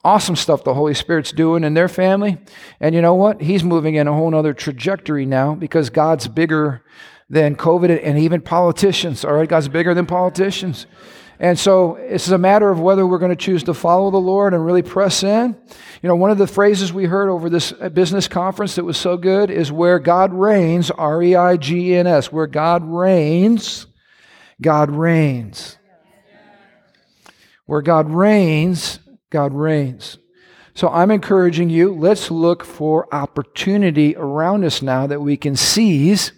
awesome 0.04 0.36
stuff 0.36 0.64
the 0.64 0.74
Holy 0.74 0.96
Spirit's 0.96 1.32
doing 1.32 1.64
in 1.64 1.76
their 1.76 1.88
family. 1.88 2.40
And 2.80 2.96
you 2.96 3.02
know 3.04 3.14
what? 3.14 3.42
He's 3.42 3.64
moving 3.64 3.94
in 3.94 4.08
a 4.08 4.14
whole 4.14 4.34
other 4.34 4.56
trajectory 4.56 5.28
now 5.28 5.54
because 5.54 5.92
God's 5.92 6.28
bigger 6.28 6.84
than 7.30 7.56
COVID 7.56 8.00
and 8.04 8.18
even 8.18 8.42
politicians. 8.42 9.24
All 9.24 9.34
right, 9.34 9.48
God's 9.48 9.68
bigger 9.68 9.94
than 9.94 10.08
politicians. 10.08 10.88
And 11.40 11.58
so 11.58 11.96
it's 11.96 12.30
a 12.30 12.38
matter 12.38 12.70
of 12.70 12.80
whether 12.80 13.06
we're 13.06 13.18
going 13.18 13.32
to 13.32 13.36
choose 13.36 13.64
to 13.64 13.74
follow 13.74 14.12
the 14.12 14.18
Lord 14.18 14.54
and 14.54 14.66
really 14.66 14.82
press 14.82 15.24
in. 15.24 15.56
You 16.02 16.10
know, 16.10 16.16
one 16.16 16.32
of 16.32 16.38
the 16.38 16.48
phrases 16.48 16.94
we 16.94 17.06
heard 17.06 17.30
over 17.30 17.50
this 17.50 17.74
uh, 17.80 17.90
business 17.90 18.28
conference 18.28 18.76
that 18.76 18.86
was 18.86 18.98
so 18.98 19.18
good 19.18 19.50
is 19.50 19.72
where 19.72 20.00
God 20.00 20.34
reigns, 20.34 20.92
R 20.92 21.22
E 21.24 21.36
I 21.36 21.58
G 21.58 21.96
N 21.96 22.08
S, 22.08 22.32
where 22.32 22.48
God 22.48 22.84
reigns, 22.84 23.88
God 24.62 24.92
reigns. 24.92 25.78
Where 27.66 27.82
God 27.82 28.10
reigns, 28.10 29.00
God 29.30 29.54
reigns. 29.54 30.18
So 30.76 30.90
I'm 30.90 31.12
encouraging 31.12 31.70
you, 31.70 31.94
let's 31.94 32.32
look 32.32 32.64
for 32.64 33.14
opportunity 33.14 34.16
around 34.16 34.66
us 34.66 34.82
now 34.82 35.08
that 35.08 35.22
we 35.22 35.38
can 35.38 35.56
seize 35.56 36.32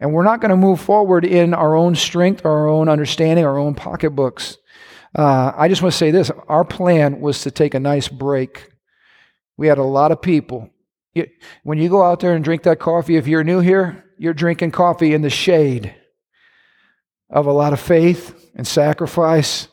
and 0.00 0.12
we're 0.12 0.24
not 0.24 0.40
going 0.40 0.50
to 0.50 0.56
move 0.56 0.80
forward 0.80 1.24
in 1.24 1.54
our 1.54 1.74
own 1.74 1.94
strength, 1.94 2.44
our 2.44 2.68
own 2.68 2.88
understanding, 2.88 3.44
our 3.44 3.58
own 3.58 3.74
pocketbooks. 3.74 4.58
Uh, 5.14 5.52
I 5.56 5.68
just 5.68 5.82
want 5.82 5.92
to 5.92 5.98
say 5.98 6.10
this 6.10 6.30
our 6.48 6.64
plan 6.64 7.20
was 7.20 7.40
to 7.42 7.50
take 7.50 7.74
a 7.74 7.80
nice 7.80 8.08
break. 8.08 8.70
We 9.56 9.68
had 9.68 9.78
a 9.78 9.84
lot 9.84 10.12
of 10.12 10.20
people. 10.20 10.70
When 11.62 11.78
you 11.78 11.88
go 11.88 12.02
out 12.02 12.20
there 12.20 12.34
and 12.34 12.44
drink 12.44 12.64
that 12.64 12.78
coffee, 12.78 13.16
if 13.16 13.26
you're 13.26 13.44
new 13.44 13.60
here, 13.60 14.04
you're 14.18 14.34
drinking 14.34 14.72
coffee 14.72 15.14
in 15.14 15.22
the 15.22 15.30
shade 15.30 15.94
of 17.30 17.46
a 17.46 17.52
lot 17.52 17.72
of 17.72 17.80
faith 17.80 18.50
and 18.54 18.66
sacrifice 18.66 19.68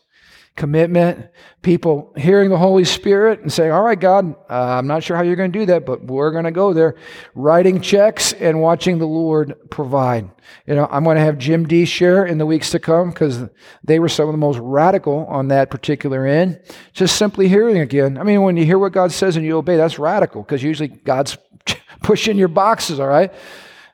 commitment, 0.56 1.30
people 1.64 2.14
hearing 2.16 2.50
the 2.50 2.58
Holy 2.58 2.84
Spirit 2.84 3.42
and 3.42 3.52
saying, 3.52 3.72
All 3.72 3.82
right, 3.82 4.00
God, 4.00 4.36
uh, 4.50 4.78
I'm 4.78 4.86
not 4.86 5.04
sure 5.04 5.18
how 5.18 5.24
you're 5.24 5.36
going 5.36 5.52
to 5.52 5.60
do 5.60 5.66
that, 5.68 5.86
but 5.86 6.04
we're 6.04 6.32
going 6.32 6.44
to 6.44 6.52
go 6.52 6.74
there. 6.74 6.96
Writing 7.34 7.82
checks 7.82 8.34
and 8.34 8.62
watching 8.62 9.00
the 9.00 9.08
Lord 9.08 9.56
provide. 9.72 10.30
You 10.68 10.76
know, 10.76 10.88
I'm 10.92 11.04
going 11.04 11.16
to 11.16 11.24
have 11.24 11.38
Jim 11.38 11.66
D 11.68 11.86
share 11.86 12.26
in 12.26 12.38
the 12.38 12.46
weeks 12.46 12.70
to 12.72 12.80
come 12.80 13.10
because 13.10 13.50
they 13.84 13.98
were 13.98 14.10
some 14.10 14.28
of 14.28 14.34
the 14.34 14.38
most 14.38 14.60
radical 14.60 15.26
on 15.26 15.48
that 15.48 15.72
particular 15.72 16.28
end. 16.28 16.60
Just 16.94 17.16
simply 17.16 17.48
hearing 17.48 17.78
again. 17.78 18.18
I 18.18 18.24
mean, 18.24 18.44
when 18.44 18.56
you 18.56 18.66
hear 18.66 18.78
what 18.78 18.92
God 18.92 19.12
says 19.12 19.36
and 19.36 19.46
you 19.46 19.58
obey, 19.58 19.78
that's 19.78 19.98
radical 19.98 20.44
because 20.44 20.62
usually 20.62 20.90
God's 20.90 21.38
pushing 22.04 22.38
your 22.38 22.48
boxes, 22.48 23.00
all 23.00 23.08
right? 23.08 23.34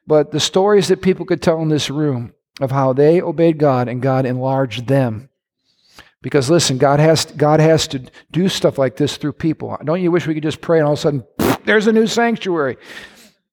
But 0.06 0.32
the 0.32 0.40
stories 0.40 0.90
that 0.90 1.02
people 1.02 1.26
could 1.26 1.42
tell 1.42 1.62
in 1.62 1.70
this 1.70 1.90
room 1.90 2.34
of 2.60 2.72
how 2.72 2.92
they 2.92 3.22
obeyed 3.22 3.58
God 3.58 3.88
and 3.88 4.02
God 4.02 4.26
enlarged 4.26 4.88
them 4.88 5.29
because 6.22 6.50
listen, 6.50 6.78
God 6.78 7.00
has, 7.00 7.26
God 7.26 7.60
has 7.60 7.88
to 7.90 8.04
do 8.32 8.50
stuff 8.50 8.78
like 8.78 8.98
this 8.98 9.18
through 9.18 9.34
people. 9.34 9.78
Don't 9.84 10.02
you 10.02 10.12
wish 10.12 10.28
we 10.28 10.34
could 10.34 10.44
just 10.44 10.62
pray 10.62 10.80
and 10.80 10.88
all 10.88 10.94
of 10.94 11.00
a 11.00 11.02
sudden, 11.02 11.24
there's 11.66 11.88
a 11.88 11.94
new 11.94 12.08
sanctuary? 12.08 12.78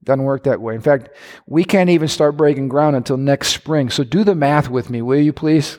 Doesn't 0.03 0.25
work 0.25 0.45
that 0.45 0.61
way. 0.61 0.75
In 0.75 0.81
fact, 0.81 1.11
we 1.47 1.65
can't 1.65 1.91
even 1.91 2.09
start 2.09 2.37
breaking 2.37 2.69
ground 2.69 2.97
until 2.97 3.17
next 3.17 3.49
spring. 3.49 3.91
So 3.91 4.05
do 4.05 4.25
the 4.25 4.35
math 4.35 4.69
with 4.69 4.89
me, 4.89 5.03
will 5.03 5.21
you 5.21 5.33
please? 5.33 5.79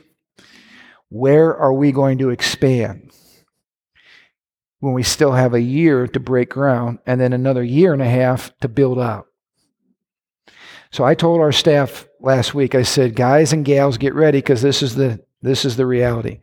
Where 1.09 1.55
are 1.55 1.73
we 1.73 1.91
going 1.91 2.17
to 2.17 2.29
expand 2.29 3.11
when 4.79 4.93
we 4.93 5.03
still 5.03 5.31
have 5.31 5.53
a 5.53 5.61
year 5.61 6.07
to 6.07 6.19
break 6.19 6.49
ground 6.49 6.99
and 7.05 7.21
then 7.21 7.31
another 7.31 7.63
year 7.63 7.93
and 7.93 8.01
a 8.01 8.09
half 8.09 8.51
to 8.59 8.67
build 8.67 8.99
out? 8.99 9.27
So 10.91 11.03
I 11.03 11.15
told 11.15 11.39
our 11.41 11.51
staff 11.51 12.07
last 12.19 12.53
week, 12.53 12.75
I 12.75 12.83
said, 12.83 13.15
guys 13.15 13.53
and 13.53 13.63
gals, 13.63 13.97
get 13.97 14.13
ready 14.13 14.39
because 14.39 14.61
this 14.61 14.81
is 14.81 14.95
the 14.95 15.25
this 15.41 15.65
is 15.65 15.77
the 15.77 15.85
reality. 15.85 16.39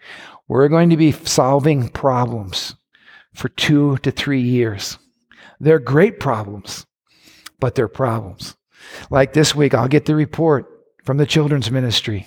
We're 0.49 0.69
going 0.69 0.91
to 0.91 0.97
be 0.97 1.13
solving 1.13 1.89
problems 1.89 2.77
for 3.35 3.49
two 3.49 3.97
to 3.99 4.11
three 4.11 4.43
years. 4.43 4.99
They're 5.61 5.79
great 5.79 6.21
problems, 6.21 6.87
but 7.59 7.75
they're 7.75 7.89
problems. 7.89 8.57
Like 9.11 9.33
this 9.33 9.55
week, 9.55 9.75
I'll 9.75 9.89
get 9.89 10.05
the 10.05 10.15
report 10.15 10.67
from 11.05 11.17
the 11.17 11.27
children's 11.27 11.71
ministry. 11.71 12.27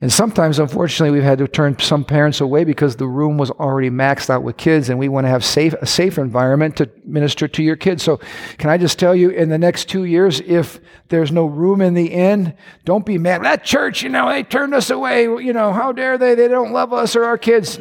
And 0.00 0.12
sometimes, 0.12 0.60
unfortunately, 0.60 1.10
we've 1.10 1.24
had 1.24 1.38
to 1.38 1.48
turn 1.48 1.76
some 1.80 2.04
parents 2.04 2.40
away 2.40 2.62
because 2.62 2.94
the 2.94 3.08
room 3.08 3.36
was 3.36 3.50
already 3.50 3.90
maxed 3.90 4.30
out 4.30 4.44
with 4.44 4.56
kids, 4.56 4.88
and 4.88 4.96
we 4.96 5.08
want 5.08 5.24
to 5.24 5.28
have 5.28 5.44
safe, 5.44 5.74
a 5.74 5.86
safe 5.86 6.18
environment 6.18 6.76
to 6.76 6.88
minister 7.04 7.48
to 7.48 7.64
your 7.64 7.74
kids. 7.74 8.04
So, 8.04 8.20
can 8.58 8.70
I 8.70 8.78
just 8.78 9.00
tell 9.00 9.12
you, 9.12 9.30
in 9.30 9.48
the 9.48 9.58
next 9.58 9.88
two 9.88 10.04
years, 10.04 10.40
if 10.40 10.78
there's 11.08 11.32
no 11.32 11.46
room 11.46 11.80
in 11.80 11.94
the 11.94 12.06
inn, 12.06 12.54
don't 12.84 13.04
be 13.04 13.18
mad. 13.18 13.42
That 13.42 13.64
church, 13.64 14.04
you 14.04 14.08
know, 14.08 14.28
they 14.28 14.44
turned 14.44 14.72
us 14.72 14.88
away. 14.88 15.24
You 15.24 15.52
know, 15.52 15.72
how 15.72 15.90
dare 15.90 16.16
they? 16.16 16.36
They 16.36 16.46
don't 16.46 16.72
love 16.72 16.92
us 16.92 17.16
or 17.16 17.24
our 17.24 17.38
kids. 17.38 17.80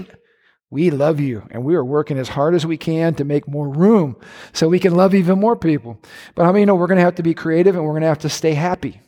We 0.72 0.90
love 0.90 1.20
you, 1.20 1.48
and 1.52 1.64
we 1.64 1.76
are 1.76 1.86
working 1.86 2.18
as 2.18 2.30
hard 2.30 2.56
as 2.56 2.66
we 2.66 2.78
can 2.78 3.14
to 3.16 3.26
make 3.26 3.48
more 3.48 3.70
room 3.70 4.18
so 4.54 4.68
we 4.68 4.80
can 4.80 4.96
love 4.96 5.14
even 5.14 5.40
more 5.40 5.56
people. 5.56 6.02
But 6.34 6.46
how 6.46 6.52
many 6.52 6.66
know 6.66 6.74
we're 6.74 6.88
going 6.88 6.98
to 6.98 7.06
have 7.06 7.16
to 7.16 7.24
be 7.24 7.36
creative 7.36 7.76
and 7.76 7.86
we're 7.86 7.92
going 7.92 8.02
to 8.02 8.08
have 8.08 8.20
to 8.20 8.30
stay 8.30 8.56
happy? 8.56 9.02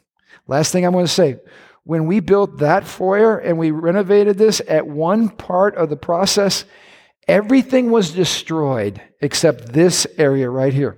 Last 0.48 0.72
thing 0.72 0.86
I'm 0.86 0.94
going 0.94 1.06
to 1.06 1.12
say 1.12 1.40
when 1.84 2.06
we 2.06 2.20
built 2.20 2.60
that 2.60 2.86
foyer 2.86 3.38
and 3.38 3.58
we 3.58 3.72
renovated 3.72 4.38
this 4.38 4.62
at 4.68 4.88
one 4.88 5.30
part 5.30 5.76
of 5.76 5.90
the 5.90 5.98
process, 5.98 6.66
everything 7.28 7.92
was 7.92 8.12
destroyed 8.12 9.02
except 9.22 9.74
this 9.74 10.06
area 10.18 10.50
right 10.50 10.74
here. 10.74 10.98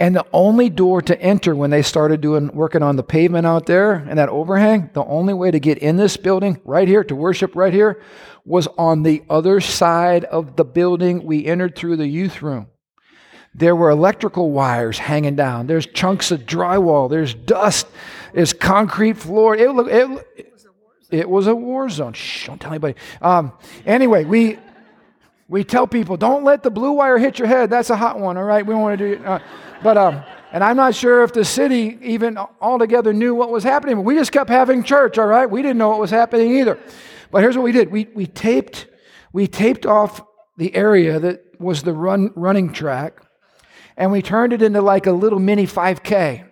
And 0.00 0.14
the 0.14 0.26
only 0.32 0.70
door 0.70 1.02
to 1.02 1.20
enter 1.20 1.56
when 1.56 1.70
they 1.70 1.82
started 1.82 2.20
doing 2.20 2.48
working 2.54 2.82
on 2.82 2.94
the 2.94 3.02
pavement 3.02 3.46
out 3.46 3.66
there 3.66 3.94
and 3.94 4.18
that 4.18 4.28
overhang, 4.28 4.90
the 4.92 5.04
only 5.04 5.34
way 5.34 5.50
to 5.50 5.58
get 5.58 5.78
in 5.78 5.96
this 5.96 6.16
building 6.16 6.60
right 6.64 6.86
here 6.86 7.02
to 7.02 7.16
worship 7.16 7.56
right 7.56 7.72
here 7.72 8.00
was 8.44 8.68
on 8.78 9.02
the 9.02 9.24
other 9.28 9.60
side 9.60 10.24
of 10.24 10.54
the 10.54 10.64
building. 10.64 11.24
We 11.24 11.46
entered 11.46 11.74
through 11.74 11.96
the 11.96 12.06
youth 12.06 12.42
room. 12.42 12.68
There 13.54 13.74
were 13.74 13.90
electrical 13.90 14.50
wires 14.50 14.98
hanging 14.98 15.36
down. 15.36 15.66
There's 15.66 15.86
chunks 15.86 16.30
of 16.30 16.46
drywall. 16.46 17.10
There's 17.10 17.34
dust. 17.34 17.86
There's 18.32 18.52
concrete 18.52 19.16
floor. 19.16 19.56
It, 19.56 19.70
look, 19.72 19.88
it, 19.88 20.48
it 21.10 21.28
was 21.28 21.46
a 21.46 21.54
war 21.54 21.88
zone. 21.88 22.12
Shh, 22.12 22.46
don't 22.46 22.60
tell 22.60 22.70
anybody. 22.70 22.94
Um, 23.20 23.52
anyway, 23.86 24.24
we 24.24 24.58
we 25.48 25.64
tell 25.64 25.86
people 25.86 26.18
don't 26.18 26.44
let 26.44 26.62
the 26.62 26.70
blue 26.70 26.92
wire 26.92 27.16
hit 27.18 27.38
your 27.38 27.48
head. 27.48 27.70
That's 27.70 27.88
a 27.90 27.96
hot 27.96 28.20
one. 28.20 28.36
All 28.36 28.44
right, 28.44 28.64
we 28.64 28.74
don't 28.74 28.82
want 28.82 28.98
to 28.98 29.16
do. 29.16 29.24
Uh, 29.24 29.38
but 29.82 29.96
um, 29.96 30.22
and 30.52 30.62
I'm 30.62 30.76
not 30.76 30.94
sure 30.94 31.24
if 31.24 31.32
the 31.32 31.44
city 31.44 31.98
even 32.02 32.36
altogether 32.60 33.12
knew 33.12 33.34
what 33.34 33.50
was 33.50 33.64
happening. 33.64 33.96
But 33.96 34.02
we 34.02 34.14
just 34.14 34.30
kept 34.30 34.50
having 34.50 34.82
church. 34.82 35.18
All 35.18 35.26
right, 35.26 35.50
we 35.50 35.62
didn't 35.62 35.78
know 35.78 35.88
what 35.88 36.00
was 36.00 36.10
happening 36.10 36.56
either. 36.58 36.78
But 37.30 37.42
here's 37.42 37.56
what 37.56 37.64
we 37.64 37.72
did. 37.72 37.90
We 37.90 38.08
we 38.14 38.26
taped 38.26 38.86
we 39.32 39.46
taped 39.46 39.86
off 39.86 40.22
the 40.58 40.74
area 40.74 41.18
that 41.18 41.58
was 41.58 41.82
the 41.82 41.92
run 41.94 42.30
running 42.36 42.72
track 42.72 43.22
and 43.98 44.12
we 44.12 44.22
turned 44.22 44.52
it 44.52 44.62
into 44.62 44.80
like 44.80 45.06
a 45.06 45.12
little 45.12 45.40
mini 45.40 45.66
5K. 45.66 46.44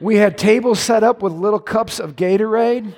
We 0.00 0.16
had 0.16 0.38
tables 0.38 0.78
set 0.78 1.02
up 1.02 1.20
with 1.20 1.32
little 1.32 1.58
cups 1.58 1.98
of 1.98 2.14
Gatorade. 2.14 2.94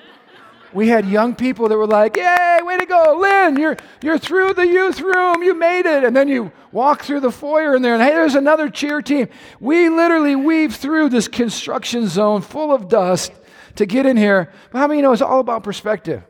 We 0.74 0.88
had 0.88 1.06
young 1.06 1.34
people 1.34 1.68
that 1.68 1.76
were 1.76 1.86
like, 1.86 2.16
Yay, 2.16 2.58
way 2.62 2.76
to 2.76 2.84
go, 2.84 3.16
Lynn, 3.18 3.56
you're, 3.56 3.76
you're 4.02 4.18
through 4.18 4.52
the 4.52 4.66
youth 4.66 5.00
room, 5.00 5.42
you 5.42 5.54
made 5.54 5.86
it. 5.86 6.04
And 6.04 6.14
then 6.14 6.28
you 6.28 6.52
walk 6.70 7.02
through 7.02 7.20
the 7.20 7.32
foyer 7.32 7.74
in 7.74 7.80
there, 7.80 7.94
and 7.94 8.02
hey, 8.02 8.10
there's 8.10 8.34
another 8.34 8.68
cheer 8.68 9.00
team. 9.00 9.28
We 9.58 9.88
literally 9.88 10.36
weave 10.36 10.76
through 10.76 11.08
this 11.08 11.26
construction 11.26 12.08
zone 12.08 12.42
full 12.42 12.74
of 12.74 12.88
dust 12.88 13.32
to 13.76 13.86
get 13.86 14.04
in 14.04 14.18
here. 14.18 14.52
But 14.70 14.80
how 14.80 14.86
many 14.86 15.00
know 15.00 15.12
it's 15.12 15.22
all 15.22 15.40
about 15.40 15.62
perspective? 15.62 16.22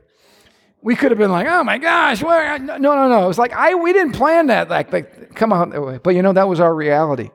We 0.87 0.95
could 0.95 1.11
have 1.11 1.19
been 1.19 1.33
like, 1.33 1.49
oh 1.49 1.65
my 1.65 1.79
gosh, 1.79 2.23
where? 2.23 2.57
no, 2.61 2.77
no, 2.77 3.09
no. 3.09 3.25
It 3.25 3.27
was 3.27 3.39
like, 3.39 3.53
I, 3.53 3.75
we 3.75 3.93
didn't 3.93 4.13
plan 4.13 4.47
that. 4.47 4.71
Like, 4.71 4.93
like, 4.93 5.35
come 5.35 5.53
on. 5.53 5.99
But 6.05 6.15
you 6.15 6.23
know, 6.23 6.33
that 6.33 6.47
was 6.47 6.61
our 6.61 6.73
reality. 6.73 7.31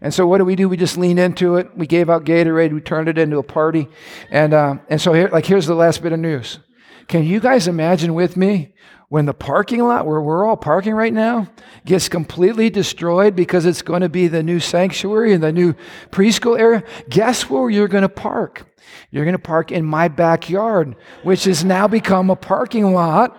And 0.00 0.12
so 0.12 0.26
what 0.26 0.38
do 0.38 0.44
we 0.44 0.56
do? 0.56 0.68
We 0.68 0.76
just 0.76 0.98
leaned 0.98 1.20
into 1.20 1.54
it. 1.54 1.70
We 1.76 1.86
gave 1.86 2.10
out 2.10 2.24
Gatorade. 2.24 2.74
We 2.74 2.80
turned 2.80 3.08
it 3.08 3.16
into 3.16 3.38
a 3.38 3.44
party. 3.44 3.86
And, 4.28 4.52
uh, 4.52 4.78
and 4.88 5.00
so 5.00 5.12
here, 5.12 5.28
like, 5.28 5.46
here's 5.46 5.66
the 5.66 5.76
last 5.76 6.02
bit 6.02 6.14
of 6.14 6.18
news. 6.18 6.58
Can 7.06 7.22
you 7.22 7.38
guys 7.38 7.68
imagine 7.68 8.12
with 8.12 8.36
me 8.36 8.74
when 9.08 9.26
the 9.26 9.34
parking 9.34 9.82
lot 9.82 10.06
where 10.06 10.20
we're 10.20 10.44
all 10.44 10.56
parking 10.56 10.94
right 10.94 11.12
now 11.12 11.48
gets 11.84 12.08
completely 12.08 12.70
destroyed 12.70 13.36
because 13.36 13.64
it's 13.64 13.82
going 13.82 14.02
to 14.02 14.08
be 14.08 14.26
the 14.26 14.42
new 14.42 14.58
sanctuary 14.58 15.32
and 15.32 15.42
the 15.42 15.52
new 15.52 15.74
preschool 16.10 16.58
area? 16.58 16.82
Guess 17.08 17.48
where 17.48 17.70
you're 17.70 17.88
going 17.88 18.02
to 18.02 18.08
park? 18.08 18.66
You're 19.10 19.24
going 19.24 19.36
to 19.36 19.38
park 19.38 19.70
in 19.70 19.84
my 19.84 20.08
backyard, 20.08 20.96
which 21.22 21.44
has 21.44 21.64
now 21.64 21.86
become 21.86 22.30
a 22.30 22.36
parking 22.36 22.92
lot. 22.92 23.36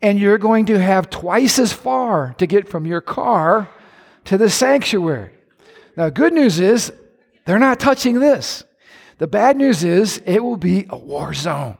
And 0.00 0.18
you're 0.18 0.38
going 0.38 0.66
to 0.66 0.80
have 0.80 1.10
twice 1.10 1.60
as 1.60 1.72
far 1.72 2.34
to 2.38 2.46
get 2.46 2.68
from 2.68 2.86
your 2.86 3.00
car 3.00 3.68
to 4.24 4.36
the 4.36 4.50
sanctuary. 4.50 5.30
Now, 5.96 6.08
good 6.08 6.32
news 6.32 6.58
is 6.58 6.92
they're 7.44 7.58
not 7.58 7.78
touching 7.78 8.18
this. 8.18 8.64
The 9.18 9.28
bad 9.28 9.56
news 9.56 9.84
is 9.84 10.20
it 10.26 10.42
will 10.42 10.56
be 10.56 10.86
a 10.88 10.98
war 10.98 11.34
zone. 11.34 11.78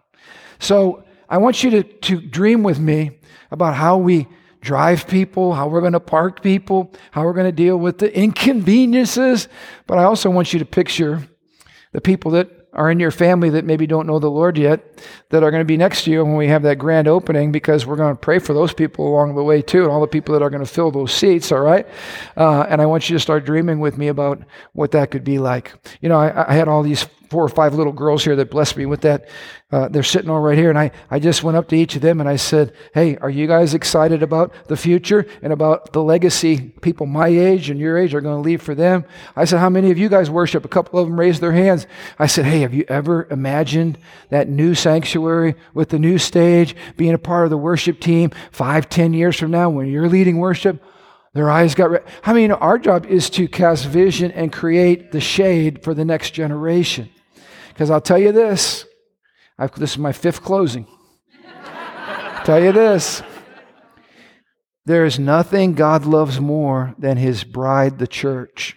So 0.61 1.03
I 1.33 1.39
want 1.39 1.62
you 1.64 1.70
to, 1.70 1.83
to 1.83 2.20
dream 2.20 2.62
with 2.62 2.78
me 2.78 3.12
about 3.51 3.74
how 3.74 3.97
we 3.97 4.28
drive 4.61 5.09
people, 5.09 5.55
how 5.55 5.66
we're 5.66 5.80
going 5.80 5.95
to 5.95 6.01
park 6.01 6.43
people, 6.43 6.93
how 7.11 7.24
we're 7.24 7.33
going 7.33 7.47
to 7.47 7.53
deal 7.53 7.78
with 7.78 7.97
the 7.97 8.14
inconveniences. 8.14 9.49
But 9.87 9.97
I 9.97 10.05
also 10.05 10.28
want 10.28 10.53
you 10.53 10.59
to 10.59 10.66
picture 10.66 11.26
the 11.93 12.03
people 12.03 12.33
that 12.33 12.68
are 12.74 12.91
in 12.91 13.01
your 13.01 13.11
family 13.11 13.49
that 13.49 13.64
maybe 13.64 13.87
don't 13.87 14.07
know 14.07 14.18
the 14.18 14.30
Lord 14.30 14.59
yet 14.59 15.03
that 15.30 15.43
are 15.43 15.51
going 15.51 15.62
to 15.62 15.64
be 15.66 15.78
next 15.78 16.05
to 16.05 16.11
you 16.11 16.22
when 16.22 16.37
we 16.37 16.49
have 16.49 16.62
that 16.64 16.76
grand 16.76 17.09
opening 17.09 17.51
because 17.51 17.87
we're 17.87 17.97
going 17.97 18.14
to 18.14 18.20
pray 18.20 18.39
for 18.39 18.53
those 18.53 18.74
people 18.74 19.09
along 19.09 19.35
the 19.35 19.43
way 19.43 19.62
too 19.62 19.85
and 19.85 19.91
all 19.91 20.03
the 20.03 20.07
people 20.07 20.35
that 20.35 20.43
are 20.43 20.51
going 20.51 20.64
to 20.64 20.70
fill 20.70 20.91
those 20.91 21.14
seats, 21.14 21.51
all 21.51 21.61
right? 21.61 21.87
Uh, 22.37 22.66
and 22.68 22.83
I 22.83 22.87
want 22.87 23.09
you 23.09 23.16
to 23.16 23.20
start 23.20 23.47
dreaming 23.47 23.80
with 23.80 23.97
me 23.97 24.09
about 24.09 24.43
what 24.74 24.91
that 24.91 25.11
could 25.11 25.24
be 25.24 25.39
like. 25.39 25.72
You 26.03 26.11
know, 26.11 26.18
I, 26.18 26.51
I 26.51 26.55
had 26.55 26.68
all 26.68 26.83
these 26.83 27.07
four 27.33 27.43
or 27.43 27.49
five 27.49 27.74
little 27.74 27.95
girls 27.95 28.22
here 28.22 28.37
that 28.37 28.51
blessed 28.51 28.76
me 28.76 28.85
with 28.85 29.01
that. 29.01 29.26
Uh, 29.70 29.89
they're 29.89 30.03
sitting 30.03 30.28
all 30.28 30.43
right 30.43 30.59
here. 30.59 30.68
And 30.68 30.78
I, 30.78 30.91
I 31.11 31.18
just 31.18 31.43
went 31.43 31.57
up 31.57 31.66
to 31.68 31.76
each 31.76 31.97
of 31.97 32.03
them 32.03 32.20
and 32.20 32.28
I 32.28 32.37
said, 32.37 32.74
Hey, 32.93 33.16
are 33.16 33.30
you 33.30 33.47
guys 33.47 33.72
excited 33.72 34.22
about 34.22 34.53
the 34.68 34.76
future 34.76 35.26
and 35.41 35.51
about 35.51 35.95
the 35.95 36.03
legacy 36.03 36.61
people 36.83 37.07
my 37.07 37.28
age 37.28 37.70
and 37.70 37.80
your 37.80 37.97
age 37.97 38.14
are 38.14 38.20
going 38.20 38.37
to 38.37 38.47
leave 38.47 38.61
for 38.61 38.74
them? 38.74 39.07
I 39.35 39.47
said, 39.47 39.61
How 39.61 39.70
many 39.70 39.91
of 39.91 39.97
you 39.97 40.11
guys 40.11 40.28
worship? 40.28 40.66
A 40.66 40.68
couple 40.68 41.01
of 41.01 41.09
them 41.09 41.18
raised 41.18 41.41
their 41.41 41.53
hands. 41.53 41.87
I 42.18 42.26
said, 42.26 42.45
Hey, 42.45 42.61
have 42.61 42.74
you 42.74 42.85
ever 42.89 43.26
imagined 43.30 43.97
that 44.28 44.51
new 44.51 44.74
sanctuary 44.74 45.55
with 45.72 45.89
the 45.89 45.99
new 45.99 46.18
stage, 46.18 46.76
being 46.99 47.14
a 47.14 47.18
part 47.18 47.45
of 47.45 47.51
the 47.51 47.57
worship 47.57 47.99
team 47.99 48.30
five, 48.51 48.91
ten 48.91 49.14
years 49.14 49.39
from 49.39 49.51
now 49.51 49.70
when 49.70 49.87
you're 49.87 50.09
leading 50.09 50.37
worship? 50.37 50.85
Their 51.33 51.51
eyes 51.51 51.74
got 51.74 51.91
red. 51.91 52.05
I 52.24 52.35
mean, 52.35 52.53
our 52.53 52.78
job 52.78 53.07
is 53.07 53.30
to 53.30 53.49
cast 53.49 53.87
vision 53.87 54.30
and 54.33 54.53
create 54.53 55.12
the 55.12 55.20
shade 55.20 55.83
for 55.83 55.95
the 55.95 56.05
next 56.05 56.33
generation. 56.33 57.09
Because 57.73 57.91
I'll 57.91 58.01
tell 58.01 58.18
you 58.18 58.33
this 58.33 58.85
I've, 59.59 59.75
this 59.75 59.93
is 59.93 59.99
my 59.99 60.12
fifth 60.12 60.43
closing. 60.43 60.87
tell 62.45 62.62
you 62.62 62.73
this 62.73 63.23
there 64.85 65.05
is 65.05 65.18
nothing 65.18 65.75
God 65.75 66.05
loves 66.05 66.41
more 66.41 66.95
than 66.99 67.16
his 67.16 67.45
bride, 67.45 67.99
the 67.99 68.07
church. 68.07 68.77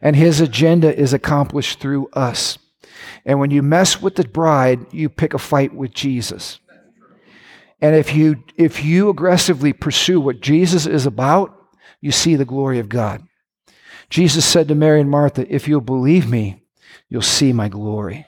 And 0.00 0.16
his 0.16 0.40
agenda 0.40 0.94
is 0.94 1.12
accomplished 1.12 1.78
through 1.78 2.08
us. 2.12 2.58
And 3.24 3.38
when 3.38 3.50
you 3.50 3.62
mess 3.62 4.00
with 4.00 4.14
the 4.14 4.26
bride, 4.26 4.86
you 4.92 5.08
pick 5.08 5.34
a 5.34 5.38
fight 5.38 5.74
with 5.74 5.92
Jesus. 5.92 6.60
And 7.80 7.94
if 7.94 8.14
you 8.14 8.42
if 8.56 8.82
you 8.84 9.10
aggressively 9.10 9.72
pursue 9.72 10.20
what 10.20 10.40
Jesus 10.40 10.86
is 10.86 11.04
about, 11.04 11.54
you 12.00 12.10
see 12.10 12.36
the 12.36 12.44
glory 12.46 12.78
of 12.78 12.88
God. 12.88 13.22
Jesus 14.08 14.44
said 14.44 14.68
to 14.68 14.74
Mary 14.74 15.00
and 15.00 15.10
Martha, 15.10 15.46
If 15.52 15.68
you'll 15.68 15.80
believe 15.80 16.30
me, 16.30 16.62
you'll 17.08 17.22
see 17.22 17.52
my 17.52 17.68
glory. 17.68 18.26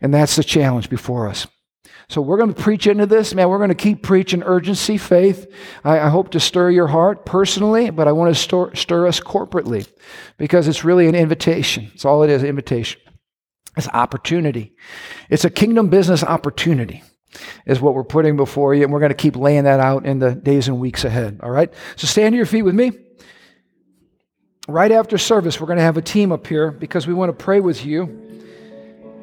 And 0.00 0.12
that's 0.12 0.36
the 0.36 0.44
challenge 0.44 0.90
before 0.90 1.28
us. 1.28 1.46
So 2.08 2.20
we're 2.20 2.36
going 2.36 2.54
to 2.54 2.62
preach 2.62 2.86
into 2.86 3.06
this, 3.06 3.34
man. 3.34 3.48
We're 3.48 3.58
going 3.58 3.68
to 3.70 3.74
keep 3.74 4.02
preaching 4.02 4.42
urgency, 4.44 4.96
faith. 4.96 5.52
I, 5.82 6.00
I 6.00 6.08
hope 6.08 6.30
to 6.30 6.40
stir 6.40 6.70
your 6.70 6.86
heart 6.86 7.26
personally, 7.26 7.90
but 7.90 8.06
I 8.06 8.12
want 8.12 8.32
to 8.32 8.40
stir, 8.40 8.74
stir 8.74 9.08
us 9.08 9.18
corporately 9.18 9.88
because 10.38 10.68
it's 10.68 10.84
really 10.84 11.08
an 11.08 11.16
invitation. 11.16 11.90
It's 11.94 12.04
all 12.04 12.22
it 12.22 12.30
is, 12.30 12.44
invitation. 12.44 13.00
It's 13.76 13.88
opportunity. 13.88 14.74
It's 15.30 15.44
a 15.44 15.50
kingdom 15.50 15.88
business 15.88 16.22
opportunity 16.22 17.02
is 17.66 17.80
what 17.80 17.94
we're 17.94 18.04
putting 18.04 18.36
before 18.36 18.74
you, 18.74 18.84
and 18.84 18.92
we're 18.92 19.00
going 19.00 19.10
to 19.10 19.14
keep 19.14 19.36
laying 19.36 19.64
that 19.64 19.80
out 19.80 20.06
in 20.06 20.20
the 20.20 20.34
days 20.34 20.68
and 20.68 20.78
weeks 20.78 21.04
ahead. 21.04 21.40
All 21.42 21.50
right? 21.50 21.72
So 21.96 22.06
stand 22.06 22.32
to 22.32 22.36
your 22.36 22.46
feet 22.46 22.62
with 22.62 22.74
me. 22.74 22.92
Right 24.68 24.90
after 24.90 25.16
service, 25.16 25.60
we're 25.60 25.68
going 25.68 25.78
to 25.78 25.84
have 25.84 25.96
a 25.96 26.02
team 26.02 26.32
up 26.32 26.46
here 26.46 26.72
because 26.72 27.06
we 27.06 27.14
want 27.14 27.36
to 27.36 27.44
pray 27.44 27.60
with 27.60 27.84
you. 27.86 28.06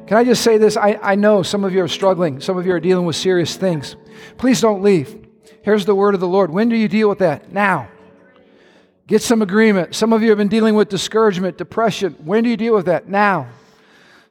Can 0.06 0.16
I 0.16 0.24
just 0.24 0.42
say 0.42 0.58
this? 0.58 0.76
I, 0.76 0.98
I 1.02 1.14
know 1.14 1.42
some 1.42 1.64
of 1.64 1.72
you 1.72 1.82
are 1.82 1.88
struggling, 1.88 2.40
some 2.40 2.56
of 2.56 2.66
you 2.66 2.72
are 2.72 2.80
dealing 2.80 3.04
with 3.04 3.16
serious 3.16 3.56
things. 3.56 3.96
Please 4.38 4.60
don't 4.60 4.82
leave. 4.82 5.26
Here's 5.62 5.84
the 5.84 5.94
word 5.94 6.14
of 6.14 6.20
the 6.20 6.28
Lord. 6.28 6.50
When 6.50 6.68
do 6.68 6.76
you 6.76 6.88
deal 6.88 7.08
with 7.08 7.18
that? 7.18 7.52
Now. 7.52 7.88
Get 9.06 9.20
some 9.20 9.42
agreement. 9.42 9.94
Some 9.94 10.14
of 10.14 10.22
you 10.22 10.30
have 10.30 10.38
been 10.38 10.48
dealing 10.48 10.74
with 10.74 10.88
discouragement, 10.88 11.58
depression. 11.58 12.14
When 12.24 12.42
do 12.42 12.48
you 12.48 12.56
deal 12.56 12.74
with 12.74 12.86
that? 12.86 13.08
Now. 13.08 13.48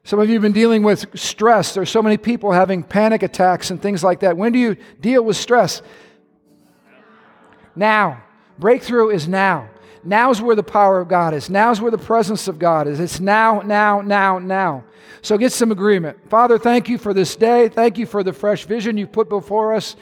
Some 0.02 0.18
of 0.18 0.28
you 0.28 0.34
have 0.34 0.42
been 0.42 0.52
dealing 0.52 0.82
with 0.82 1.18
stress. 1.18 1.74
There's 1.74 1.90
so 1.90 2.02
many 2.02 2.16
people 2.16 2.50
having 2.52 2.82
panic 2.82 3.22
attacks 3.22 3.70
and 3.70 3.80
things 3.80 4.02
like 4.02 4.20
that. 4.20 4.36
When 4.36 4.52
do 4.52 4.58
you 4.58 4.76
deal 5.00 5.22
with 5.22 5.36
stress? 5.36 5.80
Now. 7.76 8.22
Breakthrough 8.58 9.10
is 9.10 9.26
now. 9.26 9.70
Now's 10.04 10.40
where 10.40 10.56
the 10.56 10.62
power 10.62 11.00
of 11.00 11.08
God 11.08 11.34
is. 11.34 11.48
Now's 11.48 11.80
where 11.80 11.90
the 11.90 11.98
presence 11.98 12.48
of 12.48 12.58
God 12.58 12.86
is. 12.86 13.00
It's 13.00 13.20
now, 13.20 13.60
now, 13.60 14.00
now, 14.00 14.38
now. 14.38 14.84
So 15.22 15.38
get 15.38 15.52
some 15.52 15.72
agreement. 15.72 16.28
Father, 16.28 16.58
thank 16.58 16.88
you 16.88 16.98
for 16.98 17.14
this 17.14 17.34
day. 17.34 17.68
Thank 17.68 17.96
you 17.96 18.04
for 18.04 18.22
the 18.22 18.32
fresh 18.32 18.66
vision 18.66 18.98
you 18.98 19.06
put 19.06 19.28
before 19.28 19.74
us. 19.74 19.96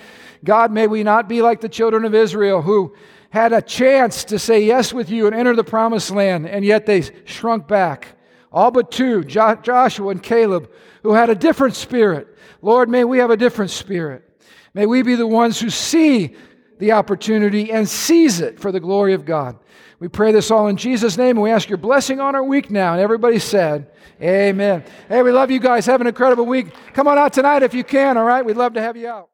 God, 0.44 0.72
may 0.72 0.88
we 0.88 1.04
not 1.04 1.28
be 1.28 1.42
like 1.42 1.60
the 1.60 1.68
children 1.68 2.04
of 2.04 2.14
Israel 2.14 2.62
who 2.62 2.94
had 3.30 3.52
a 3.52 3.62
chance 3.62 4.24
to 4.24 4.38
say 4.38 4.64
yes 4.64 4.92
with 4.92 5.08
you 5.08 5.26
and 5.26 5.34
enter 5.34 5.54
the 5.54 5.64
promised 5.64 6.10
land, 6.10 6.46
and 6.46 6.64
yet 6.64 6.86
they 6.86 7.02
shrunk 7.24 7.68
back. 7.68 8.08
All 8.52 8.70
but 8.70 8.90
two, 8.90 9.24
jo- 9.24 9.58
Joshua 9.62 10.10
and 10.10 10.22
Caleb, 10.22 10.70
who 11.02 11.14
had 11.14 11.30
a 11.30 11.34
different 11.34 11.74
spirit. 11.74 12.36
Lord, 12.60 12.88
may 12.88 13.04
we 13.04 13.18
have 13.18 13.30
a 13.30 13.36
different 13.36 13.70
spirit. 13.70 14.28
May 14.74 14.86
we 14.86 15.02
be 15.02 15.14
the 15.14 15.26
ones 15.26 15.60
who 15.60 15.70
see 15.70 16.34
the 16.78 16.92
opportunity 16.92 17.70
and 17.70 17.88
seize 17.88 18.40
it 18.40 18.58
for 18.58 18.72
the 18.72 18.80
glory 18.80 19.14
of 19.14 19.24
God. 19.24 19.56
We 20.02 20.08
pray 20.08 20.32
this 20.32 20.50
all 20.50 20.66
in 20.66 20.76
Jesus' 20.76 21.16
name, 21.16 21.36
and 21.36 21.42
we 21.42 21.52
ask 21.52 21.68
your 21.68 21.78
blessing 21.78 22.18
on 22.18 22.34
our 22.34 22.42
week 22.42 22.72
now. 22.72 22.90
And 22.90 23.00
everybody 23.00 23.38
said, 23.38 23.88
Amen. 24.20 24.82
Hey, 25.08 25.22
we 25.22 25.30
love 25.30 25.52
you 25.52 25.60
guys. 25.60 25.86
Have 25.86 26.00
an 26.00 26.08
incredible 26.08 26.44
week. 26.44 26.74
Come 26.92 27.06
on 27.06 27.18
out 27.18 27.32
tonight 27.32 27.62
if 27.62 27.72
you 27.72 27.84
can, 27.84 28.16
all 28.16 28.24
right? 28.24 28.44
We'd 28.44 28.56
love 28.56 28.74
to 28.74 28.82
have 28.82 28.96
you 28.96 29.06
out. 29.06 29.31